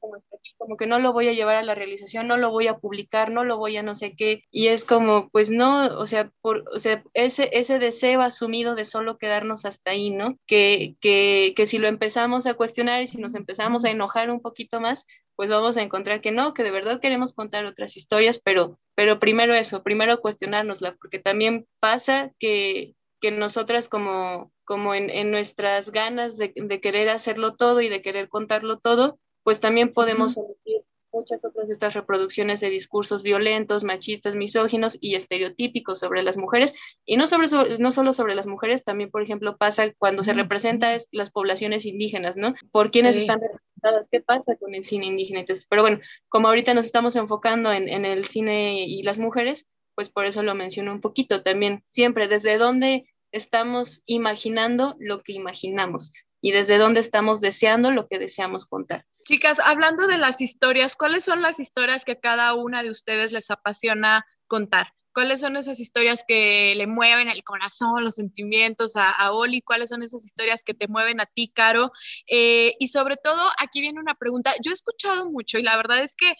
como 0.00 0.16
como 0.56 0.76
que 0.76 0.86
no 0.86 0.98
lo 0.98 1.12
voy 1.12 1.28
a 1.28 1.32
llevar 1.32 1.56
a 1.56 1.62
la 1.62 1.74
realización, 1.74 2.26
no 2.26 2.36
lo 2.36 2.50
voy 2.50 2.66
a 2.66 2.78
publicar, 2.78 3.30
no 3.30 3.44
lo 3.44 3.58
voy 3.58 3.76
a 3.76 3.82
no 3.82 3.94
sé 3.94 4.14
qué, 4.16 4.42
y 4.50 4.68
es 4.68 4.84
como, 4.84 5.28
pues 5.30 5.50
no, 5.50 5.86
o 5.98 6.06
sea, 6.06 6.30
por, 6.40 6.64
o 6.74 6.78
sea 6.78 7.02
ese, 7.14 7.50
ese 7.52 7.78
deseo 7.78 8.22
asumido 8.22 8.74
de 8.74 8.84
solo 8.84 9.18
quedarnos 9.18 9.64
hasta 9.64 9.92
ahí, 9.92 10.10
¿no? 10.10 10.38
Que, 10.46 10.96
que, 11.00 11.52
que 11.56 11.66
si 11.66 11.78
lo 11.78 11.88
empezamos 11.88 12.46
a 12.46 12.54
cuestionar 12.54 13.02
y 13.02 13.08
si 13.08 13.18
nos 13.18 13.34
empezamos 13.34 13.84
a 13.84 13.90
enojar 13.90 14.30
un 14.30 14.40
poquito 14.40 14.80
más, 14.80 15.06
pues 15.38 15.50
vamos 15.50 15.76
a 15.76 15.82
encontrar 15.82 16.20
que 16.20 16.32
no, 16.32 16.52
que 16.52 16.64
de 16.64 16.72
verdad 16.72 17.00
queremos 17.00 17.32
contar 17.32 17.64
otras 17.64 17.96
historias, 17.96 18.40
pero, 18.44 18.76
pero 18.96 19.20
primero 19.20 19.54
eso, 19.54 19.84
primero 19.84 20.20
cuestionárnosla, 20.20 20.96
porque 20.96 21.20
también 21.20 21.68
pasa 21.78 22.32
que, 22.40 22.96
que 23.20 23.30
nosotras 23.30 23.88
como, 23.88 24.52
como 24.64 24.96
en, 24.96 25.10
en 25.10 25.30
nuestras 25.30 25.90
ganas 25.90 26.38
de, 26.38 26.52
de, 26.56 26.80
querer 26.80 27.08
hacerlo 27.08 27.54
todo 27.54 27.80
y 27.80 27.88
de 27.88 28.02
querer 28.02 28.28
contarlo 28.28 28.80
todo, 28.80 29.20
pues 29.48 29.60
también 29.60 29.94
podemos 29.94 30.36
-huh. 30.36 30.84
muchas 31.10 31.42
otras 31.42 31.68
de 31.68 31.72
estas 31.72 31.94
reproducciones 31.94 32.60
de 32.60 32.68
discursos 32.68 33.22
violentos, 33.22 33.82
machistas, 33.82 34.36
misóginos 34.36 34.98
y 35.00 35.14
estereotípicos 35.14 36.00
sobre 36.00 36.22
las 36.22 36.36
mujeres, 36.36 36.74
y 37.06 37.16
no, 37.16 37.26
sobre, 37.26 37.48
sobre 37.48 37.78
no 37.78 37.90
solo 37.90 38.12
sobre 38.12 38.34
las 38.34 38.46
mujeres, 38.46 38.84
también, 38.84 39.10
por 39.10 39.22
ejemplo, 39.22 39.56
pasa 39.56 39.90
cuando 39.96 40.22
se 40.22 40.34
representa 40.34 40.94
es 40.94 41.08
las 41.12 41.30
poblaciones 41.30 41.86
indígenas, 41.86 42.36
¿no? 42.36 42.52
Por 42.70 42.90
quienes 42.90 43.14
sí. 43.14 43.22
están 43.22 43.40
representadas, 43.40 44.08
qué 44.12 44.20
pasa 44.20 44.54
con 44.56 44.74
el 44.74 44.84
cine 44.84 45.06
indígena. 45.06 45.40
Entonces, 45.40 45.64
pero 45.66 45.80
bueno, 45.80 45.98
como 46.28 46.48
ahorita 46.48 46.74
nos 46.74 46.84
estamos 46.84 47.16
enfocando 47.16 47.72
en, 47.72 47.88
en 47.88 48.04
el 48.04 48.26
cine 48.26 48.84
y 48.84 49.02
las 49.02 49.18
mujeres, 49.18 49.66
pues 49.94 50.10
por 50.10 50.26
eso 50.26 50.42
lo 50.42 50.54
menciono 50.54 50.92
un 50.92 51.00
poquito 51.00 51.42
también, 51.42 51.82
siempre 51.88 52.28
desde 52.28 52.58
dónde 52.58 53.08
estamos 53.32 54.02
imaginando 54.04 54.94
lo 54.98 55.20
que 55.20 55.32
imaginamos 55.32 56.12
y 56.40 56.52
desde 56.52 56.78
dónde 56.78 57.00
estamos 57.00 57.40
deseando 57.40 57.90
lo 57.90 58.06
que 58.06 58.18
deseamos 58.18 58.66
contar. 58.66 59.04
Chicas, 59.24 59.58
hablando 59.62 60.06
de 60.06 60.18
las 60.18 60.40
historias, 60.40 60.96
¿cuáles 60.96 61.24
son 61.24 61.42
las 61.42 61.60
historias 61.60 62.04
que 62.04 62.18
cada 62.18 62.54
una 62.54 62.82
de 62.82 62.90
ustedes 62.90 63.32
les 63.32 63.50
apasiona 63.50 64.24
contar? 64.46 64.94
¿Cuáles 65.12 65.40
son 65.40 65.56
esas 65.56 65.80
historias 65.80 66.24
que 66.26 66.74
le 66.76 66.86
mueven 66.86 67.28
el 67.28 67.42
corazón, 67.42 68.04
los 68.04 68.14
sentimientos 68.14 68.96
a, 68.96 69.10
a 69.10 69.32
Oli? 69.32 69.62
¿Cuáles 69.62 69.88
son 69.88 70.02
esas 70.02 70.24
historias 70.24 70.62
que 70.62 70.74
te 70.74 70.86
mueven 70.86 71.20
a 71.20 71.26
ti, 71.26 71.50
Caro? 71.52 71.90
Eh, 72.28 72.76
y 72.78 72.88
sobre 72.88 73.16
todo, 73.16 73.48
aquí 73.58 73.80
viene 73.80 73.98
una 73.98 74.14
pregunta. 74.14 74.54
Yo 74.62 74.70
he 74.70 74.74
escuchado 74.74 75.28
mucho 75.28 75.58
y 75.58 75.62
la 75.62 75.76
verdad 75.76 76.02
es 76.02 76.14
que, 76.14 76.36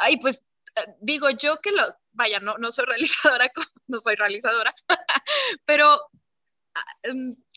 ay, 0.00 0.18
pues 0.20 0.44
digo 1.00 1.30
yo 1.30 1.60
que 1.60 1.72
lo, 1.72 1.82
vaya, 2.12 2.40
no, 2.40 2.56
no 2.58 2.70
soy 2.72 2.84
realizadora, 2.88 3.50
no 3.86 3.98
soy 3.98 4.16
realizadora, 4.16 4.74
pero, 5.64 5.98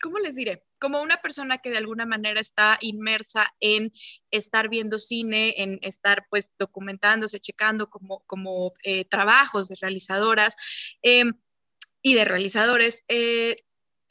¿cómo 0.01 0.19
les 0.19 0.35
diré? 0.35 0.66
Como 0.79 1.01
una 1.01 1.17
persona 1.21 1.57
que 1.57 1.69
de 1.69 1.77
alguna 1.77 2.05
manera 2.05 2.39
está 2.39 2.77
inmersa 2.81 3.53
en 3.59 3.91
estar 4.31 4.69
viendo 4.69 4.97
cine, 4.97 5.55
en 5.61 5.79
estar 5.81 6.27
pues 6.29 6.51
documentándose, 6.57 7.39
checando 7.39 7.89
como, 7.89 8.23
como 8.27 8.73
eh, 8.83 9.05
trabajos 9.05 9.67
de 9.67 9.75
realizadoras 9.81 10.55
eh, 11.01 11.25
y 12.01 12.13
de 12.13 12.25
realizadores, 12.25 13.03
eh, 13.07 13.57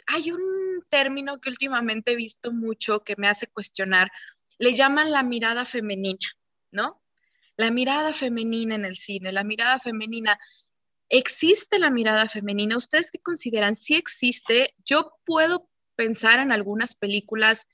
hay 0.07 0.31
un 0.31 0.85
término 0.89 1.41
que 1.41 1.51
últimamente 1.51 2.13
he 2.13 2.17
visto 2.17 2.53
mucho 2.53 3.03
que 3.05 3.17
me 3.17 3.29
hace 3.29 3.47
cuestionar, 3.47 4.11
le 4.59 4.75
llaman 4.75 5.11
la 5.11 5.23
mirada 5.23 5.65
femenina, 5.65 6.29
¿no? 6.71 7.03
la 7.57 7.71
mirada 7.71 8.13
femenina 8.13 8.75
en 8.75 8.85
el 8.85 8.97
cine, 8.97 9.33
la 9.33 9.45
mirada 9.45 9.79
femenina. 9.81 10.39
¿Existe 11.09 11.79
la 11.79 11.91
mirada 11.91 12.27
femenina? 12.29 12.77
¿Ustedes 12.77 13.11
qué 13.11 13.19
consideran? 13.19 13.77
Si 13.77 13.95
existe, 13.95 14.75
yo 14.85 15.13
puedo 15.25 15.69
pensar 15.97 16.39
en 16.39 16.53
algunas 16.53 16.95
películas 16.95 17.67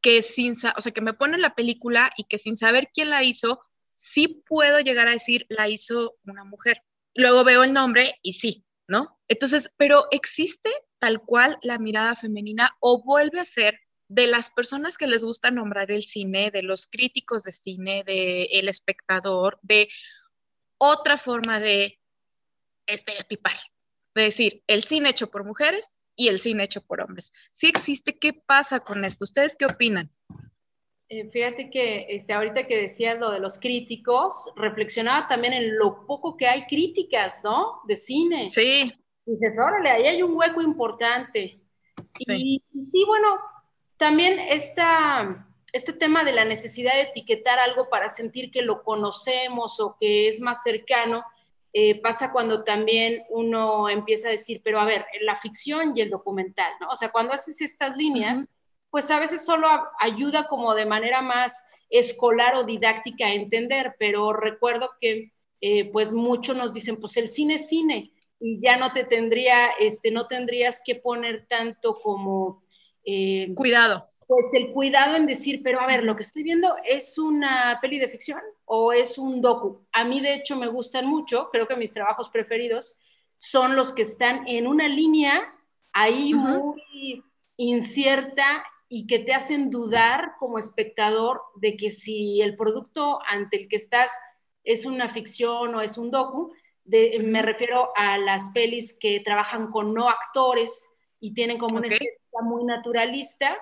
que 0.00 0.22
sin, 0.22 0.52
o 0.76 0.80
sea, 0.80 0.92
que 0.92 1.00
me 1.00 1.14
ponen 1.14 1.42
la 1.42 1.54
película 1.54 2.12
y 2.16 2.24
que 2.24 2.38
sin 2.38 2.56
saber 2.56 2.90
quién 2.92 3.10
la 3.10 3.22
hizo, 3.24 3.60
sí 3.94 4.42
puedo 4.48 4.80
llegar 4.80 5.08
a 5.08 5.12
decir 5.12 5.46
la 5.48 5.68
hizo 5.68 6.16
una 6.24 6.44
mujer. 6.44 6.82
Luego 7.14 7.44
veo 7.44 7.64
el 7.64 7.72
nombre 7.72 8.18
y 8.22 8.32
sí, 8.32 8.64
¿no? 8.86 9.18
Entonces, 9.28 9.72
pero 9.76 10.06
¿existe 10.10 10.70
tal 10.98 11.22
cual 11.22 11.58
la 11.62 11.78
mirada 11.78 12.16
femenina 12.16 12.76
o 12.80 13.02
vuelve 13.02 13.40
a 13.40 13.44
ser 13.44 13.78
de 14.08 14.26
las 14.26 14.50
personas 14.50 14.96
que 14.96 15.06
les 15.06 15.22
gusta 15.22 15.50
nombrar 15.50 15.90
el 15.90 16.02
cine, 16.02 16.50
de 16.50 16.62
los 16.62 16.86
críticos 16.86 17.44
de 17.44 17.52
cine, 17.52 18.02
de 18.04 18.44
el 18.44 18.68
espectador, 18.68 19.58
de 19.62 19.88
otra 20.78 21.16
forma 21.16 21.60
de 21.60 22.00
estereotipar, 22.86 23.56
de 24.14 24.22
decir, 24.22 24.64
el 24.66 24.82
cine 24.82 25.10
hecho 25.10 25.30
por 25.30 25.44
mujeres 25.44 25.99
y 26.20 26.28
el 26.28 26.38
cine 26.38 26.64
hecho 26.64 26.82
por 26.82 27.00
hombres. 27.00 27.32
Si 27.50 27.66
existe, 27.66 28.18
¿qué 28.18 28.34
pasa 28.34 28.80
con 28.80 29.06
esto? 29.06 29.24
¿Ustedes 29.24 29.56
qué 29.56 29.64
opinan? 29.64 30.10
Eh, 31.08 31.30
fíjate 31.30 31.70
que 31.70 32.08
este, 32.10 32.34
ahorita 32.34 32.66
que 32.66 32.76
decías 32.76 33.18
lo 33.18 33.30
de 33.30 33.40
los 33.40 33.58
críticos, 33.58 34.52
reflexionaba 34.54 35.28
también 35.28 35.54
en 35.54 35.78
lo 35.78 36.06
poco 36.06 36.36
que 36.36 36.46
hay 36.46 36.66
críticas, 36.66 37.40
¿no? 37.42 37.80
De 37.88 37.96
cine. 37.96 38.50
Sí. 38.50 38.92
Dices, 39.24 39.58
órale, 39.58 39.88
ahí 39.88 40.06
hay 40.08 40.22
un 40.22 40.36
hueco 40.36 40.60
importante. 40.60 41.62
Sí. 42.14 42.24
Y, 42.28 42.62
y 42.70 42.82
sí, 42.82 43.02
bueno, 43.06 43.40
también 43.96 44.38
esta, 44.38 45.48
este 45.72 45.94
tema 45.94 46.22
de 46.22 46.32
la 46.32 46.44
necesidad 46.44 46.96
de 46.96 47.02
etiquetar 47.02 47.58
algo 47.58 47.88
para 47.88 48.10
sentir 48.10 48.50
que 48.50 48.60
lo 48.60 48.82
conocemos 48.82 49.80
o 49.80 49.96
que 49.98 50.28
es 50.28 50.38
más 50.38 50.62
cercano, 50.62 51.24
eh, 51.72 52.00
pasa 52.00 52.32
cuando 52.32 52.64
también 52.64 53.22
uno 53.28 53.88
empieza 53.88 54.28
a 54.28 54.32
decir, 54.32 54.60
pero 54.64 54.80
a 54.80 54.84
ver, 54.84 55.06
la 55.22 55.36
ficción 55.36 55.92
y 55.94 56.00
el 56.00 56.10
documental, 56.10 56.72
¿no? 56.80 56.88
O 56.88 56.96
sea, 56.96 57.12
cuando 57.12 57.32
haces 57.32 57.60
estas 57.60 57.96
líneas, 57.96 58.40
uh 58.40 58.42
-huh. 58.42 58.56
pues 58.90 59.10
a 59.10 59.20
veces 59.20 59.44
solo 59.44 59.68
ayuda 60.00 60.48
como 60.48 60.74
de 60.74 60.86
manera 60.86 61.22
más 61.22 61.64
escolar 61.88 62.54
o 62.56 62.64
didáctica 62.64 63.26
a 63.26 63.34
entender, 63.34 63.94
pero 63.98 64.32
recuerdo 64.32 64.90
que 65.00 65.32
eh, 65.60 65.90
pues 65.92 66.12
muchos 66.12 66.56
nos 66.56 66.72
dicen, 66.72 66.96
pues 66.96 67.16
el 67.16 67.28
cine 67.28 67.54
es 67.54 67.68
cine 67.68 68.12
y 68.40 68.60
ya 68.60 68.76
no 68.76 68.92
te 68.92 69.04
tendría, 69.04 69.68
este, 69.78 70.10
no 70.10 70.26
tendrías 70.26 70.82
que 70.84 70.94
poner 70.94 71.46
tanto 71.46 71.94
como 71.94 72.62
eh, 73.04 73.52
cuidado. 73.54 74.08
Pues 74.30 74.54
el 74.54 74.70
cuidado 74.70 75.16
en 75.16 75.26
decir, 75.26 75.60
pero 75.60 75.80
a 75.80 75.88
ver, 75.88 76.04
lo 76.04 76.14
que 76.14 76.22
estoy 76.22 76.44
viendo 76.44 76.76
es 76.84 77.18
una 77.18 77.80
peli 77.82 77.98
de 77.98 78.06
ficción 78.06 78.40
o 78.64 78.92
es 78.92 79.18
un 79.18 79.40
docu. 79.42 79.84
A 79.90 80.04
mí, 80.04 80.20
de 80.20 80.34
hecho, 80.34 80.54
me 80.54 80.68
gustan 80.68 81.08
mucho, 81.08 81.48
creo 81.50 81.66
que 81.66 81.74
mis 81.74 81.92
trabajos 81.92 82.28
preferidos 82.28 82.96
son 83.38 83.74
los 83.74 83.92
que 83.92 84.02
están 84.02 84.46
en 84.46 84.68
una 84.68 84.86
línea 84.86 85.52
ahí 85.92 86.32
uh 86.32 86.38
-huh. 86.38 86.62
muy 86.62 87.24
incierta 87.56 88.64
y 88.88 89.08
que 89.08 89.18
te 89.18 89.34
hacen 89.34 89.68
dudar 89.68 90.34
como 90.38 90.60
espectador 90.60 91.42
de 91.56 91.76
que 91.76 91.90
si 91.90 92.40
el 92.40 92.54
producto 92.54 93.18
ante 93.26 93.56
el 93.62 93.68
que 93.68 93.74
estás 93.74 94.12
es 94.62 94.86
una 94.86 95.08
ficción 95.08 95.74
o 95.74 95.80
es 95.80 95.98
un 95.98 96.12
docu, 96.12 96.52
de, 96.84 97.16
uh 97.16 97.20
-huh. 97.20 97.26
me 97.26 97.42
refiero 97.42 97.90
a 97.96 98.16
las 98.16 98.50
pelis 98.50 98.96
que 98.96 99.18
trabajan 99.18 99.72
con 99.72 99.92
no 99.92 100.08
actores 100.08 100.88
y 101.18 101.34
tienen 101.34 101.58
como 101.58 101.78
okay. 101.78 101.88
una 101.88 101.96
estética 101.96 102.42
muy 102.42 102.62
naturalista, 102.62 103.58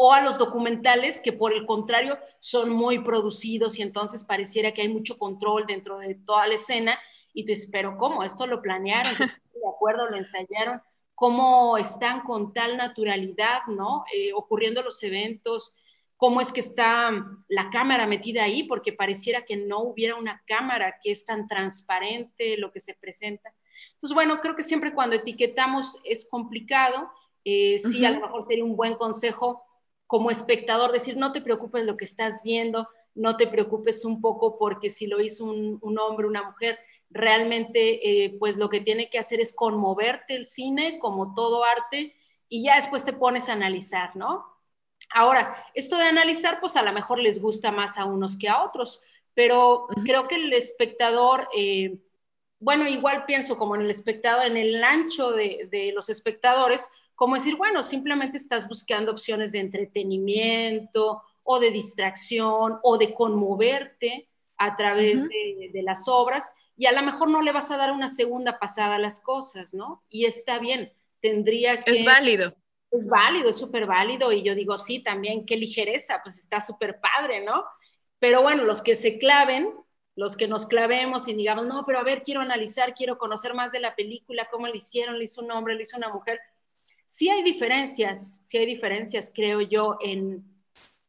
o 0.00 0.12
a 0.12 0.20
los 0.20 0.38
documentales 0.38 1.20
que 1.20 1.32
por 1.32 1.52
el 1.52 1.66
contrario 1.66 2.16
son 2.38 2.70
muy 2.70 3.00
producidos 3.00 3.80
y 3.80 3.82
entonces 3.82 4.22
pareciera 4.22 4.72
que 4.72 4.82
hay 4.82 4.88
mucho 4.88 5.18
control 5.18 5.66
dentro 5.66 5.98
de 5.98 6.14
toda 6.14 6.46
la 6.46 6.54
escena 6.54 6.96
y 7.32 7.44
tú 7.44 7.48
dices, 7.48 7.68
pero 7.72 7.98
¿cómo? 7.98 8.22
¿Esto 8.22 8.46
lo 8.46 8.62
planearon? 8.62 9.12
¿De 9.18 9.68
acuerdo? 9.68 10.08
¿Lo 10.08 10.16
ensayaron? 10.16 10.80
¿Cómo 11.16 11.76
están 11.78 12.20
con 12.20 12.52
tal 12.52 12.76
naturalidad, 12.76 13.62
no? 13.66 14.04
Eh, 14.14 14.32
ocurriendo 14.32 14.84
los 14.84 15.02
eventos, 15.02 15.76
¿cómo 16.16 16.40
es 16.40 16.52
que 16.52 16.60
está 16.60 17.10
la 17.48 17.68
cámara 17.68 18.06
metida 18.06 18.44
ahí? 18.44 18.62
Porque 18.62 18.92
pareciera 18.92 19.42
que 19.42 19.56
no 19.56 19.80
hubiera 19.80 20.14
una 20.14 20.44
cámara 20.46 21.00
que 21.02 21.10
es 21.10 21.26
tan 21.26 21.48
transparente 21.48 22.56
lo 22.56 22.70
que 22.70 22.78
se 22.78 22.94
presenta. 22.94 23.52
Entonces, 23.94 24.14
bueno, 24.14 24.40
creo 24.40 24.54
que 24.54 24.62
siempre 24.62 24.94
cuando 24.94 25.16
etiquetamos 25.16 25.98
es 26.04 26.28
complicado. 26.30 27.10
Eh, 27.44 27.80
sí, 27.80 27.98
uh 27.98 28.02
-huh. 28.02 28.06
a 28.06 28.10
lo 28.10 28.20
mejor 28.20 28.42
sería 28.44 28.64
un 28.64 28.76
buen 28.76 28.94
consejo 28.94 29.64
como 30.08 30.30
espectador 30.32 30.90
decir, 30.90 31.16
no 31.16 31.30
te 31.32 31.42
preocupes 31.42 31.84
lo 31.84 31.96
que 31.96 32.06
estás 32.06 32.42
viendo, 32.42 32.88
no 33.14 33.36
te 33.36 33.46
preocupes 33.46 34.04
un 34.04 34.20
poco 34.20 34.58
porque 34.58 34.90
si 34.90 35.06
lo 35.06 35.20
hizo 35.20 35.44
un, 35.44 35.78
un 35.82 35.98
hombre, 35.98 36.26
una 36.26 36.42
mujer, 36.42 36.78
realmente 37.10 38.24
eh, 38.24 38.36
pues 38.38 38.56
lo 38.56 38.68
que 38.68 38.80
tiene 38.80 39.10
que 39.10 39.18
hacer 39.18 39.40
es 39.40 39.54
conmoverte 39.54 40.34
el 40.34 40.46
cine 40.46 40.98
como 40.98 41.34
todo 41.34 41.62
arte 41.62 42.16
y 42.48 42.64
ya 42.64 42.76
después 42.76 43.04
te 43.04 43.12
pones 43.12 43.48
a 43.48 43.52
analizar, 43.52 44.16
¿no? 44.16 44.46
Ahora, 45.14 45.62
esto 45.74 45.96
de 45.96 46.04
analizar 46.04 46.58
pues 46.58 46.76
a 46.76 46.82
lo 46.82 46.92
mejor 46.92 47.18
les 47.20 47.40
gusta 47.40 47.70
más 47.70 47.98
a 47.98 48.06
unos 48.06 48.38
que 48.38 48.48
a 48.48 48.62
otros, 48.62 49.02
pero 49.34 49.84
uh 49.84 49.88
-huh. 49.88 50.02
creo 50.04 50.26
que 50.26 50.36
el 50.36 50.52
espectador... 50.52 51.48
Eh, 51.54 51.98
bueno, 52.60 52.88
igual 52.88 53.24
pienso 53.24 53.56
como 53.56 53.76
en 53.76 53.82
el 53.82 53.90
espectador, 53.90 54.46
en 54.46 54.56
el 54.56 54.82
ancho 54.82 55.30
de, 55.30 55.68
de, 55.70 55.92
los 55.92 56.08
espectadores, 56.08 56.88
como 57.18 57.34
decir, 57.34 57.56
bueno, 57.56 57.82
simplemente 57.82 58.36
estás 58.36 58.68
buscando 58.68 59.10
opciones 59.10 59.50
de 59.50 59.58
entretenimiento 59.58 61.20
o 61.42 61.58
de 61.58 61.72
distracción 61.72 62.78
o 62.84 62.96
de 62.96 63.12
conmoverte 63.12 64.28
a 64.56 64.76
través 64.76 65.18
uh 65.18 65.22
-huh. 65.24 65.58
de, 65.58 65.70
de, 65.72 65.82
las 65.82 66.06
obras 66.06 66.54
y 66.76 66.86
a 66.86 66.92
lo 66.92 67.02
mejor 67.02 67.28
no 67.28 67.42
le 67.42 67.50
vas 67.50 67.72
a 67.72 67.76
dar 67.76 67.90
una 67.90 68.06
segunda 68.06 68.60
pasada 68.60 68.94
a 68.94 68.98
las 69.00 69.18
cosas, 69.18 69.74
¿no? 69.74 70.04
Y 70.08 70.26
está 70.26 70.60
bien, 70.60 70.92
tendría 71.20 71.82
que... 71.82 71.90
Es 71.90 72.04
válido. 72.04 72.54
Es 72.92 73.08
válido, 73.08 73.48
es 73.48 73.56
súper 73.56 73.86
válido 73.86 74.30
y 74.30 74.44
yo 74.44 74.54
digo, 74.54 74.78
sí, 74.78 75.00
también, 75.00 75.44
qué 75.44 75.56
ligereza, 75.56 76.20
pues 76.22 76.38
está 76.38 76.60
súper 76.60 77.00
padre, 77.00 77.44
¿no? 77.44 77.64
Pero 78.20 78.42
bueno, 78.42 78.62
los 78.62 78.80
que 78.80 78.94
se 78.94 79.18
claven, 79.18 79.74
los 80.14 80.36
que 80.36 80.46
nos 80.46 80.66
clavemos 80.66 81.26
y 81.26 81.34
digamos, 81.34 81.66
no, 81.66 81.84
pero 81.84 81.98
a 81.98 82.04
ver, 82.04 82.22
quiero 82.22 82.42
analizar, 82.42 82.94
quiero 82.94 83.18
conocer 83.18 83.54
más 83.54 83.72
de 83.72 83.80
la 83.80 83.96
película, 83.96 84.48
cómo 84.48 84.68
le 84.68 84.76
hicieron, 84.76 85.18
le 85.18 85.24
hizo 85.24 85.42
un 85.42 85.50
hombre, 85.50 85.74
le 85.74 85.82
hizo 85.82 85.96
una 85.96 86.10
mujer. 86.10 86.38
Sí 87.08 87.30
hay 87.30 87.42
diferencias, 87.42 88.38
sí 88.42 88.58
hay 88.58 88.66
diferencias, 88.66 89.32
creo 89.34 89.62
yo, 89.62 89.96
en, 90.02 90.44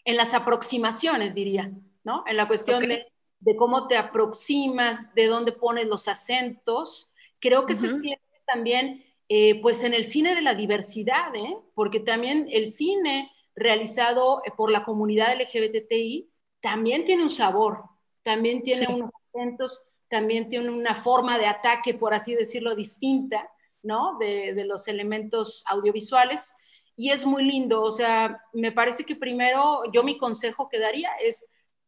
en 0.06 0.16
las 0.16 0.34
aproximaciones, 0.34 1.36
diría, 1.36 1.74
¿no? 2.06 2.24
En 2.26 2.38
la 2.38 2.48
cuestión 2.48 2.88
de, 2.88 3.06
de, 3.42 3.56
cómo 3.58 3.90
te 3.90 3.98
aproximas, 3.98 5.14
de 5.14 5.26
dónde 5.26 5.52
pones 5.52 5.88
los 5.88 6.08
acentos. 6.08 7.12
Creo 7.42 7.66
que 7.66 7.76
se 7.76 7.90
siente 7.90 8.24
también, 8.48 9.04
eh, 9.28 9.60
pues, 9.62 9.84
en 9.84 9.94
el 9.94 10.06
cine 10.06 10.36
de 10.36 10.42
la 10.42 10.56
diversidad, 10.56 11.36
¿eh? 11.36 11.58
Porque 11.76 12.00
también 12.00 12.48
el 12.50 12.68
cine 12.68 13.30
realizado 13.54 14.42
eh, 14.46 14.52
por 14.56 14.72
la 14.72 14.86
comunidad 14.86 15.36
LGBTI 15.36 16.30
también 16.62 17.04
tiene 17.04 17.24
un 17.24 17.30
sabor, 17.30 17.84
también 18.24 18.64
tiene 18.64 18.88
unos 18.88 19.12
acentos, 19.20 19.86
también 20.08 20.48
tiene 20.48 20.70
una 20.70 20.96
forma 20.96 21.38
de 21.38 21.48
ataque, 21.48 21.94
por 21.94 22.14
así 22.14 22.36
decirlo, 22.36 22.74
distinta, 22.74 23.52
¿no? 23.84 24.18
De, 24.20 24.54
de, 24.54 24.66
los 24.66 24.88
elementos 24.88 25.64
audiovisuales. 25.68 26.56
Y 26.96 27.12
es 27.12 27.26
muy 27.26 27.44
lindo, 27.44 27.82
o 27.82 27.92
sea, 27.92 28.42
me 28.54 28.72
parece 28.72 29.06
que 29.06 29.16
primero 29.16 29.84
yo 29.94 30.04
mi 30.04 30.18
consejo 30.18 30.68
que 30.70 30.80
daría 30.80 31.10
es, 31.24 31.48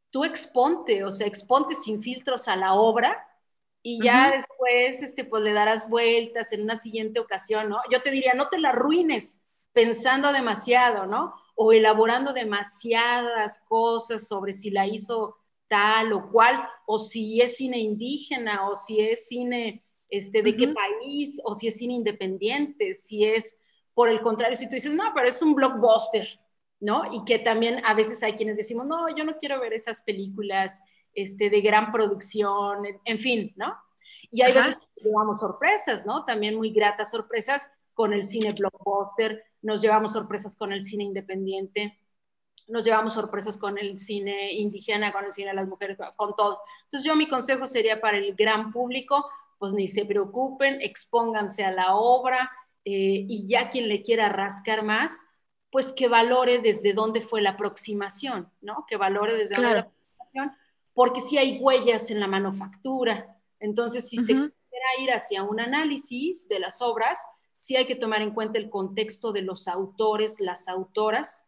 tú 0.09 0.23
exponte, 0.23 1.03
o 1.03 1.11
sea, 1.11 1.27
exponte 1.27 1.75
sin 1.75 2.01
filtros 2.01 2.47
a 2.47 2.55
la 2.55 2.73
obra 2.73 3.27
y 3.83 4.03
ya 4.03 4.31
después, 4.31 5.01
este, 5.01 5.25
pues 5.25 5.43
le 5.43 5.53
darás 5.53 5.89
vueltas 5.89 6.53
en 6.53 6.61
una 6.63 6.75
siguiente 6.75 7.19
ocasión, 7.19 7.69
¿no? 7.69 7.79
Yo 7.91 8.01
te 8.01 8.11
diría, 8.11 8.33
no 8.35 8.47
te 8.49 8.59
la 8.59 8.69
arruines 8.69 9.45
pensando 9.73 10.31
demasiado, 10.31 11.07
¿no? 11.07 11.33
o 11.63 11.73
elaborando 11.73 12.33
demasiadas 12.33 13.61
cosas 13.67 14.27
sobre 14.27 14.53
si 14.53 14.71
la 14.71 14.87
hizo 14.87 15.37
tal 15.67 16.11
o 16.11 16.31
cual, 16.31 16.67
o 16.87 16.97
si 16.97 17.39
es 17.39 17.57
cine 17.57 17.77
indígena, 17.77 18.67
o 18.67 18.75
si 18.75 18.99
es 18.99 19.27
cine 19.27 19.83
este, 20.12 20.43
de 20.43 20.55
qué 20.55 20.68
país, 20.68 21.41
o 21.43 21.55
si 21.55 21.68
es 21.68 21.78
cine 21.78 21.93
independiente, 21.93 22.93
si 22.93 23.26
es, 23.26 23.59
por 23.93 24.09
el 24.09 24.22
contrario, 24.22 24.57
si 24.57 24.68
tú 24.68 24.76
dices, 24.76 24.91
no, 24.91 25.12
pero 25.16 25.28
es 25.28 25.41
un 25.41 25.55
blockbuster, 25.55 26.28
¿no? 26.82 27.12
Y 27.14 27.24
que 27.24 27.39
también 27.39 27.84
a 27.86 27.93
veces 27.93 28.22
hay 28.22 28.34
quienes 28.34 28.57
decimos, 28.57 28.86
no, 28.86 29.07
yo 29.16 29.24
no 29.24 29.38
quiero 29.38 29.59
ver 29.59 29.74
esas 29.74 30.01
películas 30.01 30.84
este, 31.14 31.49
de 31.49 31.62
gran 31.62 31.91
producción, 31.91 32.84
en 33.05 33.20
fin, 33.20 33.53
¿no? 33.55 33.74
Y 34.30 34.41
hay 34.41 34.53
veces 34.53 34.76
que 34.76 35.09
llevamos 35.09 35.39
sorpresas, 35.39 36.05
¿no? 36.05 36.26
También 36.26 36.55
muy 36.55 36.72
gratas 36.72 37.12
sorpresas 37.12 37.72
con 37.93 38.14
el 38.14 38.26
cine 38.26 38.53
blockbuster, 38.53 39.43
nos 39.62 39.82
llevamos 39.82 40.14
sorpresas 40.14 40.55
con 40.55 40.74
el 40.74 40.84
cine 40.84 41.05
independiente, 41.05 41.97
nos 42.68 42.84
llevamos 42.84 43.14
sorpresas 43.14 43.57
con 43.57 43.78
el 43.78 43.97
cine 43.97 44.53
indígena, 44.53 45.12
con 45.12 45.26
el 45.26 45.34
cine 45.34 45.49
de 45.49 45.55
las 45.55 45.68
mujeres, 45.68 45.97
con 46.16 46.36
todo. 46.36 46.59
Entonces 46.84 47.05
yo 47.05 47.16
mi 47.16 47.28
consejo 47.28 47.68
sería 47.68 47.99
para 47.99 48.18
el 48.18 48.36
gran 48.36 48.72
público, 48.72 49.26
pues 49.62 49.74
ni 49.74 49.88
se 49.88 50.05
preocupen, 50.05 50.82
expónganse 50.82 51.64
a 51.64 51.72
la 51.72 51.93
obra 51.93 52.49
eh, 52.84 53.28
y 53.30 53.47
ya 53.47 53.70
quien 53.70 53.89
le 53.89 54.01
quiera 54.01 54.28
rascar 54.28 54.84
más, 54.84 55.12
pues 55.70 55.93
que 55.93 56.07
valore 56.07 56.57
desde 56.57 56.93
dónde 56.93 57.22
fue 57.22 57.43
la 57.43 57.51
aproximación, 57.51 58.51
¿no? 58.62 58.88
Que 58.89 58.97
valore 58.97 59.36
desde 59.36 59.53
dónde 59.53 59.74
la 59.74 59.80
aproximación, 59.82 60.51
porque 60.95 61.22
si 61.22 61.38
hay 61.38 61.59
huellas 61.59 62.09
en 62.09 62.20
la 62.20 62.26
manufactura. 62.26 63.38
Entonces, 63.59 64.09
si 64.09 64.18
se 64.18 64.34
quiera 64.34 64.51
ir 64.99 65.12
hacia 65.12 65.43
un 65.43 65.59
análisis 65.59 66.49
de 66.49 66.59
las 66.59 66.82
obras, 66.82 67.24
sí 67.59 67.76
hay 67.76 67.86
que 67.86 67.95
tomar 67.95 68.24
en 68.24 68.34
cuenta 68.34 68.57
el 68.57 68.72
contexto 68.72 69.32
de 69.32 69.43
los 69.43 69.68
autores, 69.68 70.39
las 70.39 70.70
autoras, 70.70 71.45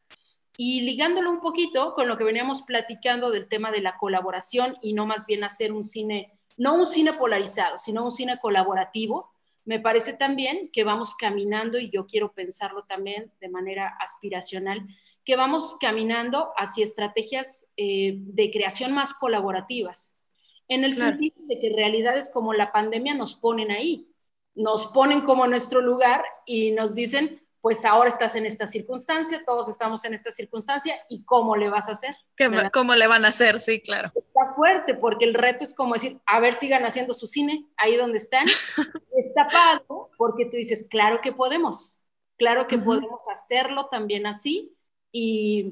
y 0.56 0.82
ligándolo 0.82 1.32
un 1.32 1.42
poquito 1.42 1.96
con 1.96 2.08
lo 2.08 2.16
que 2.20 2.26
veníamos 2.26 2.62
platicando 2.62 3.32
del 3.32 3.48
tema 3.50 3.72
de 3.72 3.82
la 3.82 3.98
colaboración 3.98 4.78
y 4.84 4.94
no 4.94 5.08
más 5.08 5.26
bien 5.26 5.44
hacer 5.44 5.74
un 5.74 5.84
cine, 5.84 6.32
no 6.58 6.76
un 6.76 6.86
cine 6.86 7.14
polarizado, 7.14 7.78
sino 7.78 8.04
un 8.04 8.12
cine 8.12 8.40
colaborativo, 8.42 9.32
me 9.66 9.80
parece 9.80 10.14
también 10.14 10.70
que 10.72 10.84
vamos 10.84 11.16
caminando, 11.16 11.80
y 11.80 11.90
yo 11.90 12.06
quiero 12.06 12.34
pensarlo 12.34 12.84
también 12.84 13.32
de 13.40 13.50
manera 13.50 13.96
aspiracional, 14.00 14.86
que 15.24 15.36
vamos 15.36 15.78
caminando 15.80 16.52
hacia 16.58 16.84
estrategias 16.84 17.68
eh, 17.78 18.16
de 18.18 18.52
creación 18.52 18.94
más 18.94 19.14
colaborativas, 19.14 20.18
en 20.68 20.84
el 20.84 20.94
sentido 20.94 21.36
de 21.48 21.60
que 21.60 21.74
realidades 21.76 22.30
como 22.30 22.54
la 22.54 22.72
pandemia 22.72 23.14
nos 23.14 23.36
ponen 23.36 23.72
ahí, 23.72 24.08
nos 24.56 24.88
ponen 24.88 25.22
como 25.22 25.48
nuestro 25.48 25.82
lugar 25.82 26.24
y 26.46 26.72
nos 26.72 26.96
dicen, 26.96 27.43
pues 27.64 27.86
ahora 27.86 28.10
estás 28.10 28.36
en 28.36 28.46
esta 28.46 28.68
circunstancia, 28.68 29.42
todos 29.46 29.70
estamos 29.70 30.04
en 30.04 30.14
esta 30.14 30.32
circunstancia, 30.32 31.00
¿y 31.08 31.24
cómo 31.24 31.56
le 31.56 31.70
vas 31.70 31.88
a 31.88 31.94
hacer? 31.94 32.14
¿Cómo 32.74 32.94
le 32.94 33.08
van 33.08 33.24
a 33.24 33.30
hacer? 33.30 33.58
Sí, 33.58 33.80
claro. 33.80 34.12
Está 34.14 34.54
fuerte, 34.54 34.96
porque 34.96 35.24
el 35.24 35.34
reto 35.34 35.64
es 35.64 35.74
como 35.74 35.94
decir, 35.94 36.20
a 36.26 36.42
ver, 36.42 36.56
sigan 36.56 36.84
haciendo 36.84 37.14
su 37.14 37.26
cine 37.26 37.66
ahí 37.78 37.96
donde 37.96 38.18
están. 38.18 38.46
Está 39.18 39.48
padre, 39.48 39.86
porque 40.18 40.44
tú 40.44 40.58
dices, 40.58 40.86
claro 40.90 41.22
que 41.22 41.32
podemos, 41.32 42.04
claro 42.36 42.68
que 42.68 42.78
podemos 42.80 43.30
hacerlo 43.30 43.86
también 43.86 44.26
así, 44.28 44.76
y, 45.14 45.72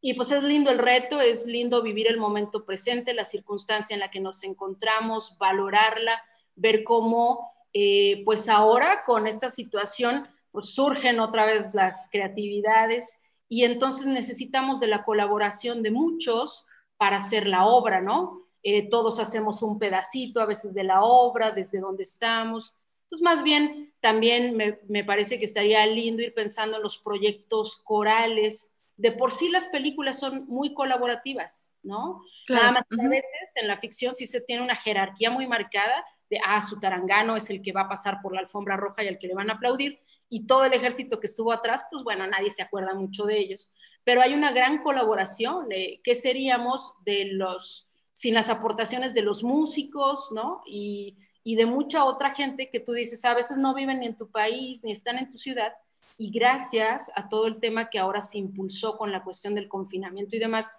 y 0.00 0.14
pues 0.14 0.30
es 0.30 0.42
lindo 0.42 0.70
el 0.70 0.78
reto, 0.78 1.20
es 1.20 1.44
lindo 1.44 1.82
vivir 1.82 2.06
el 2.08 2.16
momento 2.16 2.64
presente, 2.64 3.12
la 3.12 3.26
circunstancia 3.26 3.92
en 3.92 4.00
la 4.00 4.10
que 4.10 4.20
nos 4.20 4.42
encontramos, 4.42 5.36
valorarla, 5.36 6.22
ver 6.54 6.82
cómo 6.82 7.52
eh, 7.74 8.22
pues 8.24 8.48
ahora 8.48 9.04
con 9.04 9.26
esta 9.26 9.50
situación 9.50 10.26
pues 10.52 10.74
surgen 10.74 11.20
otra 11.20 11.46
vez 11.46 11.74
las 11.74 12.08
creatividades 12.10 13.20
y 13.48 13.64
entonces 13.64 14.06
necesitamos 14.06 14.80
de 14.80 14.86
la 14.86 15.04
colaboración 15.04 15.82
de 15.82 15.90
muchos 15.90 16.66
para 16.96 17.16
hacer 17.16 17.46
la 17.46 17.66
obra, 17.66 18.00
¿no? 18.00 18.46
Eh, 18.62 18.88
todos 18.88 19.18
hacemos 19.18 19.62
un 19.62 19.78
pedacito 19.78 20.40
a 20.40 20.46
veces 20.46 20.74
de 20.74 20.84
la 20.84 21.02
obra, 21.02 21.50
desde 21.50 21.80
donde 21.80 22.02
estamos. 22.02 22.76
Entonces, 23.02 23.24
más 23.24 23.42
bien, 23.42 23.92
también 24.00 24.56
me, 24.56 25.04
parece 25.04 25.38
que 25.38 25.46
estaría 25.46 25.84
lindo 25.86 26.22
ir 26.22 26.34
pensando 26.34 26.76
en 26.76 26.82
los 26.82 26.98
proyectos 26.98 27.76
corales. 27.76 28.74
De 28.96 29.12
por 29.12 29.32
sí 29.32 29.48
las 29.48 29.66
películas 29.68 30.20
son 30.20 30.46
muy 30.46 30.74
colaborativas, 30.74 31.74
¿no? 31.82 32.22
Nada 32.48 32.70
más 32.70 32.84
que 32.84 33.04
a 33.04 33.08
veces 33.08 33.52
en 33.56 33.66
la 33.66 33.78
ficción 33.78 34.14
sí 34.14 34.26
se 34.26 34.42
tiene 34.42 34.62
una 34.62 34.76
jerarquía 34.76 35.30
muy 35.30 35.48
marcada 35.48 36.04
de, 36.28 36.38
ah, 36.46 36.60
su 36.60 36.78
tarangano 36.78 37.34
es 37.34 37.50
el 37.50 37.62
que 37.62 37.72
va 37.72 37.82
a 37.82 37.88
pasar 37.88 38.20
por 38.22 38.32
la 38.32 38.40
alfombra 38.40 38.76
roja 38.76 39.02
y 39.02 39.08
al 39.08 39.18
que 39.18 39.26
le 39.26 39.34
van 39.34 39.50
a 39.50 39.54
aplaudir, 39.54 40.00
y 40.30 40.46
todo 40.46 40.64
el 40.64 40.72
ejército 40.72 41.20
que 41.20 41.26
estuvo 41.26 41.52
atrás, 41.52 41.84
pues 41.90 42.04
bueno, 42.04 42.26
nadie 42.26 42.50
se 42.50 42.62
acuerda 42.62 42.94
mucho 42.94 43.24
de 43.24 43.38
ellos. 43.38 43.70
Pero 44.04 44.22
hay 44.22 44.32
una 44.32 44.52
gran 44.52 44.82
colaboración, 44.82 45.68
de 45.68 46.00
¿qué 46.04 46.14
seríamos 46.14 46.94
de 47.04 47.26
los, 47.32 47.88
sin 48.14 48.32
las 48.32 48.48
aportaciones 48.48 49.12
de 49.12 49.22
los 49.22 49.42
músicos, 49.42 50.30
¿no? 50.32 50.62
Y, 50.64 51.18
y 51.42 51.56
de 51.56 51.66
mucha 51.66 52.04
otra 52.04 52.32
gente 52.32 52.70
que 52.70 52.78
tú 52.80 52.92
dices, 52.92 53.24
a 53.24 53.34
veces 53.34 53.58
no 53.58 53.74
viven 53.74 54.00
ni 54.00 54.06
en 54.06 54.16
tu 54.16 54.30
país, 54.30 54.84
ni 54.84 54.92
están 54.92 55.18
en 55.18 55.28
tu 55.28 55.36
ciudad, 55.36 55.72
y 56.16 56.30
gracias 56.30 57.10
a 57.16 57.28
todo 57.28 57.46
el 57.46 57.58
tema 57.58 57.90
que 57.90 57.98
ahora 57.98 58.20
se 58.20 58.38
impulsó 58.38 58.96
con 58.96 59.10
la 59.10 59.24
cuestión 59.24 59.54
del 59.54 59.68
confinamiento 59.68 60.36
y 60.36 60.38
demás, 60.38 60.70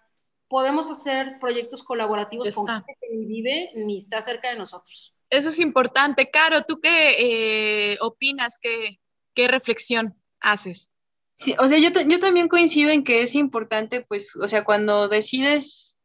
podemos 0.47 0.89
hacer 0.89 1.39
proyectos 1.39 1.83
colaborativos 1.83 2.53
con 2.55 2.67
gente 2.67 2.97
que 3.01 3.15
ni 3.15 3.25
vive 3.25 3.71
ni 3.75 3.97
está 3.97 4.21
cerca 4.21 4.49
de 4.49 4.57
nosotros. 4.57 5.13
Eso 5.29 5.49
es 5.49 5.59
importante. 5.59 6.29
Caro, 6.29 6.63
¿tú 6.63 6.79
qué 6.81 7.93
eh, 7.93 7.97
opinas? 8.01 8.59
¿Qué, 8.61 8.99
¿Qué, 9.33 9.47
reflexión 9.47 10.15
haces? 10.39 10.89
Sí, 11.35 11.55
o 11.59 11.67
sea, 11.67 11.79
yo, 11.79 11.89
yo 12.07 12.19
también 12.19 12.47
coincido 12.47 12.91
en 12.91 13.03
que 13.03 13.21
es 13.21 13.35
importante, 13.35 14.01
pues, 14.01 14.35
o 14.35 14.47
sea, 14.47 14.63
cuando 14.63 15.07
decides 15.07 15.99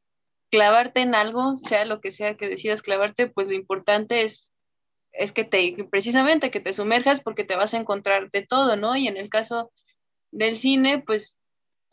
clavarte 0.50 1.00
en 1.00 1.14
algo, 1.14 1.56
sea 1.56 1.84
lo 1.84 2.00
que 2.00 2.10
sea 2.10 2.36
que 2.36 2.48
decidas 2.48 2.82
clavarte, 2.82 3.28
pues 3.28 3.48
lo 3.48 3.54
importante 3.54 4.22
es, 4.22 4.52
es 5.12 5.32
que 5.32 5.44
te, 5.44 5.76
precisamente, 5.90 6.50
que 6.50 6.60
te 6.60 6.72
sumerjas 6.72 7.20
porque 7.20 7.44
te 7.44 7.56
vas 7.56 7.74
a 7.74 7.78
encontrar 7.78 8.30
de 8.30 8.46
todo, 8.46 8.76
¿no? 8.76 8.96
Y 8.96 9.08
en 9.08 9.16
el 9.16 9.28
caso 9.28 9.72
del 10.30 10.56
cine, 10.56 11.02
pues 11.04 11.38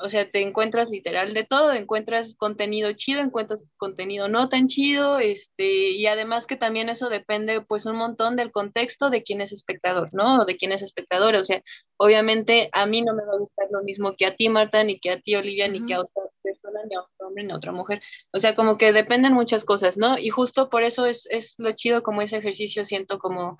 o 0.03 0.09
sea, 0.09 0.29
te 0.29 0.41
encuentras 0.41 0.89
literal 0.89 1.33
de 1.33 1.45
todo, 1.45 1.71
encuentras 1.71 2.35
contenido 2.35 2.91
chido, 2.91 3.21
encuentras 3.21 3.63
contenido 3.77 4.27
no 4.27 4.49
tan 4.49 4.67
chido, 4.67 5.17
este, 5.17 5.91
y 5.91 6.07
además 6.07 6.45
que 6.45 6.57
también 6.57 6.89
eso 6.89 7.07
depende 7.07 7.61
pues 7.61 7.85
un 7.85 7.95
montón 7.95 8.35
del 8.35 8.51
contexto 8.51 9.09
de 9.09 9.23
quién 9.23 9.39
es 9.39 9.53
espectador, 9.53 10.09
¿no? 10.11 10.41
O 10.41 10.45
de 10.45 10.57
quién 10.57 10.73
es 10.73 10.81
espectador, 10.81 11.35
o 11.35 11.43
sea, 11.45 11.63
obviamente 11.95 12.69
a 12.73 12.85
mí 12.85 13.01
no 13.01 13.13
me 13.15 13.23
va 13.23 13.31
a 13.31 13.39
gustar 13.39 13.67
lo 13.71 13.81
mismo 13.81 14.15
que 14.17 14.25
a 14.25 14.35
ti, 14.35 14.49
Marta, 14.49 14.83
ni 14.83 14.99
que 14.99 15.11
a 15.11 15.21
ti, 15.21 15.35
Olivia, 15.35 15.69
ni 15.69 15.85
que 15.85 15.93
a 15.93 16.01
otra 16.01 16.23
persona, 16.41 16.81
ni 16.89 16.95
a 16.95 16.99
otro 16.99 17.27
hombre, 17.27 17.45
ni 17.45 17.53
a 17.53 17.55
otra 17.55 17.71
mujer, 17.71 18.01
o 18.33 18.39
sea, 18.39 18.55
como 18.55 18.77
que 18.77 18.91
dependen 18.91 19.31
muchas 19.31 19.63
cosas, 19.63 19.95
¿no? 19.95 20.17
Y 20.17 20.29
justo 20.31 20.69
por 20.69 20.83
eso 20.83 21.05
es, 21.05 21.27
es 21.31 21.55
lo 21.59 21.71
chido 21.71 22.03
como 22.03 22.21
ese 22.21 22.37
ejercicio, 22.37 22.83
siento 22.83 23.19
como 23.19 23.57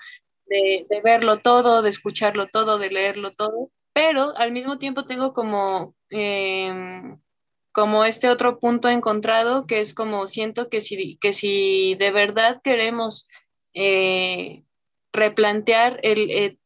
de, 0.48 0.86
de 0.89 1.00
verlo 1.00 1.39
todo, 1.39 1.82
de 1.82 1.89
escucharlo 1.89 2.48
todo, 2.48 2.78
de 2.80 2.89
leerlo 2.89 3.32
todo, 3.32 3.70
pero 3.94 4.36
al 4.38 4.52
mismo 4.52 4.78
tiempo 4.80 5.06
tengo 5.06 5.34
como, 5.34 5.96
em, 6.10 7.20
como 7.72 8.06
este 8.06 8.30
otro 8.30 8.60
punto 8.60 8.89
encontrado 8.89 9.66
que 9.68 9.80
es 9.80 9.94
como 9.94 10.28
siento 10.28 10.70
que 10.70 10.82
si, 10.82 11.18
que 11.18 11.34
si 11.34 11.96
de 11.96 12.12
verdad 12.12 12.62
queremos 12.64 13.28
eh, 13.74 14.64
replantear 15.12 16.00
el, 16.04 16.30
eh, 16.32 16.58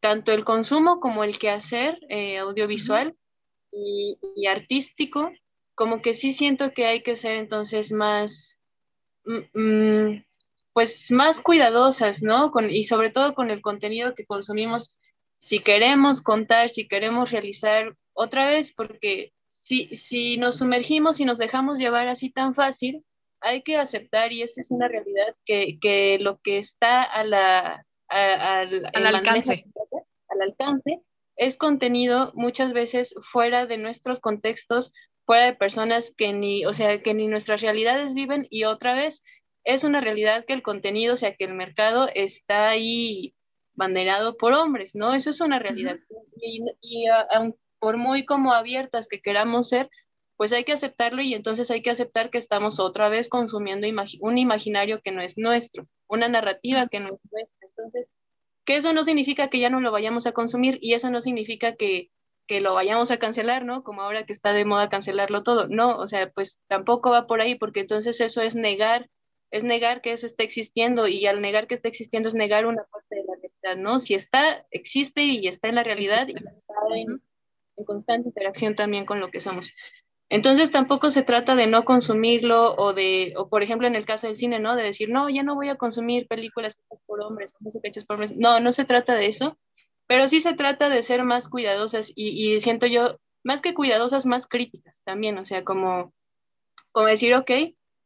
tanto 0.00 0.32
el 0.32 0.44
consumo 0.44 1.00
como 1.00 1.24
el 1.24 1.38
quehacer 1.38 1.98
eh, 2.08 2.38
audiovisual 2.38 3.16
y, 3.72 4.46
artístico, 4.46 5.30
como 5.74 6.00
que 6.02 6.14
sí 6.14 6.32
siento 6.32 6.72
que 6.72 6.86
hay 6.86 7.02
que 7.02 7.16
ser 7.16 7.36
entonces 7.36 7.92
más, 7.92 8.60
mm, 9.24 9.60
mm, 9.60 10.24
pues 10.72 11.10
más 11.10 11.40
cuidadosas, 11.40 12.22
¿no? 12.22 12.50
Con, 12.50 12.70
y 12.70 12.84
sobre 12.84 13.10
todo 13.10 13.34
con 13.34 13.50
el 13.50 13.60
contenido 13.60 14.14
que 14.14 14.26
consumimos, 14.26 14.97
si 15.38 15.60
queremos 15.60 16.20
contar, 16.20 16.70
si 16.70 16.88
queremos 16.88 17.30
realizar 17.30 17.94
otra 18.12 18.46
vez, 18.46 18.72
porque 18.72 19.32
si, 19.46 19.94
si 19.94 20.36
nos 20.36 20.58
sumergimos 20.58 21.20
y 21.20 21.24
nos 21.24 21.38
dejamos 21.38 21.78
llevar 21.78 22.08
así 22.08 22.30
tan 22.30 22.54
fácil, 22.54 23.04
hay 23.40 23.62
que 23.62 23.76
aceptar, 23.76 24.32
y 24.32 24.42
esta 24.42 24.60
es 24.60 24.70
una 24.70 24.88
realidad, 24.88 25.36
que, 25.44 25.78
que 25.80 26.18
lo 26.20 26.38
que 26.38 26.58
está 26.58 27.02
a 27.02 27.22
la, 27.24 27.86
al 28.08 29.06
alcance. 29.06 29.64
al 30.28 30.42
alcance 30.42 31.00
es 31.36 31.56
contenido 31.56 32.32
muchas 32.34 32.72
veces 32.72 33.14
fuera 33.22 33.66
de 33.66 33.78
nuestros 33.78 34.20
contextos, 34.20 34.92
fuera 35.24 35.46
de 35.46 35.54
personas 35.54 36.12
que 36.16 36.32
ni, 36.32 36.64
o 36.66 36.72
sea, 36.72 37.00
que 37.00 37.14
ni 37.14 37.28
nuestras 37.28 37.60
realidades 37.60 38.14
viven 38.14 38.46
y 38.50 38.64
otra 38.64 38.94
vez 38.94 39.22
es 39.64 39.84
una 39.84 40.00
realidad 40.00 40.44
que 40.46 40.54
el 40.54 40.62
contenido, 40.62 41.14
o 41.14 41.16
sea, 41.16 41.34
que 41.36 41.44
el 41.44 41.54
mercado 41.54 42.08
está 42.12 42.70
ahí 42.70 43.34
banderado 43.78 44.36
por 44.36 44.52
hombres, 44.52 44.94
¿no? 44.94 45.14
Eso 45.14 45.30
es 45.30 45.40
una 45.40 45.58
realidad. 45.58 45.96
Y, 46.36 46.62
y 46.80 47.06
por 47.78 47.96
muy 47.96 48.26
como 48.26 48.52
abiertas 48.52 49.08
que 49.08 49.20
queramos 49.22 49.68
ser, 49.68 49.88
pues 50.36 50.52
hay 50.52 50.64
que 50.64 50.72
aceptarlo 50.72 51.22
y 51.22 51.34
entonces 51.34 51.70
hay 51.70 51.82
que 51.82 51.90
aceptar 51.90 52.30
que 52.30 52.38
estamos 52.38 52.78
otra 52.80 53.08
vez 53.08 53.28
consumiendo 53.28 53.86
un 54.20 54.38
imaginario 54.38 55.00
que 55.02 55.12
no 55.12 55.22
es 55.22 55.38
nuestro, 55.38 55.88
una 56.08 56.28
narrativa 56.28 56.88
que 56.88 57.00
no 57.00 57.08
es 57.08 57.20
nuestra. 57.30 57.68
Entonces, 57.68 58.12
que 58.64 58.76
eso 58.76 58.92
no 58.92 59.02
significa 59.02 59.48
que 59.48 59.60
ya 59.60 59.70
no 59.70 59.80
lo 59.80 59.90
vayamos 59.92 60.26
a 60.26 60.32
consumir 60.32 60.78
y 60.80 60.94
eso 60.94 61.10
no 61.10 61.20
significa 61.20 61.74
que, 61.74 62.10
que 62.46 62.60
lo 62.60 62.74
vayamos 62.74 63.10
a 63.10 63.18
cancelar, 63.18 63.64
¿no? 63.64 63.82
Como 63.82 64.02
ahora 64.02 64.26
que 64.26 64.32
está 64.32 64.52
de 64.52 64.64
moda 64.64 64.88
cancelarlo 64.88 65.42
todo. 65.42 65.68
No, 65.68 65.96
o 65.96 66.06
sea, 66.06 66.30
pues 66.30 66.60
tampoco 66.68 67.10
va 67.10 67.26
por 67.26 67.40
ahí 67.40 67.54
porque 67.54 67.80
entonces 67.80 68.20
eso 68.20 68.42
es 68.42 68.54
negar, 68.54 69.08
es 69.50 69.64
negar 69.64 70.00
que 70.02 70.12
eso 70.12 70.26
está 70.26 70.42
existiendo 70.44 71.08
y 71.08 71.26
al 71.26 71.40
negar 71.40 71.66
que 71.66 71.74
está 71.74 71.88
existiendo 71.88 72.28
es 72.28 72.34
negar 72.34 72.66
una 72.66 72.84
parte 72.84 73.16
de 73.16 73.24
realidad, 73.62 73.82
¿no? 73.82 73.98
Si 73.98 74.14
está, 74.14 74.66
existe 74.70 75.22
y 75.22 75.48
está 75.48 75.68
en 75.68 75.76
la 75.76 75.84
realidad 75.84 76.28
y 76.28 76.32
está 76.32 76.52
en, 76.94 77.22
en 77.76 77.84
constante 77.84 78.28
interacción 78.28 78.74
también 78.74 79.06
con 79.06 79.20
lo 79.20 79.30
que 79.30 79.40
somos. 79.40 79.72
Entonces 80.30 80.70
tampoco 80.70 81.10
se 81.10 81.22
trata 81.22 81.54
de 81.54 81.66
no 81.66 81.84
consumirlo 81.84 82.74
o 82.76 82.92
de, 82.92 83.32
o 83.36 83.48
por 83.48 83.62
ejemplo 83.62 83.86
en 83.86 83.96
el 83.96 84.04
caso 84.04 84.26
del 84.26 84.36
cine, 84.36 84.58
¿no? 84.58 84.76
De 84.76 84.82
decir, 84.82 85.08
no, 85.08 85.30
ya 85.30 85.42
no 85.42 85.54
voy 85.54 85.70
a 85.70 85.76
consumir 85.76 86.28
películas 86.28 86.80
por 87.06 87.22
hombres, 87.22 87.54
hechas 87.82 88.04
por 88.04 88.14
hombres. 88.14 88.36
No, 88.36 88.60
no 88.60 88.72
se 88.72 88.84
trata 88.84 89.14
de 89.14 89.26
eso, 89.26 89.58
pero 90.06 90.28
sí 90.28 90.40
se 90.40 90.52
trata 90.52 90.90
de 90.90 91.02
ser 91.02 91.24
más 91.24 91.48
cuidadosas 91.48 92.12
y, 92.14 92.52
y, 92.54 92.60
siento 92.60 92.86
yo, 92.86 93.18
más 93.42 93.62
que 93.62 93.72
cuidadosas, 93.72 94.26
más 94.26 94.46
críticas 94.46 95.02
también, 95.04 95.38
o 95.38 95.44
sea, 95.46 95.64
como, 95.64 96.12
como 96.92 97.06
decir, 97.06 97.34
ok, 97.34 97.50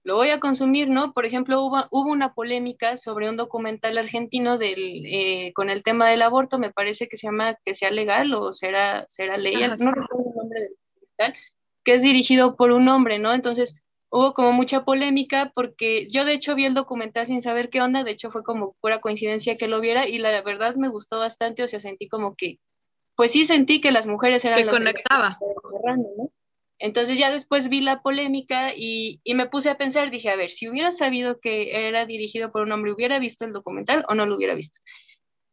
lo 0.05 0.17
voy 0.17 0.31
a 0.31 0.41
consumir, 0.41 0.89
¿no? 0.89 1.13
Por 1.13 1.27
ejemplo, 1.27 1.63
hubo, 1.63 1.85
hubo 1.91 2.11
una 2.11 2.35
polémica 2.35 2.97
sobre 2.97 3.29
un 3.29 3.37
documental 3.37 3.99
argentino 3.99 4.59
del, 4.59 5.07
eh, 5.07 5.53
con 5.55 5.71
el 5.71 5.83
tema 5.83 6.09
del 6.09 6.23
aborto, 6.23 6.59
me 6.59 6.73
parece 6.73 7.09
que 7.09 7.17
se 7.17 7.29
llama 7.29 7.57
Que 7.65 7.75
sea 7.75 7.91
legal 7.91 8.35
o 8.35 8.53
será, 8.53 9.05
será 9.09 9.37
ley, 9.37 9.55
no 9.55 9.93
recuerdo 9.93 10.31
el 10.31 10.37
nombre 10.37 10.61
del 10.61 10.77
documental, 10.95 11.35
que 11.85 11.95
es 11.95 12.03
dirigido 12.03 12.57
por 12.57 12.73
un 12.73 12.89
hombre, 12.89 13.19
¿no? 13.19 13.33
Entonces 13.33 13.81
hubo 14.11 14.35
como 14.35 14.53
mucha 14.53 14.85
polémica 14.85 15.53
porque 15.55 16.07
yo 16.09 16.25
de 16.25 16.35
hecho 16.35 16.55
vi 16.55 16.65
el 16.65 16.75
documental 16.75 17.27
sin 17.27 17.41
saber 17.41 17.71
qué 17.71 17.81
onda, 17.81 18.03
de 18.03 18.11
hecho 18.11 18.31
fue 18.31 18.43
como 18.43 18.75
pura 18.81 19.01
coincidencia 19.01 19.57
que 19.57 19.69
lo 19.69 19.81
viera 19.81 20.09
y 20.09 20.19
la 20.19 20.43
verdad 20.43 20.75
me 20.75 20.89
gustó 20.89 21.19
bastante, 21.21 21.63
o 21.63 21.69
sea, 21.69 21.79
sentí 21.79 22.09
como 22.09 22.35
que, 22.35 22.59
pues 23.15 23.31
sí 23.31 23.47
sentí 23.47 23.81
que 23.81 23.93
las 23.93 24.09
mujeres 24.09 24.45
eran... 24.45 24.65
Que 24.65 24.69
conectaba. 24.69 25.39
¿no? 25.41 26.31
Entonces 26.83 27.17
ya 27.17 27.31
después 27.31 27.69
vi 27.69 27.81
la 27.81 28.03
polémica 28.03 28.73
y, 28.77 29.21
me 29.35 29.49
puse 29.49 29.71
a 29.71 29.79
pensar, 29.79 30.11
dije, 30.11 30.31
a 30.31 30.37
ver, 30.37 30.51
si 30.51 30.69
hubiera 30.69 30.91
sabido 30.91 31.39
que 31.39 31.89
era 31.89 32.07
dirigido 32.07 32.51
por 32.51 32.63
un 32.63 32.73
hombre, 32.73 32.93
¿hubiera 32.93 33.21
visto 33.21 33.45
el 33.45 33.53
documental 33.53 34.05
o 34.09 34.15
no 34.15 34.27
lo 34.27 34.37
hubiera 34.37 34.55
visto? 34.55 34.81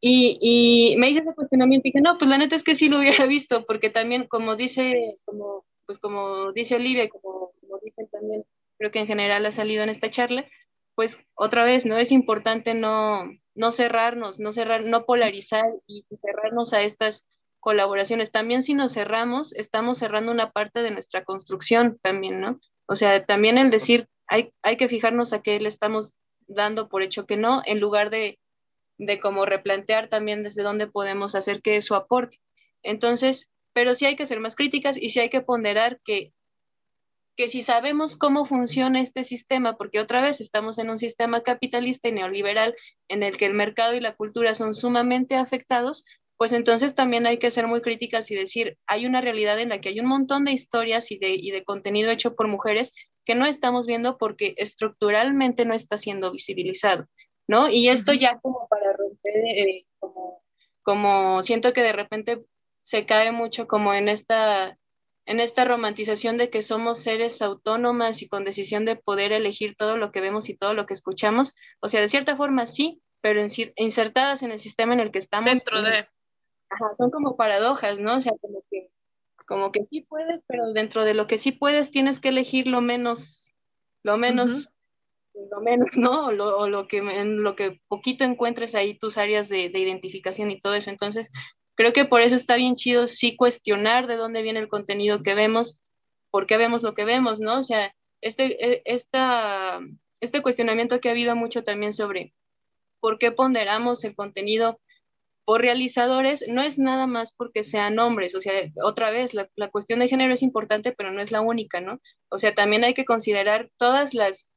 Y, 0.01 0.39
y 0.41 0.97
me 0.97 1.09
hice 1.09 1.19
ese 1.19 1.35
cuestionamiento 1.35 1.87
y 1.87 1.91
dije, 1.91 2.01
no, 2.01 2.17
pues 2.17 2.29
la 2.29 2.39
neta 2.39 2.55
es 2.55 2.63
que 2.63 2.73
sí 2.73 2.89
lo 2.89 2.97
hubiera 2.97 3.25
visto, 3.27 3.63
porque 3.65 3.91
también, 3.91 4.27
como 4.27 4.55
dice, 4.55 5.17
como 5.23 5.65
pues 5.85 5.97
como 5.97 6.51
dice 6.51 6.75
Olivia, 6.75 7.09
como, 7.09 7.51
como 7.61 7.79
dicen 7.79 8.07
también, 8.09 8.45
creo 8.77 8.91
que 8.91 8.99
en 8.99 9.07
general 9.07 9.43
ha 9.45 9.51
salido 9.51 9.81
en 9.83 9.89
esta 9.89 10.11
charla, 10.11 10.45
pues 10.93 11.23
otra 11.35 11.63
vez, 11.63 11.85
¿no? 11.85 11.97
Es 11.97 12.11
importante 12.11 12.73
no, 12.73 13.23
no 13.55 13.71
cerrarnos, 13.71 14.39
no 14.39 14.51
cerrar, 14.51 14.83
no 14.83 15.05
polarizar 15.05 15.65
y 15.87 16.05
cerrarnos 16.15 16.73
a 16.73 16.81
estas 16.83 17.27
colaboraciones. 17.59 18.31
También 18.31 18.63
si 18.63 18.73
nos 18.73 18.93
cerramos, 18.93 19.53
estamos 19.53 19.97
cerrando 19.97 20.31
una 20.31 20.51
parte 20.51 20.81
de 20.81 20.91
nuestra 20.91 21.23
construcción 21.23 21.99
también, 22.01 22.41
¿no? 22.41 22.59
O 22.85 22.95
sea, 22.95 23.25
también 23.25 23.57
el 23.57 23.71
decir, 23.71 24.07
hay, 24.27 24.51
hay 24.61 24.77
que 24.77 24.87
fijarnos 24.87 25.33
a 25.33 25.41
qué 25.41 25.59
le 25.59 25.69
estamos 25.69 26.13
dando 26.47 26.89
por 26.89 27.03
hecho 27.03 27.25
que 27.25 27.37
no, 27.37 27.61
en 27.65 27.79
lugar 27.79 28.09
de, 28.09 28.39
de 28.97 29.19
como 29.19 29.45
replantear 29.45 30.09
también 30.09 30.43
desde 30.43 30.63
dónde 30.63 30.87
podemos 30.87 31.35
hacer 31.35 31.61
que 31.61 31.75
eso 31.75 31.95
aporte. 31.95 32.37
Entonces, 32.83 33.49
pero 33.73 33.95
sí 33.95 34.05
hay 34.05 34.15
que 34.15 34.25
ser 34.25 34.39
más 34.39 34.55
críticas 34.55 34.97
y 34.97 35.09
sí 35.09 35.19
hay 35.19 35.29
que 35.29 35.41
ponderar 35.41 35.99
que, 36.03 36.33
que 37.37 37.47
si 37.47 37.61
sabemos 37.61 38.17
cómo 38.17 38.43
funciona 38.43 38.99
este 38.99 39.23
sistema, 39.23 39.77
porque 39.77 40.01
otra 40.01 40.21
vez 40.21 40.41
estamos 40.41 40.77
en 40.77 40.89
un 40.89 40.97
sistema 40.97 41.41
capitalista 41.41 42.09
y 42.09 42.11
neoliberal 42.11 42.75
en 43.07 43.23
el 43.23 43.37
que 43.37 43.45
el 43.45 43.53
mercado 43.53 43.93
y 43.93 44.01
la 44.01 44.15
cultura 44.15 44.55
son 44.55 44.73
sumamente 44.73 45.35
afectados, 45.35 46.03
pues 46.39 46.53
entonces 46.53 46.95
también 46.95 47.27
hay 47.27 47.37
que 47.37 47.51
ser 47.51 47.67
muy 47.67 47.81
críticas 47.81 48.31
y 48.31 48.35
decir, 48.35 48.77
hay 48.87 49.05
una 49.05 49.19
realidad 49.19 49.59
en 49.59 49.67
la 49.67 49.81
que 49.81 49.89
hay 49.89 49.99
un 49.99 50.05
montón 50.05 50.45
de 50.45 50.53
historias 50.53 51.11
y 51.11 51.17
de, 51.17 51.31
y 51.31 51.51
de 51.51 51.65
contenido 51.65 52.11
hecho 52.11 52.33
por 52.33 52.47
mujeres 52.47 52.93
que 53.25 53.35
no 53.35 53.45
estamos 53.45 53.87
viendo 53.87 54.17
porque 54.17 54.53
estructuralmente 54.55 55.65
no 55.65 55.73
está 55.73 55.97
siendo 55.97 56.31
visibilizado, 56.31 57.07
¿no? 57.45 57.69
Y 57.69 57.89
esto 57.89 58.13
ya 58.13 58.39
como 58.39 58.69
para 58.69 58.93
romper, 58.93 59.35
eh, 59.53 59.85
como, 59.99 60.41
como 60.81 61.43
siento 61.43 61.73
que 61.73 61.81
de 61.81 61.91
repente 61.91 62.45
se 62.83 63.05
cae 63.05 63.33
mucho 63.33 63.67
como 63.67 63.93
en 63.93 64.07
esta, 64.07 64.77
en 65.25 65.41
esta 65.41 65.65
romantización 65.65 66.37
de 66.37 66.49
que 66.49 66.63
somos 66.63 66.99
seres 66.99 67.41
autónomas 67.41 68.21
y 68.21 68.29
con 68.29 68.45
decisión 68.45 68.85
de 68.85 68.95
poder 68.95 69.33
elegir 69.33 69.75
todo 69.75 69.97
lo 69.97 70.13
que 70.13 70.21
vemos 70.21 70.47
y 70.47 70.55
todo 70.55 70.73
lo 70.73 70.85
que 70.85 70.93
escuchamos. 70.93 71.53
O 71.81 71.89
sea, 71.89 71.99
de 71.99 72.07
cierta 72.07 72.37
forma 72.37 72.65
sí, 72.65 73.01
pero 73.19 73.45
insertadas 73.75 74.41
en 74.41 74.51
el 74.51 74.61
sistema 74.61 74.93
en 74.93 75.01
el 75.01 75.11
que 75.11 75.19
estamos. 75.19 75.51
Dentro 75.51 75.81
de. 75.81 76.05
Ajá, 76.69 76.95
son 76.95 77.11
como 77.11 77.35
paradojas, 77.35 77.99
¿no? 77.99 78.17
O 78.17 78.19
sea, 78.19 78.33
como 78.41 78.63
que, 78.69 78.89
como 79.45 79.71
que 79.71 79.85
sí 79.85 80.01
puedes, 80.01 80.41
pero 80.47 80.71
dentro 80.73 81.03
de 81.03 81.13
lo 81.13 81.27
que 81.27 81.37
sí 81.37 81.51
puedes 81.51 81.91
tienes 81.91 82.19
que 82.19 82.29
elegir 82.29 82.67
lo 82.67 82.81
menos, 82.81 83.53
lo 84.03 84.17
menos, 84.17 84.71
lo 85.51 85.61
menos, 85.61 85.89
¿no? 85.97 86.27
O 86.27 86.31
lo, 86.31 86.69
lo, 86.69 86.87
que, 86.87 86.97
en 86.97 87.43
lo 87.43 87.55
que 87.55 87.81
poquito 87.87 88.23
encuentres 88.23 88.75
ahí 88.75 88.97
tus 88.97 89.17
áreas 89.17 89.49
de, 89.49 89.69
de 89.69 89.79
identificación 89.79 90.51
y 90.51 90.59
todo 90.59 90.75
eso. 90.75 90.89
Entonces, 90.89 91.29
Creo 91.79 91.93
que 91.93 92.03
por 92.03 92.19
eso 92.19 92.35
está 92.35 92.57
bien 92.57 92.75
chido 92.75 93.07
sí 93.07 93.37
cuestionar 93.37 94.05
de 94.05 94.17
dónde 94.17 94.41
viene 94.41 94.59
el 94.59 94.67
contenido 94.67 95.23
que 95.23 95.33
vemos, 95.33 95.81
por 96.29 96.45
qué 96.45 96.57
vemos 96.57 96.83
lo 96.83 96.93
que 96.93 97.05
vemos, 97.05 97.39
¿no? 97.39 97.57
O 97.57 97.63
sea, 97.63 97.95
este, 98.19 98.73
e, 98.73 98.81
esta, 98.83 99.79
este 100.19 100.41
cuestionamiento 100.41 100.99
que 100.99 101.07
ha 101.07 101.13
habido 101.13 101.37
mucho 101.37 101.63
también 101.63 101.93
sobre 101.93 102.33
por 102.99 103.17
qué 103.17 103.31
ponderamos 103.31 104.03
el 104.03 104.13
contenido 104.13 104.81
por 105.49 105.61
realizadores 105.61 106.45
no 106.47 106.61
es 106.61 106.77
nada 106.77 107.07
más 107.07 107.31
porque 107.31 107.63
sean 107.63 107.97
hombres, 107.97 108.35
o 108.35 108.39
sea, 108.39 108.53
otra 108.83 109.09
vez, 109.09 109.33
la, 109.33 109.49
la, 109.55 109.71
cuestión 109.71 109.97
de 109.97 110.07
género 110.07 110.31
es 110.31 110.43
importante, 110.43 110.91
pero 110.91 111.09
no 111.09 111.21
es 111.21 111.31
la 111.31 111.41
única, 111.41 111.81
¿no? 111.81 111.99
O 112.29 112.37
sea, 112.37 112.53
también 112.53 112.83
hay 112.83 112.93
que 112.93 113.03
considerar 113.03 113.71
todas 113.77 114.13
las, 114.13 114.51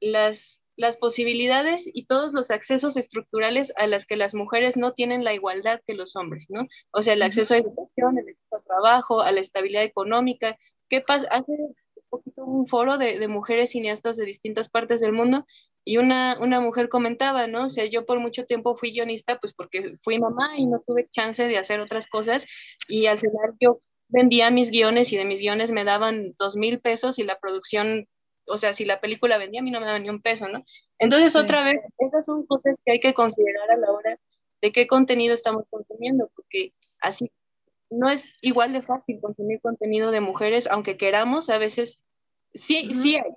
las 0.00 0.60
las 0.76 0.96
posibilidades 0.96 1.88
y 1.94 2.06
todos 2.06 2.32
los 2.32 2.50
accesos 2.50 2.96
estructurales 2.96 3.72
a 3.76 3.86
las 3.86 4.06
que 4.06 4.16
las 4.16 4.34
mujeres 4.34 4.76
no 4.76 4.92
tienen 4.92 5.22
la 5.22 5.34
igualdad 5.34 5.80
que 5.86 5.94
los 5.94 6.16
hombres, 6.16 6.46
¿no? 6.48 6.66
O 6.90 7.00
sea, 7.00 7.12
el 7.12 7.22
acceso 7.22 7.54
a 7.54 7.58
educación, 7.58 8.18
el 8.18 8.30
acceso 8.30 8.56
a 8.56 8.62
trabajo, 8.62 9.20
a 9.20 9.30
la 9.30 9.38
estabilidad 9.38 9.84
económica. 9.84 10.58
¿Qué 10.88 11.00
pasa? 11.00 11.28
Hace 11.30 11.52
un 11.52 11.76
poquito 12.10 12.44
un 12.44 12.66
foro 12.66 12.98
de, 12.98 13.20
de, 13.20 13.28
mujeres 13.28 13.70
cineastas 13.70 14.16
de 14.16 14.24
distintas 14.24 14.68
partes 14.68 15.00
del 15.00 15.12
mundo 15.12 15.46
y 15.84 15.98
una, 15.98 16.38
una 16.40 16.60
mujer 16.60 16.88
comentaba, 16.88 17.46
¿no? 17.46 17.64
O 17.64 17.68
sea, 17.68 17.84
yo 17.86 18.06
por 18.06 18.20
mucho 18.20 18.46
tiempo 18.46 18.76
fui 18.76 18.92
guionista, 18.92 19.38
pues 19.38 19.52
porque 19.52 19.96
fui 20.02 20.18
mamá 20.18 20.56
y 20.56 20.66
no 20.66 20.82
tuve 20.86 21.08
chance 21.10 21.46
de 21.46 21.58
hacer 21.58 21.80
otras 21.80 22.06
cosas 22.06 22.46
y 22.88 23.06
al 23.06 23.18
final 23.18 23.54
yo 23.60 23.80
vendía 24.08 24.50
mis 24.50 24.70
guiones 24.70 25.12
y 25.12 25.16
de 25.16 25.24
mis 25.24 25.40
guiones 25.40 25.70
me 25.70 25.84
daban 25.84 26.34
dos 26.38 26.56
mil 26.56 26.80
pesos 26.80 27.18
y 27.18 27.24
la 27.24 27.38
producción 27.38 28.06
o 28.46 28.56
sea, 28.56 28.72
si 28.72 28.84
la 28.84 29.00
película 29.00 29.38
vendía, 29.38 29.60
a 29.60 29.62
mí 29.62 29.70
no 29.70 29.80
me 29.80 29.86
daba 29.86 29.98
ni 29.98 30.10
un 30.10 30.20
peso, 30.20 30.48
¿no? 30.48 30.64
Entonces, 30.98 31.34
otra 31.36 31.64
vez, 31.64 31.80
esas 31.98 32.26
son 32.26 32.46
cosas 32.46 32.78
que 32.84 32.92
hay 32.92 33.00
que 33.00 33.14
considerar 33.14 33.70
a 33.70 33.76
la 33.76 33.90
hora 33.90 34.18
de 34.60 34.72
qué 34.72 34.86
contenido 34.86 35.34
estamos 35.34 35.64
consumiendo, 35.70 36.30
porque 36.34 36.72
así 37.00 37.30
no 37.90 38.10
es 38.10 38.26
igual 38.40 38.72
de 38.72 38.82
fácil 38.82 39.20
consumir 39.20 39.60
contenido 39.60 40.10
de 40.10 40.20
mujeres, 40.20 40.66
aunque 40.66 40.96
queramos, 40.96 41.48
a 41.48 41.58
veces 41.58 41.98
sí, 42.52 42.92
sí 42.94 43.16
hay, 43.16 43.32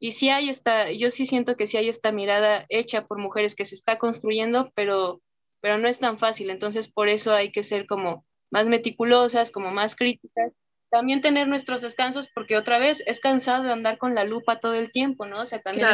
y 0.00 0.12
sí 0.12 0.30
hay 0.30 0.48
esta, 0.48 0.90
yo 0.92 1.10
sí 1.10 1.26
siento 1.26 1.56
que 1.56 1.66
sí 1.66 1.76
hay 1.76 1.88
esta 1.88 2.12
mirada 2.12 2.66
hecha 2.68 3.06
por 3.06 3.18
mujeres 3.18 3.54
que 3.54 3.64
se 3.64 3.74
está 3.74 3.98
construyendo, 3.98 4.70
pero, 4.74 5.20
pero 5.60 5.78
no 5.78 5.88
es 5.88 5.98
tan 5.98 6.18
fácil, 6.18 6.50
entonces 6.50 6.88
por 6.88 7.08
eso 7.08 7.34
hay 7.34 7.50
que 7.50 7.62
ser 7.62 7.86
como 7.86 8.24
más 8.50 8.68
meticulosas, 8.68 9.50
como 9.50 9.70
más 9.70 9.96
críticas, 9.96 10.52
también 10.90 11.20
tener 11.20 11.48
nuestros 11.48 11.82
descansos, 11.82 12.28
porque 12.34 12.56
otra 12.56 12.78
vez 12.78 13.02
es 13.06 13.20
cansado 13.20 13.64
de 13.64 13.72
andar 13.72 13.98
con 13.98 14.14
la 14.14 14.24
lupa 14.24 14.58
todo 14.58 14.74
el 14.74 14.90
tiempo, 14.90 15.26
¿no? 15.26 15.42
O 15.42 15.46
sea, 15.46 15.60
también 15.60 15.86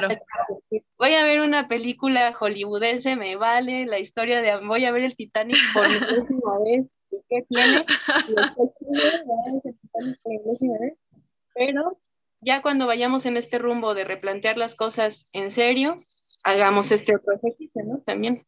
voy 0.98 1.14
a 1.14 1.24
ver 1.24 1.40
una 1.40 1.66
película 1.66 2.32
hollywoodense, 2.32 3.16
me 3.16 3.34
vale, 3.36 3.86
la 3.86 3.98
historia 3.98 4.40
de, 4.40 4.64
voy 4.64 4.84
a 4.84 4.92
ver 4.92 5.04
el 5.04 5.16
Titanic 5.16 5.56
por 5.72 5.90
la 5.90 5.98
última 6.20 6.58
vez, 6.64 6.90
¿qué 7.28 7.42
tiene? 7.48 7.84
Pero 11.54 11.98
ya 12.44 12.62
cuando 12.62 12.86
vayamos 12.86 13.26
en 13.26 13.36
este 13.36 13.58
rumbo 13.58 13.94
de 13.94 14.04
replantear 14.04 14.56
las 14.56 14.74
cosas 14.74 15.26
en 15.32 15.50
serio, 15.50 15.96
hagamos 16.44 16.90
este 16.92 17.16
otro 17.16 17.34
ejercicio, 17.34 17.82
¿no? 17.84 18.02
También. 18.04 18.46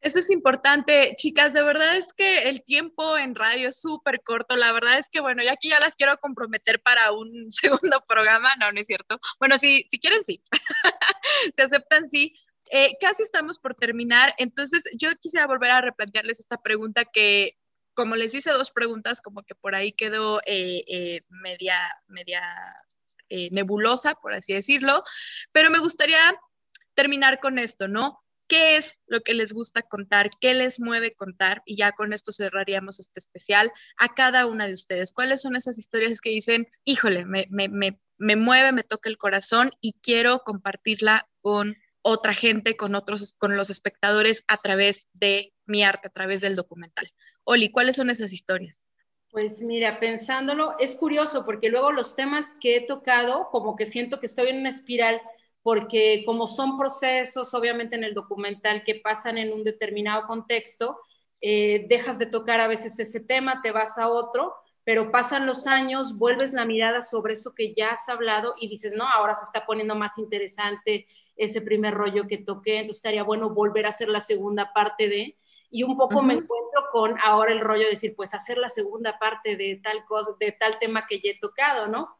Eso 0.00 0.18
es 0.18 0.30
importante, 0.30 1.14
chicas. 1.16 1.52
De 1.52 1.62
verdad 1.62 1.96
es 1.96 2.14
que 2.14 2.48
el 2.48 2.64
tiempo 2.64 3.18
en 3.18 3.34
radio 3.34 3.68
es 3.68 3.80
súper 3.80 4.22
corto. 4.22 4.56
La 4.56 4.72
verdad 4.72 4.98
es 4.98 5.10
que, 5.10 5.20
bueno, 5.20 5.42
ya 5.42 5.52
aquí 5.52 5.68
ya 5.68 5.78
las 5.78 5.94
quiero 5.94 6.16
comprometer 6.18 6.80
para 6.80 7.12
un 7.12 7.50
segundo 7.50 8.02
programa. 8.08 8.48
No, 8.58 8.72
no 8.72 8.80
es 8.80 8.86
cierto. 8.86 9.18
Bueno, 9.38 9.58
si, 9.58 9.84
si 9.88 9.98
quieren, 9.98 10.24
sí. 10.24 10.42
Se 11.54 11.62
aceptan, 11.62 12.08
sí. 12.08 12.34
Eh, 12.72 12.96
casi 13.00 13.22
estamos 13.22 13.58
por 13.58 13.74
terminar. 13.74 14.34
Entonces, 14.38 14.84
yo 14.96 15.10
quisiera 15.20 15.46
volver 15.46 15.70
a 15.70 15.82
replantearles 15.82 16.40
esta 16.40 16.56
pregunta 16.56 17.04
que, 17.04 17.58
como 17.94 18.16
les 18.16 18.34
hice 18.34 18.50
dos 18.50 18.70
preguntas, 18.70 19.20
como 19.20 19.42
que 19.42 19.54
por 19.54 19.74
ahí 19.74 19.92
quedó 19.92 20.40
eh, 20.46 20.84
eh, 20.86 21.20
media, 21.28 21.78
media 22.08 22.42
nebulosa, 23.52 24.16
por 24.16 24.34
así 24.34 24.52
decirlo. 24.52 25.04
Pero 25.52 25.70
me 25.70 25.78
gustaría 25.78 26.18
terminar 26.94 27.38
con 27.38 27.60
esto, 27.60 27.86
¿no? 27.86 28.20
qué 28.50 28.76
es 28.76 29.00
lo 29.06 29.20
que 29.20 29.32
les 29.32 29.52
gusta 29.52 29.82
contar, 29.82 30.28
qué 30.40 30.54
les 30.54 30.80
mueve 30.80 31.14
contar, 31.14 31.62
y 31.64 31.76
ya 31.76 31.92
con 31.92 32.12
esto 32.12 32.32
cerraríamos 32.32 32.98
este 32.98 33.20
especial 33.20 33.72
a 33.96 34.12
cada 34.12 34.46
una 34.46 34.66
de 34.66 34.74
ustedes. 34.74 35.12
¿Cuáles 35.12 35.40
son 35.40 35.54
esas 35.54 35.78
historias 35.78 36.20
que 36.20 36.30
dicen, 36.30 36.66
híjole, 36.84 37.24
me, 37.26 37.46
me, 37.48 37.68
me, 37.68 38.00
me 38.18 38.34
mueve, 38.34 38.72
me 38.72 38.82
toca 38.82 39.08
el 39.08 39.18
corazón 39.18 39.70
y 39.80 39.92
quiero 40.02 40.40
compartirla 40.40 41.28
con 41.40 41.76
otra 42.02 42.34
gente, 42.34 42.76
con 42.76 42.96
otros, 42.96 43.34
con 43.38 43.56
los 43.56 43.70
espectadores 43.70 44.42
a 44.48 44.56
través 44.56 45.10
de 45.12 45.54
mi 45.66 45.84
arte, 45.84 46.08
a 46.08 46.12
través 46.12 46.40
del 46.40 46.56
documental? 46.56 47.08
Oli, 47.50 47.68
¿cuáles 47.68 47.96
son 47.96 48.10
esas 48.10 48.32
historias? 48.32 48.84
Pues 49.32 49.60
mira, 49.60 49.98
pensándolo, 49.98 50.78
es 50.78 50.94
curioso 50.94 51.44
porque 51.44 51.68
luego 51.68 51.90
los 51.90 52.14
temas 52.14 52.54
que 52.60 52.76
he 52.76 52.86
tocado, 52.86 53.48
como 53.50 53.74
que 53.74 53.86
siento 53.86 54.20
que 54.20 54.26
estoy 54.26 54.50
en 54.50 54.58
una 54.60 54.68
espiral 54.68 55.20
porque 55.60 56.22
como 56.24 56.46
son 56.46 56.78
procesos, 56.78 57.52
obviamente 57.52 57.96
en 57.96 58.04
el 58.04 58.14
documental, 58.14 58.84
que 58.84 58.94
pasan 58.94 59.36
en 59.36 59.52
un 59.52 59.64
determinado 59.64 60.28
contexto, 60.28 61.00
eh, 61.40 61.86
dejas 61.88 62.20
de 62.20 62.26
tocar 62.26 62.60
a 62.60 62.68
veces 62.68 62.96
ese 63.00 63.18
tema, 63.18 63.62
te 63.62 63.72
vas 63.72 63.98
a 63.98 64.08
otro, 64.08 64.54
pero 64.84 65.10
pasan 65.10 65.44
los 65.44 65.66
años, 65.66 66.18
vuelves 66.18 66.52
la 66.52 66.64
mirada 66.64 67.02
sobre 67.02 67.32
eso 67.32 67.52
que 67.52 67.74
ya 67.74 67.90
has 67.90 68.08
hablado 68.08 68.54
y 68.60 68.68
dices, 68.68 68.92
no, 68.94 69.08
ahora 69.08 69.34
se 69.34 69.44
está 69.44 69.66
poniendo 69.66 69.96
más 69.96 70.18
interesante 70.18 71.08
ese 71.34 71.60
primer 71.60 71.94
rollo 71.94 72.28
que 72.28 72.38
toqué, 72.38 72.76
entonces 72.76 72.98
estaría 72.98 73.24
bueno 73.24 73.50
volver 73.50 73.86
a 73.86 73.88
hacer 73.88 74.08
la 74.08 74.20
segunda 74.20 74.72
parte 74.72 75.08
de, 75.08 75.36
y 75.70 75.84
un 75.84 75.96
poco 75.96 76.22
me 76.22 76.34
encuentro 76.34 76.80
con 76.92 77.16
ahora 77.22 77.52
el 77.52 77.60
rollo 77.60 77.84
de 77.84 77.90
decir, 77.90 78.14
pues 78.16 78.34
hacer 78.34 78.58
la 78.58 78.68
segunda 78.68 79.18
parte 79.18 79.56
de 79.56 79.80
tal 79.82 80.04
cosa, 80.04 80.32
de 80.40 80.52
tal 80.52 80.78
tema 80.78 81.06
que 81.06 81.20
ya 81.20 81.30
he 81.30 81.38
tocado, 81.38 81.86
¿no? 81.86 82.16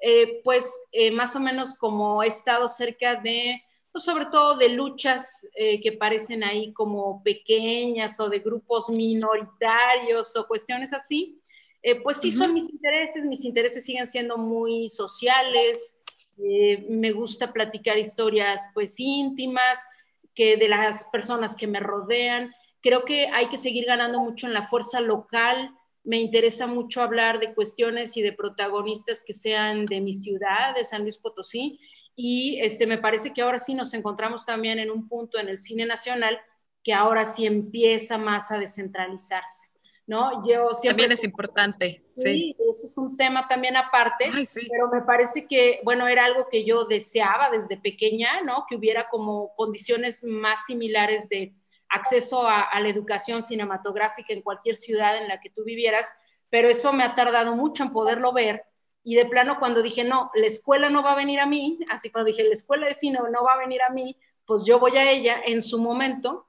Eh, 0.00 0.40
pues 0.42 0.70
eh, 0.92 1.10
más 1.10 1.36
o 1.36 1.40
menos 1.40 1.74
como 1.74 2.22
he 2.22 2.26
estado 2.26 2.68
cerca 2.68 3.16
de, 3.16 3.62
pues 3.92 4.04
sobre 4.04 4.26
todo 4.26 4.56
de 4.56 4.70
luchas 4.70 5.48
eh, 5.54 5.80
que 5.80 5.92
parecen 5.92 6.42
ahí 6.44 6.72
como 6.72 7.22
pequeñas 7.22 8.18
o 8.20 8.28
de 8.28 8.40
grupos 8.40 8.88
minoritarios 8.88 10.34
o 10.36 10.46
cuestiones 10.46 10.92
así, 10.92 11.40
pues 12.02 12.18
sí 12.18 12.32
son 12.32 12.54
mis 12.54 12.66
intereses, 12.70 13.26
mis 13.26 13.44
intereses 13.44 13.84
siguen 13.84 14.06
siendo 14.06 14.38
muy 14.38 14.88
sociales, 14.88 16.00
me 16.88 17.12
gusta 17.12 17.52
platicar 17.52 17.98
historias 17.98 18.70
pues 18.72 18.98
íntimas, 18.98 19.86
que 20.34 20.56
de 20.56 20.68
las 20.70 21.04
personas 21.12 21.54
que 21.54 21.66
me 21.66 21.80
rodean, 21.80 22.54
creo 22.84 23.06
que 23.06 23.28
hay 23.28 23.48
que 23.48 23.56
seguir 23.56 23.86
ganando 23.86 24.20
mucho 24.20 24.46
en 24.46 24.52
la 24.52 24.66
fuerza 24.66 25.00
local, 25.00 25.74
me 26.04 26.18
interesa 26.20 26.66
mucho 26.66 27.00
hablar 27.00 27.40
de 27.40 27.54
cuestiones 27.54 28.14
y 28.18 28.22
de 28.22 28.34
protagonistas 28.34 29.22
que 29.26 29.32
sean 29.32 29.86
de 29.86 30.02
mi 30.02 30.12
ciudad, 30.12 30.74
de 30.76 30.84
San 30.84 31.00
Luis 31.00 31.16
Potosí, 31.16 31.80
y 32.14 32.58
este, 32.60 32.86
me 32.86 32.98
parece 32.98 33.32
que 33.32 33.40
ahora 33.40 33.58
sí 33.58 33.72
nos 33.72 33.94
encontramos 33.94 34.44
también 34.44 34.78
en 34.78 34.90
un 34.90 35.08
punto 35.08 35.38
en 35.38 35.48
el 35.48 35.58
cine 35.58 35.86
nacional 35.86 36.38
que 36.84 36.92
ahora 36.92 37.24
sí 37.24 37.46
empieza 37.46 38.18
más 38.18 38.52
a 38.52 38.58
descentralizarse. 38.58 39.70
¿No? 40.06 40.46
Yo 40.46 40.68
siempre, 40.74 41.04
también 41.04 41.12
es 41.12 41.24
importante. 41.24 42.04
Sí, 42.08 42.54
eso 42.58 42.86
es 42.86 42.98
un 42.98 43.16
tema 43.16 43.48
también 43.48 43.74
aparte, 43.74 44.26
pero 44.52 44.90
me 44.92 45.00
parece 45.00 45.46
que, 45.46 45.80
bueno, 45.82 46.06
era 46.06 46.26
algo 46.26 46.46
que 46.50 46.66
yo 46.66 46.84
deseaba 46.84 47.48
desde 47.48 47.78
pequeña, 47.78 48.42
¿no? 48.42 48.66
Que 48.68 48.76
hubiera 48.76 49.08
como 49.08 49.54
condiciones 49.56 50.22
más 50.22 50.66
similares 50.66 51.30
de, 51.30 51.54
acceso 51.94 52.46
a, 52.48 52.68
la 52.80 52.88
educación 52.88 53.40
cinematográfica 53.40 54.32
en 54.32 54.42
cualquier 54.42 54.76
ciudad 54.76 55.16
en 55.16 55.28
la 55.28 55.40
que 55.40 55.50
tú 55.50 55.62
vivieras, 55.64 56.12
pero 56.50 56.68
eso 56.68 56.92
me 56.92 57.04
ha 57.04 57.14
tardado 57.14 57.54
mucho 57.54 57.84
en 57.84 57.90
poderlo 57.90 58.32
ver. 58.32 58.64
Y 59.04 59.14
de 59.14 59.26
plano, 59.26 59.58
cuando 59.58 59.80
dije, 59.80 60.02
no, 60.02 60.30
la 60.34 60.46
escuela 60.46 60.90
no 60.90 61.02
va 61.02 61.12
a 61.12 61.16
venir 61.16 61.38
a 61.38 61.46
mí, 61.46 61.78
así 61.90 62.10
cuando 62.10 62.28
dije, 62.28 62.42
la 62.42 62.52
escuela 62.52 62.86
de 62.86 62.94
cine 62.94 63.18
no 63.30 63.44
va 63.44 63.54
a 63.54 63.58
venir 63.58 63.80
a 63.82 63.90
mí, 63.90 64.16
pues 64.44 64.64
yo 64.66 64.78
voy 64.80 64.96
a 64.96 65.10
ella 65.10 65.40
en 65.44 65.62
su 65.62 65.78
momento, 65.78 66.48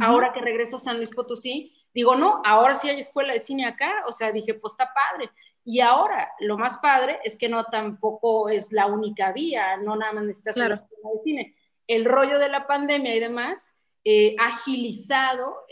ahora 0.00 0.32
que 0.32 0.40
regreso 0.40 0.76
a 0.76 0.78
San 0.78 0.98
Luis 0.98 1.10
Potosí, 1.10 1.74
digo, 1.92 2.14
no, 2.14 2.40
ahora 2.44 2.76
sí 2.76 2.88
hay 2.88 3.00
escuela 3.00 3.32
de 3.32 3.40
cine 3.40 3.66
acá, 3.66 4.04
o 4.06 4.12
sea, 4.12 4.30
dije, 4.30 4.54
pues 4.54 4.74
está 4.74 4.92
padre. 4.94 5.30
Y 5.64 5.80
ahora, 5.80 6.30
lo 6.40 6.56
más 6.56 6.78
padre 6.78 7.18
es 7.24 7.36
que 7.36 7.48
no 7.48 7.64
tampoco 7.64 8.48
es 8.48 8.70
la 8.72 8.86
única 8.86 9.32
vía, 9.32 9.76
no 9.78 9.96
nada 9.96 10.12
más 10.12 10.24
necesitas 10.24 10.56
una 10.56 10.74
escuela 10.74 11.10
de 11.10 11.18
cine. 11.18 11.56
El 11.86 12.04
rollo 12.04 12.38
de 12.38 12.48
la 12.48 12.66
pandemia 12.66 13.14
y 13.14 13.20
demás 13.20 13.77
eh, 14.04 14.36
agilizado, 14.38 15.66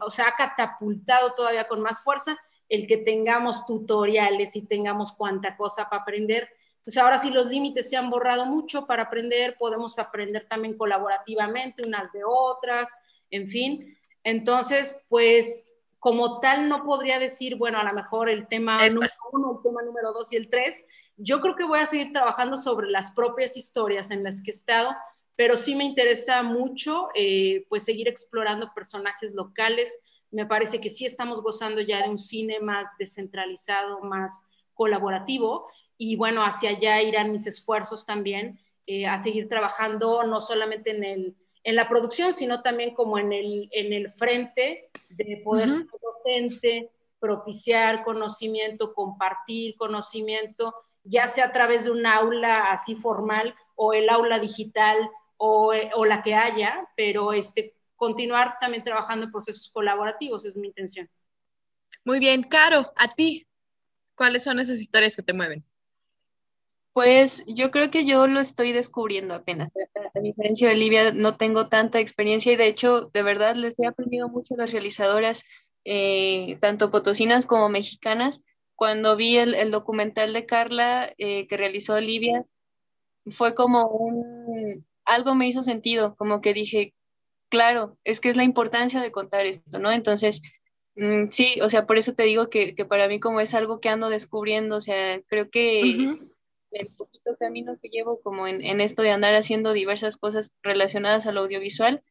o 0.00 0.10
sea, 0.10 0.28
ha 0.28 0.34
catapultado 0.34 1.34
todavía 1.34 1.68
con 1.68 1.80
más 1.80 2.02
fuerza 2.02 2.38
el 2.68 2.86
que 2.86 2.98
tengamos 2.98 3.66
tutoriales 3.66 4.56
y 4.56 4.62
tengamos 4.62 5.12
cuanta 5.12 5.56
cosa 5.56 5.88
para 5.88 6.02
aprender. 6.02 6.48
Pues 6.84 6.96
ahora 6.96 7.18
sí 7.18 7.30
los 7.30 7.46
límites 7.46 7.90
se 7.90 7.96
han 7.96 8.10
borrado 8.10 8.46
mucho 8.46 8.86
para 8.86 9.04
aprender, 9.04 9.56
podemos 9.58 9.98
aprender 9.98 10.46
también 10.48 10.76
colaborativamente 10.76 11.86
unas 11.86 12.12
de 12.12 12.22
otras, 12.24 12.98
en 13.30 13.48
fin. 13.48 13.98
Entonces, 14.22 14.96
pues 15.08 15.64
como 15.98 16.38
tal 16.40 16.68
no 16.68 16.84
podría 16.84 17.18
decir, 17.18 17.56
bueno, 17.56 17.78
a 17.78 17.84
lo 17.84 17.92
mejor 17.92 18.28
el 18.28 18.46
tema 18.46 18.78
número 18.88 19.12
uno, 19.32 19.56
el 19.56 19.62
tema 19.62 19.82
número 19.82 20.12
dos 20.12 20.32
y 20.32 20.36
el 20.36 20.48
tres. 20.48 20.86
Yo 21.16 21.40
creo 21.40 21.56
que 21.56 21.64
voy 21.64 21.80
a 21.80 21.86
seguir 21.86 22.12
trabajando 22.12 22.56
sobre 22.56 22.88
las 22.88 23.12
propias 23.12 23.56
historias 23.56 24.10
en 24.10 24.22
las 24.22 24.42
que 24.42 24.50
he 24.50 24.54
estado, 24.54 24.94
pero 25.36 25.56
sí 25.58 25.74
me 25.74 25.84
interesa 25.84 26.42
mucho 26.42 27.08
eh, 27.14 27.66
pues 27.68 27.84
seguir 27.84 28.08
explorando 28.08 28.72
personajes 28.74 29.32
locales. 29.34 30.00
Me 30.30 30.46
parece 30.46 30.80
que 30.80 30.90
sí 30.90 31.04
estamos 31.04 31.42
gozando 31.42 31.82
ya 31.82 32.02
de 32.02 32.08
un 32.08 32.18
cine 32.18 32.58
más 32.60 32.96
descentralizado, 32.98 34.00
más 34.00 34.46
colaborativo 34.74 35.68
y 35.98 36.16
bueno, 36.16 36.42
hacia 36.42 36.70
allá 36.70 37.02
irán 37.02 37.32
mis 37.32 37.46
esfuerzos 37.46 38.06
también 38.06 38.58
eh, 38.86 39.06
a 39.06 39.18
seguir 39.18 39.48
trabajando 39.48 40.22
no 40.24 40.40
solamente 40.40 40.90
en, 40.90 41.04
el, 41.04 41.36
en 41.64 41.76
la 41.76 41.88
producción, 41.88 42.32
sino 42.32 42.62
también 42.62 42.94
como 42.94 43.18
en 43.18 43.32
el, 43.32 43.68
en 43.72 43.92
el 43.92 44.10
frente 44.10 44.90
de 45.10 45.40
poder 45.44 45.70
ser 45.70 45.86
docente, 46.02 46.90
propiciar 47.18 48.04
conocimiento, 48.04 48.94
compartir 48.94 49.76
conocimiento, 49.76 50.74
ya 51.04 51.26
sea 51.26 51.46
a 51.46 51.52
través 51.52 51.84
de 51.84 51.90
un 51.90 52.06
aula 52.06 52.70
así 52.72 52.94
formal 52.94 53.54
o 53.74 53.92
el 53.92 54.08
aula 54.08 54.38
digital 54.38 54.96
o, 55.36 55.72
la 56.04 56.22
que 56.22 56.34
haya, 56.34 56.88
pero 56.96 57.32
este, 57.32 57.74
continuar 57.94 58.56
también 58.60 58.84
trabajando 58.84 59.26
en 59.26 59.32
procesos 59.32 59.70
colaborativos 59.70 60.44
es 60.44 60.56
mi 60.56 60.68
intención. 60.68 61.08
Muy 62.04 62.18
bien, 62.18 62.42
Caro, 62.42 62.92
a 62.96 63.14
ti, 63.14 63.46
¿cuáles 64.14 64.44
son 64.44 64.60
esas 64.60 64.78
historias 64.78 65.16
que 65.16 65.22
te 65.22 65.32
mueven? 65.32 65.64
Pues 66.92 67.44
yo 67.46 67.70
creo 67.70 67.90
que 67.90 68.06
yo 68.06 68.26
lo 68.26 68.40
estoy 68.40 68.72
descubriendo 68.72 69.34
apenas. 69.34 69.70
A 70.14 70.20
diferencia 70.20 70.68
de 70.68 70.76
Livia, 70.76 71.12
no 71.12 71.36
tengo 71.36 71.68
tanta 71.68 72.00
experiencia 72.00 72.52
y 72.52 72.56
de 72.56 72.68
hecho, 72.68 73.10
de 73.12 73.22
verdad, 73.22 73.54
les 73.54 73.78
he 73.78 73.86
aprendido 73.86 74.30
mucho 74.30 74.54
a 74.54 74.58
las 74.58 74.72
realizadoras, 74.72 75.44
eh, 75.84 76.56
tanto 76.60 76.90
potosinas 76.90 77.44
como 77.44 77.68
mexicanas. 77.68 78.40
Cuando 78.76 79.14
vi 79.14 79.36
el, 79.36 79.70
documental 79.70 80.32
de 80.32 80.46
Carla 80.46 81.12
eh, 81.18 81.46
que 81.48 81.56
realizó 81.58 82.00
Livia, 82.00 82.46
fue 83.26 83.54
como 83.54 83.88
un, 83.88 84.86
algo 85.06 85.34
me 85.34 85.48
hizo 85.48 85.62
sentido, 85.62 86.16
como 86.16 86.40
que 86.40 86.52
dije, 86.52 86.94
claro, 87.48 87.96
es 88.04 88.20
que 88.20 88.28
es 88.28 88.36
la 88.36 88.44
importancia 88.44 89.00
de 89.00 89.12
contar 89.12 89.46
esto, 89.46 89.78
¿no? 89.78 89.92
Entonces, 89.92 90.42
mm, 90.96 91.28
sí, 91.30 91.60
o 91.62 91.68
sea, 91.68 91.86
por 91.86 91.98
eso 91.98 92.14
te 92.14 92.24
digo 92.24 92.50
que, 92.50 92.74
para 92.88 93.08
mí 93.08 93.20
como 93.20 93.40
es 93.40 93.54
algo 93.54 93.80
que 93.80 93.88
ando 93.88 94.08
descubriendo, 94.10 94.76
o 94.76 94.80
sea, 94.80 95.20
creo 95.28 95.50
que 95.50 95.80
el 96.72 96.88
poquito 96.96 97.36
camino 97.38 97.78
que 97.80 97.88
llevo 97.88 98.20
como 98.20 98.46
en, 98.46 98.80
esto 98.80 99.02
de 99.02 99.10
andar 99.10 99.34
haciendo 99.34 99.72
diversas 99.72 100.16
cosas 100.16 100.52
relacionadas 100.62 101.26
al 101.26 101.38
audiovisual, 101.38 102.02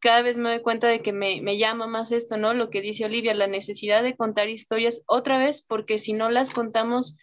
cada 0.00 0.22
vez 0.22 0.38
me 0.38 0.50
doy 0.50 0.62
cuenta 0.62 0.86
de 0.86 1.02
que 1.02 1.12
me, 1.12 1.42
me, 1.42 1.58
llama 1.58 1.86
más 1.88 2.12
esto, 2.12 2.36
¿no? 2.36 2.54
Lo 2.54 2.70
que 2.70 2.80
dice 2.80 3.04
Olivia, 3.04 3.34
la 3.34 3.48
necesidad 3.48 4.02
de 4.02 4.16
contar 4.16 4.48
historias 4.48 5.02
otra 5.06 5.38
vez, 5.38 5.62
porque 5.62 5.98
si 5.98 6.12
no 6.12 6.30
las 6.30 6.50
contamos 6.50 7.16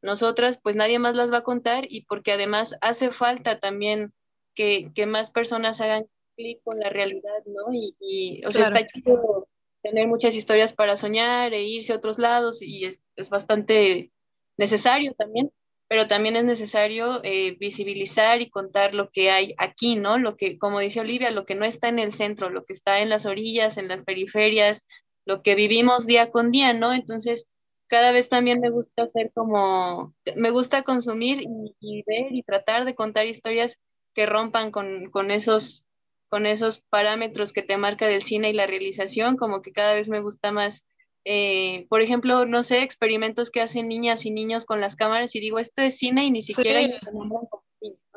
nosotras, 0.00 0.58
pues 0.62 0.74
nadie 0.76 0.98
más 0.98 1.16
las 1.16 1.32
va 1.32 1.38
a 1.38 1.44
contar 1.44 1.86
y 1.88 2.02
porque 2.06 2.32
además 2.32 2.76
hace 2.80 3.10
falta 3.10 3.58
también 3.58 4.12
que, 4.54 4.90
que 4.94 5.06
más 5.06 5.30
personas 5.30 5.80
hagan 5.80 6.06
clic 6.36 6.60
con 6.64 6.78
la 6.78 6.90
realidad, 6.90 7.44
¿no? 7.46 7.72
Y, 7.72 7.96
y 8.00 8.44
o 8.44 8.50
sea, 8.50 8.64
está 8.64 8.86
chido 8.86 9.48
tener 9.82 10.08
muchas 10.08 10.34
historias 10.34 10.72
para 10.72 10.96
soñar 10.96 11.52
e 11.52 11.62
irse 11.64 11.92
a 11.92 11.96
otros 11.96 12.18
lados 12.18 12.62
y 12.62 12.86
es, 12.86 13.04
es 13.16 13.28
bastante 13.28 14.10
necesario 14.56 15.12
también, 15.12 15.52
pero 15.88 16.06
también 16.06 16.36
es 16.36 16.44
necesario 16.44 17.20
eh, 17.22 17.56
visibilizar 17.60 18.40
y 18.40 18.48
contar 18.48 18.94
lo 18.94 19.10
que 19.10 19.30
hay 19.30 19.54
aquí, 19.58 19.96
¿no? 19.96 20.18
Lo 20.18 20.36
que, 20.36 20.58
como 20.58 20.80
dice 20.80 21.00
Olivia, 21.00 21.30
lo 21.30 21.44
que 21.44 21.54
no 21.54 21.66
está 21.66 21.88
en 21.88 21.98
el 21.98 22.12
centro, 22.12 22.48
lo 22.48 22.64
que 22.64 22.72
está 22.72 23.00
en 23.00 23.10
las 23.10 23.26
orillas, 23.26 23.76
en 23.76 23.88
las 23.88 24.02
periferias, 24.02 24.86
lo 25.26 25.42
que 25.42 25.54
vivimos 25.54 26.06
día 26.06 26.30
con 26.30 26.50
día, 26.50 26.72
¿no? 26.72 26.94
Entonces, 26.94 27.50
cada 27.86 28.10
vez 28.12 28.30
también 28.30 28.60
me 28.60 28.70
gusta 28.70 29.02
hacer 29.02 29.32
como, 29.34 30.14
me 30.34 30.50
gusta 30.50 30.82
consumir 30.82 31.42
y, 31.42 31.76
y 31.80 32.02
ver 32.06 32.32
y 32.32 32.42
tratar 32.42 32.86
de 32.86 32.94
contar 32.94 33.26
historias 33.26 33.78
que 34.14 34.26
rompan 34.26 34.70
con, 34.70 35.10
con 35.10 35.30
esos 35.30 35.86
con 36.34 36.46
esos 36.46 36.80
parámetros 36.80 37.52
que 37.52 37.62
te 37.62 37.76
marca 37.76 38.08
del 38.08 38.20
cine 38.20 38.50
y 38.50 38.54
la 38.54 38.66
realización, 38.66 39.36
como 39.36 39.62
que 39.62 39.70
cada 39.70 39.94
vez 39.94 40.08
me 40.08 40.20
gusta 40.20 40.50
más, 40.50 40.84
eh, 41.24 41.86
por 41.88 42.00
ejemplo, 42.00 42.44
no 42.44 42.64
sé, 42.64 42.82
experimentos 42.82 43.52
que 43.52 43.60
hacen 43.60 43.86
niñas 43.86 44.26
y 44.26 44.32
niños 44.32 44.64
con 44.64 44.80
las 44.80 44.96
cámaras 44.96 45.32
y 45.36 45.38
digo, 45.38 45.60
esto 45.60 45.82
es 45.82 45.96
cine 45.96 46.24
y 46.24 46.32
ni 46.32 46.42
siquiera 46.42 46.80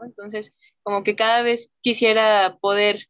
Entonces, 0.02 0.52
como 0.82 1.04
que 1.04 1.16
cada 1.16 1.43
vez 1.43 1.72
quisiera 1.82 2.58
poder 2.60 3.08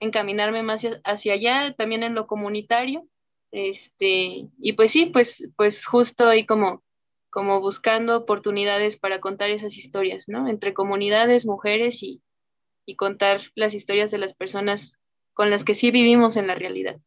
encaminarme 0.00 0.64
más 0.64 0.84
hacia 1.04 1.34
allá, 1.34 1.72
también 1.74 2.02
en 2.02 2.16
lo 2.16 2.26
comunitario, 2.26 3.06
este, 3.52 4.48
y 4.58 4.72
pues 4.72 4.90
sí, 4.90 5.06
pues, 5.06 5.52
pues 5.56 5.86
justo 5.86 6.28
ahí 6.28 6.44
como, 6.46 6.82
como 7.30 7.60
buscando 7.60 8.16
oportunidades 8.16 8.96
para 8.96 9.20
contar 9.20 9.50
esas 9.50 9.76
historias, 9.76 10.24
¿no? 10.26 10.48
Entre 10.48 10.74
comunidades, 10.74 11.46
mujeres 11.46 12.02
y, 12.02 12.20
y 12.88 12.96
contar 12.96 13.42
las 13.54 13.74
historias 13.74 14.10
de 14.10 14.16
las 14.16 14.32
personas 14.32 14.98
con 15.34 15.50
las 15.50 15.62
que 15.62 15.74
sí 15.74 15.90
vivimos 15.90 16.36
en 16.36 16.46
la 16.46 16.54
realidad. 16.54 16.98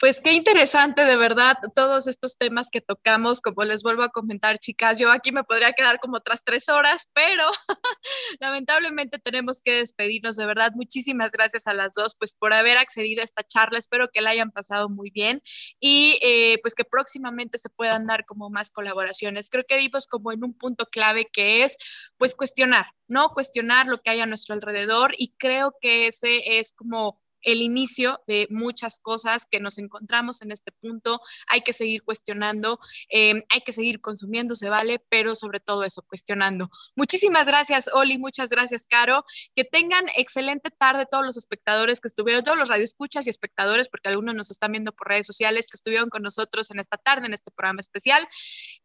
Pues 0.00 0.22
qué 0.22 0.32
interesante, 0.32 1.04
de 1.04 1.14
verdad, 1.14 1.58
todos 1.74 2.06
estos 2.06 2.38
temas 2.38 2.70
que 2.72 2.80
tocamos, 2.80 3.42
como 3.42 3.64
les 3.64 3.82
vuelvo 3.82 4.02
a 4.02 4.08
comentar, 4.08 4.58
chicas, 4.58 4.98
yo 4.98 5.12
aquí 5.12 5.30
me 5.30 5.44
podría 5.44 5.74
quedar 5.74 6.00
como 6.00 6.16
otras 6.16 6.42
tres 6.42 6.70
horas, 6.70 7.06
pero 7.12 7.50
lamentablemente 8.40 9.18
tenemos 9.18 9.60
que 9.60 9.72
despedirnos, 9.74 10.36
de 10.36 10.46
verdad, 10.46 10.72
muchísimas 10.74 11.32
gracias 11.32 11.66
a 11.66 11.74
las 11.74 11.92
dos, 11.92 12.16
pues 12.18 12.34
por 12.34 12.54
haber 12.54 12.78
accedido 12.78 13.20
a 13.20 13.24
esta 13.24 13.44
charla, 13.46 13.78
espero 13.78 14.08
que 14.08 14.22
la 14.22 14.30
hayan 14.30 14.52
pasado 14.52 14.88
muy 14.88 15.10
bien 15.10 15.42
y 15.80 16.18
eh, 16.22 16.58
pues 16.62 16.74
que 16.74 16.84
próximamente 16.84 17.58
se 17.58 17.68
puedan 17.68 18.06
dar 18.06 18.24
como 18.24 18.48
más 18.48 18.70
colaboraciones. 18.70 19.50
Creo 19.50 19.64
que 19.68 19.76
dimos 19.76 20.06
como 20.06 20.32
en 20.32 20.42
un 20.42 20.54
punto 20.56 20.86
clave 20.86 21.28
que 21.30 21.62
es 21.62 21.76
pues 22.16 22.34
cuestionar, 22.34 22.86
¿no? 23.06 23.28
Cuestionar 23.34 23.86
lo 23.86 23.98
que 23.98 24.08
hay 24.08 24.20
a 24.20 24.26
nuestro 24.26 24.54
alrededor 24.54 25.12
y 25.18 25.34
creo 25.36 25.74
que 25.78 26.06
ese 26.06 26.58
es 26.58 26.72
como 26.72 27.18
el 27.42 27.62
inicio 27.62 28.22
de 28.26 28.46
muchas 28.50 29.00
cosas 29.00 29.46
que 29.46 29.60
nos 29.60 29.78
encontramos 29.78 30.42
en 30.42 30.52
este 30.52 30.72
punto. 30.72 31.20
Hay 31.46 31.62
que 31.62 31.72
seguir 31.72 32.02
cuestionando, 32.02 32.78
eh, 33.08 33.44
hay 33.48 33.60
que 33.62 33.72
seguir 33.72 34.00
consumiendo, 34.00 34.54
se 34.54 34.68
vale, 34.68 35.02
pero 35.08 35.34
sobre 35.34 35.60
todo 35.60 35.84
eso, 35.84 36.02
cuestionando. 36.02 36.70
Muchísimas 36.96 37.46
gracias, 37.46 37.88
Oli, 37.92 38.18
muchas 38.18 38.50
gracias, 38.50 38.86
Caro. 38.86 39.24
Que 39.54 39.64
tengan 39.64 40.06
excelente 40.16 40.70
tarde 40.70 41.06
todos 41.10 41.24
los 41.24 41.36
espectadores 41.36 42.00
que 42.00 42.08
estuvieron, 42.08 42.42
todos 42.42 42.58
los 42.58 42.68
radioescuchas 42.68 43.26
y 43.26 43.30
espectadores, 43.30 43.88
porque 43.88 44.08
algunos 44.08 44.34
nos 44.34 44.50
están 44.50 44.72
viendo 44.72 44.92
por 44.92 45.08
redes 45.08 45.26
sociales, 45.26 45.66
que 45.68 45.76
estuvieron 45.76 46.10
con 46.10 46.22
nosotros 46.22 46.70
en 46.70 46.80
esta 46.80 46.96
tarde, 46.96 47.26
en 47.26 47.34
este 47.34 47.50
programa 47.50 47.80
especial. 47.80 48.26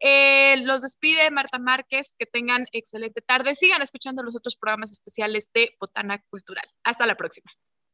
Eh, 0.00 0.56
los 0.64 0.82
despide 0.82 1.30
Marta 1.30 1.58
Márquez, 1.58 2.14
que 2.18 2.26
tengan 2.26 2.66
excelente 2.72 3.20
tarde. 3.22 3.54
Sigan 3.54 3.82
escuchando 3.82 4.22
los 4.22 4.36
otros 4.36 4.56
programas 4.56 4.92
especiales 4.92 5.50
de 5.52 5.74
Botana 5.80 6.22
Cultural. 6.30 6.66
Hasta 6.84 7.06
la 7.06 7.16
próxima. 7.16 7.50